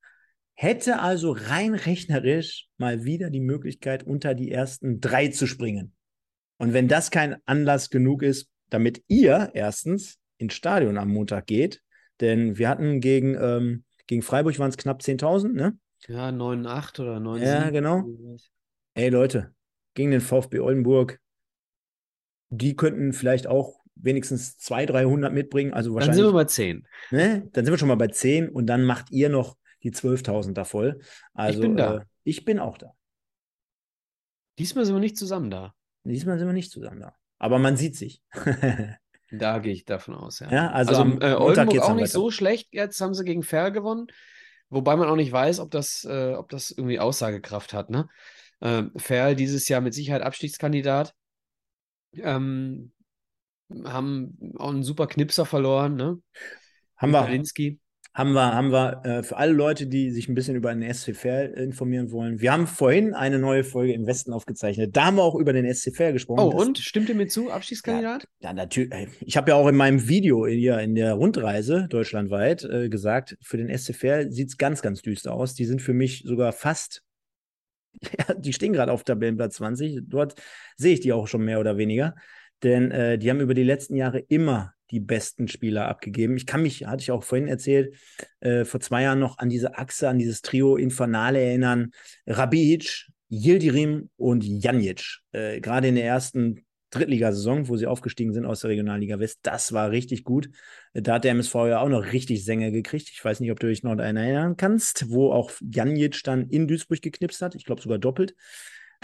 [0.54, 5.92] hätte also rein rechnerisch mal wieder die Möglichkeit, unter die ersten drei zu springen.
[6.58, 11.82] Und wenn das kein Anlass genug ist, damit ihr erstens ins Stadion am Montag geht,
[12.20, 15.76] denn wir hatten gegen, ähm, gegen Freiburg waren es knapp 10.000, ne?
[16.06, 17.44] Ja, 9,8 oder 9,7.
[17.44, 18.04] Ja, genau.
[18.94, 19.52] Ey Leute,
[19.94, 21.20] gegen den VfB Oldenburg,
[22.50, 26.16] die könnten vielleicht auch wenigstens 200, 300 mitbringen, also Dann wahrscheinlich.
[26.16, 26.86] sind wir bei 10.
[27.10, 27.48] ne?
[27.52, 30.64] Dann sind wir schon mal bei 10 und dann macht ihr noch die 12.000 da
[30.64, 31.00] voll.
[31.32, 31.98] Also, bin da.
[31.98, 32.94] Äh, ich bin auch da.
[34.58, 35.74] Diesmal sind wir nicht zusammen da.
[36.04, 37.14] Diesmal sind wir nicht zusammen da.
[37.38, 38.22] Aber man sieht sich.
[39.30, 40.50] Da gehe ich davon aus, ja.
[40.52, 42.12] Ja, also Also, am äh, Oldenburg auch dann nicht weiter.
[42.12, 42.68] so schlecht.
[42.70, 44.06] Jetzt haben sie gegen Ferl gewonnen.
[44.68, 47.90] Wobei man auch nicht weiß, ob das, äh, ob das irgendwie Aussagekraft hat.
[47.90, 48.08] Ne?
[48.60, 51.14] Ähm, Ferl dieses Jahr mit Sicherheit Abstiegskandidat.
[52.12, 52.92] Ähm,
[53.84, 55.96] haben auch einen super Knipser verloren.
[55.96, 56.18] Ne?
[56.96, 57.80] haben wir, Kalinski.
[58.12, 61.24] haben wir, haben wir äh, für alle Leute, die sich ein bisschen über den SC
[61.56, 62.40] informieren wollen.
[62.40, 64.96] Wir haben vorhin eine neue Folge im Westen aufgezeichnet.
[64.96, 66.40] Da haben wir auch über den SC gesprochen.
[66.40, 66.78] Oh, und?
[66.78, 67.50] Stimmt ihr mir zu?
[67.50, 68.28] Abstiegskandidat?
[68.40, 69.08] Ja, natürlich.
[69.20, 73.56] Ich habe ja auch in meinem Video hier in der Rundreise deutschlandweit äh, gesagt, für
[73.56, 75.54] den SC sieht es ganz, ganz düster aus.
[75.54, 77.02] Die sind für mich sogar fast
[78.18, 80.00] Ja, die stehen gerade auf Tabellenplatz 20.
[80.08, 80.34] Dort
[80.76, 82.14] sehe ich die auch schon mehr oder weniger.
[82.64, 86.36] Denn äh, die haben über die letzten Jahre immer die besten Spieler abgegeben.
[86.36, 87.94] Ich kann mich, hatte ich auch vorhin erzählt,
[88.40, 91.90] äh, vor zwei Jahren noch an diese Achse, an dieses Trio Infernale erinnern.
[92.26, 95.20] Rabic, Yildirim und Janic.
[95.32, 99.72] Äh, Gerade in der ersten Drittligasaison, wo sie aufgestiegen sind aus der Regionalliga West, das
[99.72, 100.48] war richtig gut.
[100.92, 103.10] Da hat der MSV ja auch noch richtig Sänger gekriegt.
[103.10, 106.68] Ich weiß nicht, ob du dich noch daran erinnern kannst, wo auch Janic dann in
[106.68, 107.56] Duisburg geknipst hat.
[107.56, 108.34] Ich glaube sogar doppelt.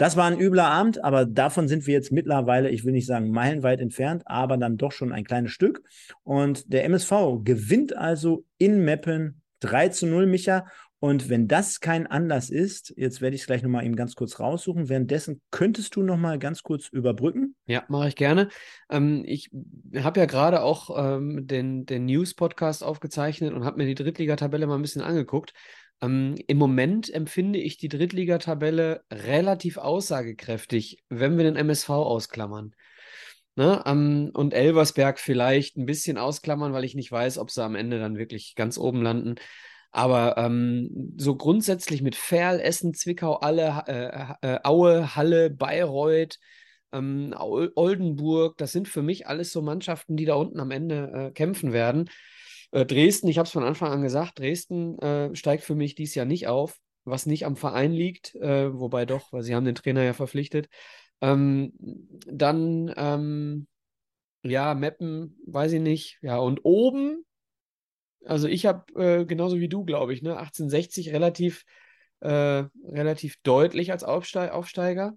[0.01, 3.29] Das war ein übler Abend, aber davon sind wir jetzt mittlerweile, ich will nicht sagen
[3.29, 5.83] meilenweit entfernt, aber dann doch schon ein kleines Stück.
[6.23, 10.65] Und der MSV gewinnt also in Meppen 3 zu 0, Micha.
[10.97, 14.39] Und wenn das kein Anlass ist, jetzt werde ich es gleich nochmal eben ganz kurz
[14.39, 14.89] raussuchen.
[14.89, 17.55] Währenddessen könntest du nochmal ganz kurz überbrücken?
[17.67, 18.49] Ja, mache ich gerne.
[18.89, 19.51] Ähm, ich
[19.97, 24.75] habe ja gerade auch ähm, den, den News-Podcast aufgezeichnet und habe mir die Drittligatabelle mal
[24.77, 25.53] ein bisschen angeguckt.
[26.01, 32.75] Ähm, Im Moment empfinde ich die Drittligatabelle relativ aussagekräftig, wenn wir den MSV ausklammern.
[33.55, 33.83] Ne?
[33.83, 37.99] Um, und Elversberg vielleicht ein bisschen ausklammern, weil ich nicht weiß, ob sie am Ende
[37.99, 39.35] dann wirklich ganz oben landen.
[39.91, 46.39] Aber ähm, so grundsätzlich mit Ferl, Essen, Zwickau, alle, äh, äh, Aue, Halle, Bayreuth,
[46.93, 51.31] ähm, Oldenburg, das sind für mich alles so Mannschaften, die da unten am Ende äh,
[51.31, 52.09] kämpfen werden.
[52.71, 56.15] Äh, Dresden, ich habe es von Anfang an gesagt, Dresden äh, steigt für mich dieses
[56.15, 59.75] Jahr nicht auf, was nicht am Verein liegt, äh, wobei doch, weil sie haben den
[59.75, 60.69] Trainer ja verpflichtet.
[61.21, 61.73] Ähm,
[62.27, 63.67] dann, ähm,
[64.43, 66.19] ja, Meppen, weiß ich nicht.
[66.21, 67.25] Ja, und oben
[68.25, 71.63] also ich habe äh, genauso wie du, glaube ich, ne, 1860 relativ,
[72.19, 75.15] äh, relativ deutlich als Aufste Aufsteiger.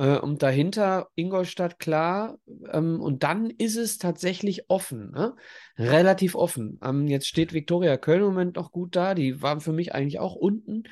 [0.00, 2.38] Äh, und dahinter Ingolstadt klar.
[2.72, 5.36] Ähm, und dann ist es tatsächlich offen, ne?
[5.76, 6.80] relativ offen.
[6.82, 9.14] Ähm, jetzt steht Viktoria Köln im Moment noch gut da.
[9.14, 10.84] Die waren für mich eigentlich auch unten.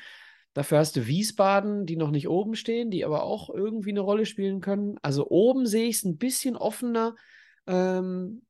[0.53, 4.27] Dafür hast du Wiesbaden, die noch nicht oben stehen, die aber auch irgendwie eine Rolle
[4.27, 4.99] spielen können.
[5.01, 7.15] Also oben sehe ich es ein bisschen offener.
[7.65, 8.43] Ähm,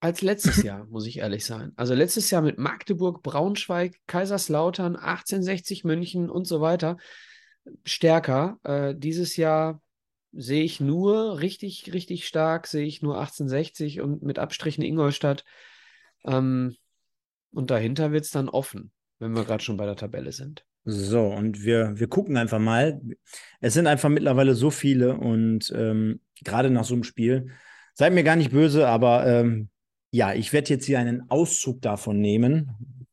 [0.00, 1.72] als letztes Jahr, muss ich ehrlich sein.
[1.76, 6.96] Also letztes Jahr mit Magdeburg, Braunschweig, Kaiserslautern, 1860 München und so weiter
[7.84, 8.58] stärker.
[8.64, 9.80] Äh, dieses Jahr
[10.32, 15.44] sehe ich nur richtig, richtig stark, sehe ich nur 1860 und mit Abstrichen Ingolstadt.
[16.24, 16.76] Ähm,
[17.52, 20.64] und dahinter wird es dann offen, wenn wir gerade schon bei der Tabelle sind.
[20.84, 23.00] So, und wir, wir gucken einfach mal.
[23.60, 27.50] Es sind einfach mittlerweile so viele und ähm, gerade nach so einem Spiel,
[27.92, 29.68] seid mir gar nicht böse, aber ähm,
[30.10, 33.06] ja, ich werde jetzt hier einen Auszug davon nehmen,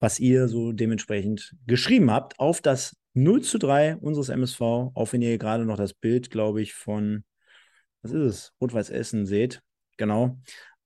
[0.00, 5.22] was ihr so dementsprechend geschrieben habt, auf das 0 zu 3 unseres MSV, auch wenn
[5.22, 7.24] ihr gerade noch das Bild, glaube ich, von,
[8.02, 9.62] was ist es, Rot-Weiß Essen seht.
[9.96, 10.38] Genau.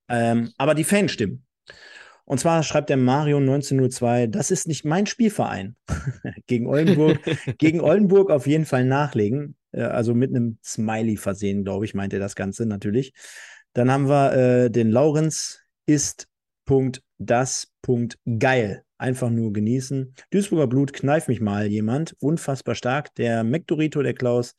[0.08, 1.44] Ähm, aber die Fanstimmen.
[2.24, 5.76] Und zwar schreibt der Mario 1902, das ist nicht mein Spielverein.
[6.46, 7.20] gegen Oldenburg,
[7.58, 9.56] gegen Oldenburg auf jeden Fall nachlegen.
[9.70, 13.12] Äh, also mit einem Smiley versehen, glaube ich, meint er das Ganze natürlich.
[13.74, 16.26] Dann haben wir äh, den Laurenz ist
[16.66, 18.84] Punkt das Punkt geil.
[18.98, 20.14] Einfach nur genießen.
[20.30, 22.14] Duisburger Blut, kneif mich mal jemand.
[22.18, 23.14] Unfassbar stark.
[23.14, 24.54] Der Mektorito, der Klaus.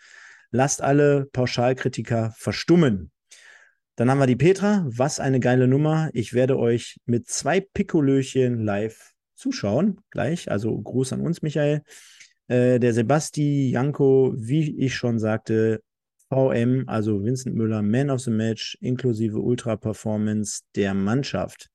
[0.52, 3.12] Lasst alle Pauschalkritiker verstummen.
[3.96, 4.86] Dann haben wir die Petra.
[4.88, 6.10] Was eine geile Nummer.
[6.14, 10.00] Ich werde euch mit zwei Pikolöchen live zuschauen.
[10.12, 10.50] Gleich.
[10.52, 11.82] Also Gruß an uns, Michael.
[12.48, 15.82] Äh, der Sebasti, Janko, wie ich schon sagte,
[16.30, 21.70] VM, also Vincent Müller, Man of the Match, inklusive Ultra-Performance der Mannschaft.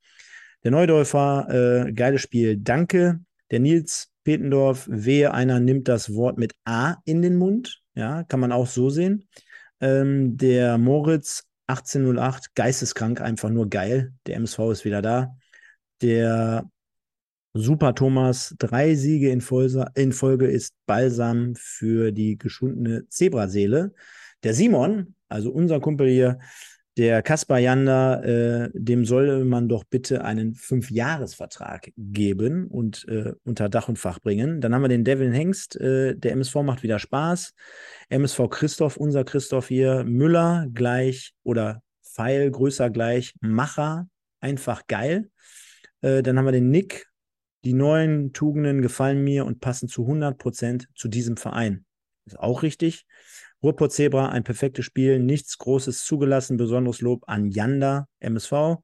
[0.64, 3.20] Der Neudorfer, äh, geiles Spiel, danke.
[3.50, 7.82] Der Nils Petendorf, wehe, einer nimmt das Wort mit A in den Mund.
[7.94, 9.28] Ja, kann man auch so sehen.
[9.80, 14.12] Ähm, der Moritz 1808, geisteskrank, einfach nur geil.
[14.26, 15.36] Der MSV ist wieder da.
[16.00, 16.70] Der
[17.54, 23.92] Super Thomas, drei Siege in Folge, in Folge ist Balsam für die geschundene Zebraseele.
[24.42, 26.38] Der Simon, also unser Kumpel hier,
[26.98, 33.68] der Kaspar Jander, äh, dem soll man doch bitte einen Fünfjahresvertrag geben und äh, unter
[33.70, 34.60] Dach und Fach bringen.
[34.60, 37.54] Dann haben wir den Devin Hengst, äh, der MSV macht wieder Spaß.
[38.10, 44.06] MSV Christoph, unser Christoph hier, Müller gleich oder Pfeil größer gleich, Macher,
[44.40, 45.30] einfach geil.
[46.02, 47.06] Äh, dann haben wir den Nick,
[47.64, 51.86] die neuen Tugenden gefallen mir und passen zu 100 Prozent zu diesem Verein.
[52.26, 53.06] Ist auch richtig.
[53.62, 58.82] Ruhrpott Zebra, ein perfektes Spiel, nichts Großes zugelassen, besonderes Lob an Janda, MSV.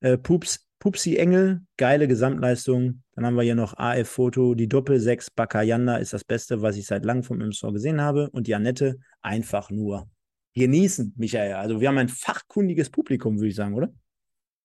[0.00, 3.02] Äh, Pups, Pupsi Engel, geile Gesamtleistung.
[3.14, 6.76] Dann haben wir hier noch AF Foto, die Doppel 6 Bakayanda ist das Beste, was
[6.76, 8.30] ich seit langem vom MSV gesehen habe.
[8.30, 10.08] Und die Annette einfach nur
[10.54, 11.54] genießen, Michael.
[11.54, 13.92] Also wir haben ein fachkundiges Publikum, würde ich sagen, oder?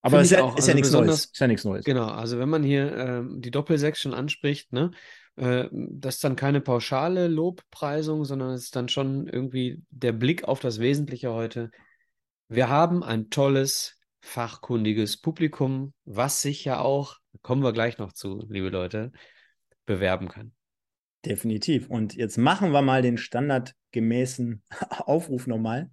[0.02, 1.26] Aber ist ja, ist ja Also nichts Neues.
[1.26, 1.86] Ist ja nichts Neues.
[1.86, 4.92] Genau, also wenn man hier ähm, die Doppelsechs schon anspricht, ne,
[5.38, 10.44] äh, das ist dann keine pauschale Lobpreisung, sondern es ist dann schon irgendwie der Blick
[10.44, 11.72] auf das Wesentliche heute.
[12.50, 18.46] Wir haben ein tolles, fachkundiges Publikum, was sich ja auch, kommen wir gleich noch zu,
[18.50, 19.12] liebe Leute,
[19.86, 20.54] bewerben kann.
[21.26, 21.90] Definitiv.
[21.90, 25.92] Und jetzt machen wir mal den standardgemäßen Aufruf nochmal.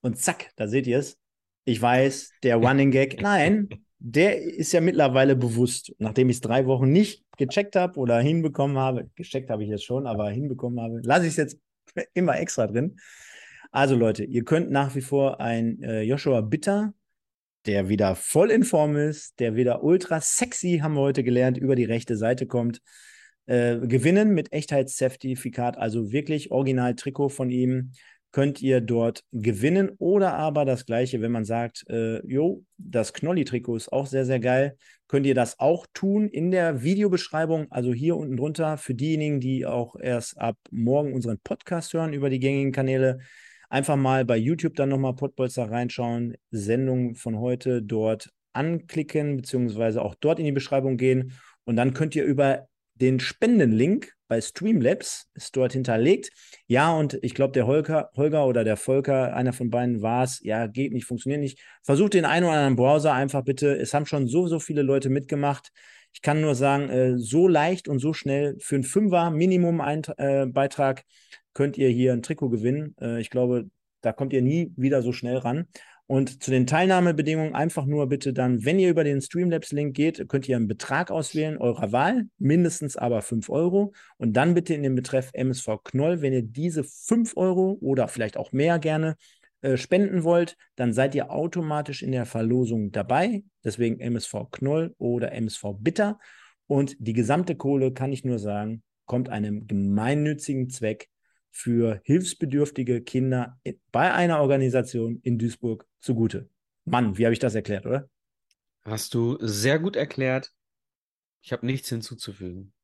[0.00, 1.18] Und zack, da seht ihr es.
[1.64, 5.94] Ich weiß, der Running Gag, nein, der ist ja mittlerweile bewusst.
[5.98, 9.84] Nachdem ich es drei Wochen nicht gecheckt habe oder hinbekommen habe, gecheckt habe ich jetzt
[9.84, 11.60] schon, aber hinbekommen habe, lasse ich es jetzt
[12.14, 12.96] immer extra drin.
[13.70, 16.94] Also Leute, ihr könnt nach wie vor ein äh, Joshua Bitter,
[17.66, 21.74] der wieder voll in Form ist, der wieder ultra sexy, haben wir heute gelernt, über
[21.74, 22.80] die rechte Seite kommt,
[23.46, 27.92] äh, gewinnen mit Echtheitszertifikat, also wirklich Original-Trikot von ihm,
[28.36, 33.76] könnt ihr dort gewinnen oder aber das gleiche, wenn man sagt, äh, jo, das Knolli-Trikot
[33.76, 34.76] ist auch sehr, sehr geil,
[35.08, 39.64] könnt ihr das auch tun in der Videobeschreibung, also hier unten drunter für diejenigen, die
[39.64, 43.20] auch erst ab morgen unseren Podcast hören über die gängigen Kanäle.
[43.70, 50.14] Einfach mal bei YouTube dann nochmal Pottbolzer reinschauen, Sendung von heute dort anklicken, beziehungsweise auch
[50.14, 51.32] dort in die Beschreibung gehen.
[51.64, 52.68] Und dann könnt ihr über
[53.00, 56.30] den Spendenlink bei Streamlabs, ist dort hinterlegt.
[56.66, 60.40] Ja, und ich glaube, der Holger, Holger oder der Volker, einer von beiden war es,
[60.42, 61.60] ja, geht nicht, funktioniert nicht.
[61.84, 63.76] Versucht den einen oder anderen Browser einfach bitte.
[63.76, 65.70] Es haben schon so, so viele Leute mitgemacht.
[66.12, 71.04] Ich kann nur sagen, äh, so leicht und so schnell für einen Fünfer Minimum-Beitrag
[71.52, 72.96] könnt ihr hier ein Trikot gewinnen.
[73.00, 73.70] Äh, ich glaube,
[74.00, 75.66] da kommt ihr nie wieder so schnell ran.
[76.08, 80.48] Und zu den Teilnahmebedingungen einfach nur bitte dann, wenn ihr über den Streamlabs-Link geht, könnt
[80.48, 83.92] ihr einen Betrag auswählen, eurer Wahl, mindestens aber 5 Euro.
[84.16, 88.36] Und dann bitte in den Betreff MSV Knoll, wenn ihr diese 5 Euro oder vielleicht
[88.36, 89.16] auch mehr gerne
[89.62, 93.42] äh, spenden wollt, dann seid ihr automatisch in der Verlosung dabei.
[93.64, 96.20] Deswegen MSV Knoll oder MSV Bitter.
[96.68, 101.08] Und die gesamte Kohle, kann ich nur sagen, kommt einem gemeinnützigen Zweck
[101.56, 103.58] für hilfsbedürftige Kinder
[103.90, 106.50] bei einer Organisation in Duisburg zugute.
[106.84, 108.10] Mann, wie habe ich das erklärt, oder?
[108.84, 110.52] Hast du sehr gut erklärt.
[111.40, 112.74] Ich habe nichts hinzuzufügen.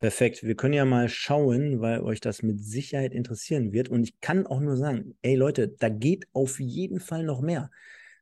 [0.00, 0.42] Perfekt.
[0.42, 3.90] Wir können ja mal schauen, weil euch das mit Sicherheit interessieren wird.
[3.90, 7.70] Und ich kann auch nur sagen, ey Leute, da geht auf jeden Fall noch mehr.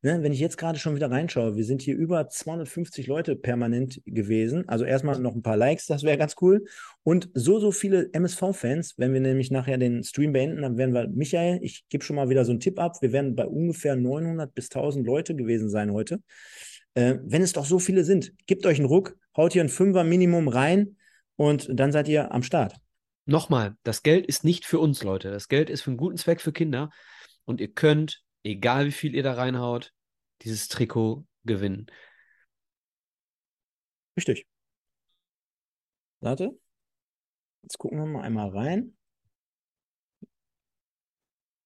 [0.05, 4.03] Ne, wenn ich jetzt gerade schon wieder reinschaue, wir sind hier über 250 Leute permanent
[4.05, 4.69] gewesen.
[4.69, 6.65] Also erstmal noch ein paar Likes, das wäre ganz cool.
[7.05, 11.07] Und so, so viele MSV-Fans, wenn wir nämlich nachher den Stream beenden, dann werden wir,
[11.07, 14.53] Michael, ich gebe schon mal wieder so einen Tipp ab, wir werden bei ungefähr 900
[14.53, 16.20] bis 1000 Leute gewesen sein heute.
[16.95, 20.49] Äh, wenn es doch so viele sind, gebt euch einen Ruck, haut hier ein Fünfer-Minimum
[20.49, 20.97] rein
[21.37, 22.74] und dann seid ihr am Start.
[23.24, 25.31] Nochmal, das Geld ist nicht für uns, Leute.
[25.31, 26.91] Das Geld ist für einen guten Zweck für Kinder.
[27.45, 29.93] Und ihr könnt, egal wie viel ihr da reinhaut,
[30.43, 31.86] dieses Trikot gewinnen.
[34.16, 34.47] Richtig.
[36.20, 36.59] Warte.
[37.62, 38.97] Jetzt gucken wir mal einmal rein.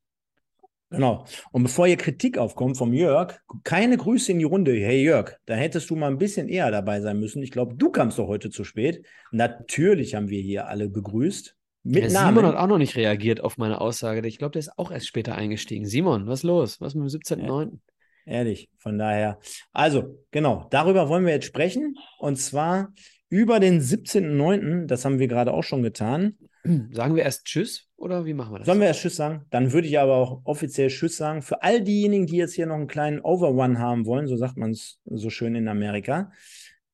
[0.90, 1.26] Genau.
[1.52, 4.72] Und bevor hier Kritik aufkommt vom Jörg, keine Grüße in die Runde.
[4.72, 7.42] Hey Jörg, da hättest du mal ein bisschen eher dabei sein müssen.
[7.42, 9.04] Ich glaube, du kamst doch heute zu spät.
[9.30, 11.54] Natürlich haben wir hier alle begrüßt.
[11.84, 12.36] Mit Der Namen.
[12.36, 14.26] Simon hat auch noch nicht reagiert auf meine Aussage.
[14.26, 15.86] Ich glaube, der ist auch erst später eingestiegen.
[15.86, 16.80] Simon, was los?
[16.80, 17.78] Was mit dem 17.09.?
[18.24, 19.38] Ehrlich, von daher.
[19.72, 21.96] Also, genau, darüber wollen wir jetzt sprechen.
[22.18, 22.92] Und zwar
[23.30, 26.36] über den 17.09., das haben wir gerade auch schon getan.
[26.92, 28.66] Sagen wir erst Tschüss oder wie machen wir das?
[28.66, 29.44] Sollen wir erst Tschüss sagen?
[29.50, 31.42] Dann würde ich aber auch offiziell Tschüss sagen.
[31.42, 34.70] Für all diejenigen, die jetzt hier noch einen kleinen Overrun haben wollen, so sagt man
[34.70, 36.30] es so schön in Amerika,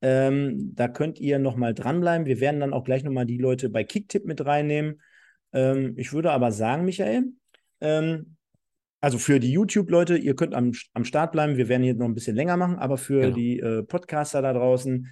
[0.01, 2.25] ähm, da könnt ihr nochmal dranbleiben.
[2.25, 5.01] Wir werden dann auch gleich nochmal die Leute bei Kicktip mit reinnehmen.
[5.53, 7.31] Ähm, ich würde aber sagen, Michael,
[7.81, 8.35] ähm,
[9.01, 11.57] also für die YouTube-Leute, ihr könnt am, am Start bleiben.
[11.57, 13.35] Wir werden hier noch ein bisschen länger machen, aber für Genau.
[13.35, 15.07] die äh, Podcaster da draußen,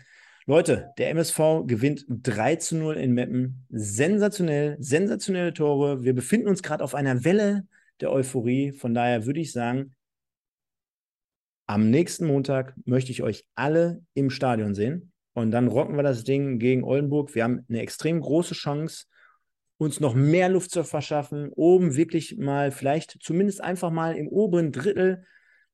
[0.46, 3.66] Leute, der MSV gewinnt 3 zu 0 in Meppen.
[3.70, 6.04] Sensationell, sensationelle Tore.
[6.04, 7.66] Wir befinden uns gerade auf einer Welle
[8.02, 8.74] der Euphorie.
[8.74, 9.96] Von daher würde ich sagen,
[11.66, 15.14] am nächsten Montag möchte ich euch alle im Stadion sehen.
[15.32, 17.34] Und dann rocken wir das Ding gegen Oldenburg.
[17.36, 19.06] Wir haben eine extrem große Chance,
[19.78, 24.74] uns noch mehr Luft zu verschaffen, oben wirklich mal vielleicht zumindest einfach mal im oberen
[24.74, 25.26] Drittel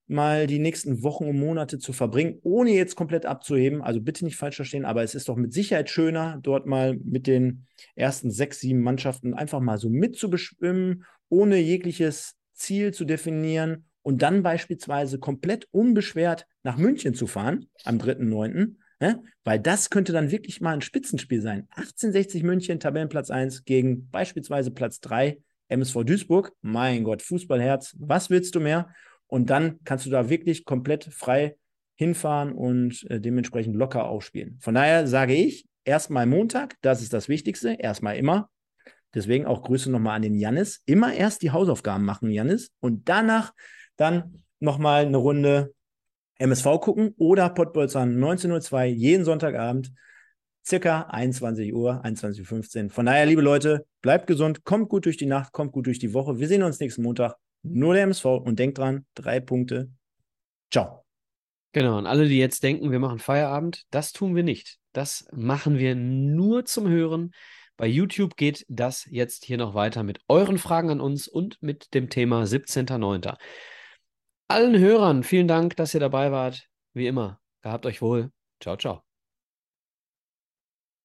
[0.10, 3.82] mal die nächsten Wochen und Monate zu verbringen, ohne jetzt komplett abzuheben.
[3.82, 7.28] Also bitte nicht falsch verstehen, aber es ist doch mit Sicherheit schöner, dort mal mit
[7.28, 14.22] den ersten sechs, sieben Mannschaften einfach mal so mitzubeschwimmen, ohne jegliches Ziel zu definieren und
[14.22, 18.76] dann beispielsweise komplett unbeschwert nach München zu fahren am 3.9.
[19.00, 19.24] Ne?
[19.44, 21.68] Weil das könnte dann wirklich mal ein Spitzenspiel sein.
[21.72, 26.52] 1860 München, Tabellenplatz 1 gegen beispielsweise Platz 3, MSV Duisburg.
[26.62, 28.90] Mein Gott, Fußballherz, was willst du mehr?
[29.30, 31.56] Und dann kannst du da wirklich komplett frei
[31.96, 34.58] hinfahren und äh, dementsprechend locker aufspielen.
[34.60, 38.50] Von daher sage ich, erstmal Montag, das ist das Wichtigste, erstmal immer.
[39.14, 40.82] Deswegen auch Grüße nochmal an den Jannis.
[40.86, 43.54] Immer erst die Hausaufgaben machen, Jannis, und danach
[43.98, 45.74] dann nochmal eine Runde
[46.38, 49.92] MSV gucken oder Pottbolzern 19.02 jeden Sonntagabend,
[50.66, 52.90] circa 21 Uhr, 21.15 Uhr.
[52.92, 56.14] Von daher, liebe Leute, bleibt gesund, kommt gut durch die Nacht, kommt gut durch die
[56.14, 56.40] Woche.
[56.40, 57.36] Wir sehen uns nächsten Montag.
[57.64, 59.90] Nur der MSV und denkt dran, drei Punkte.
[60.72, 61.06] Ciao.
[61.72, 64.78] Genau, und alle, die jetzt denken, wir machen Feierabend, das tun wir nicht.
[64.92, 67.32] Das machen wir nur zum Hören.
[67.78, 71.94] Bei YouTube geht das jetzt hier noch weiter mit euren Fragen an uns und mit
[71.94, 73.38] dem Thema 17.09.
[74.48, 76.68] Allen Hörern vielen Dank, dass ihr dabei wart.
[76.94, 78.32] Wie immer, gehabt euch wohl.
[78.60, 79.09] Ciao, ciao.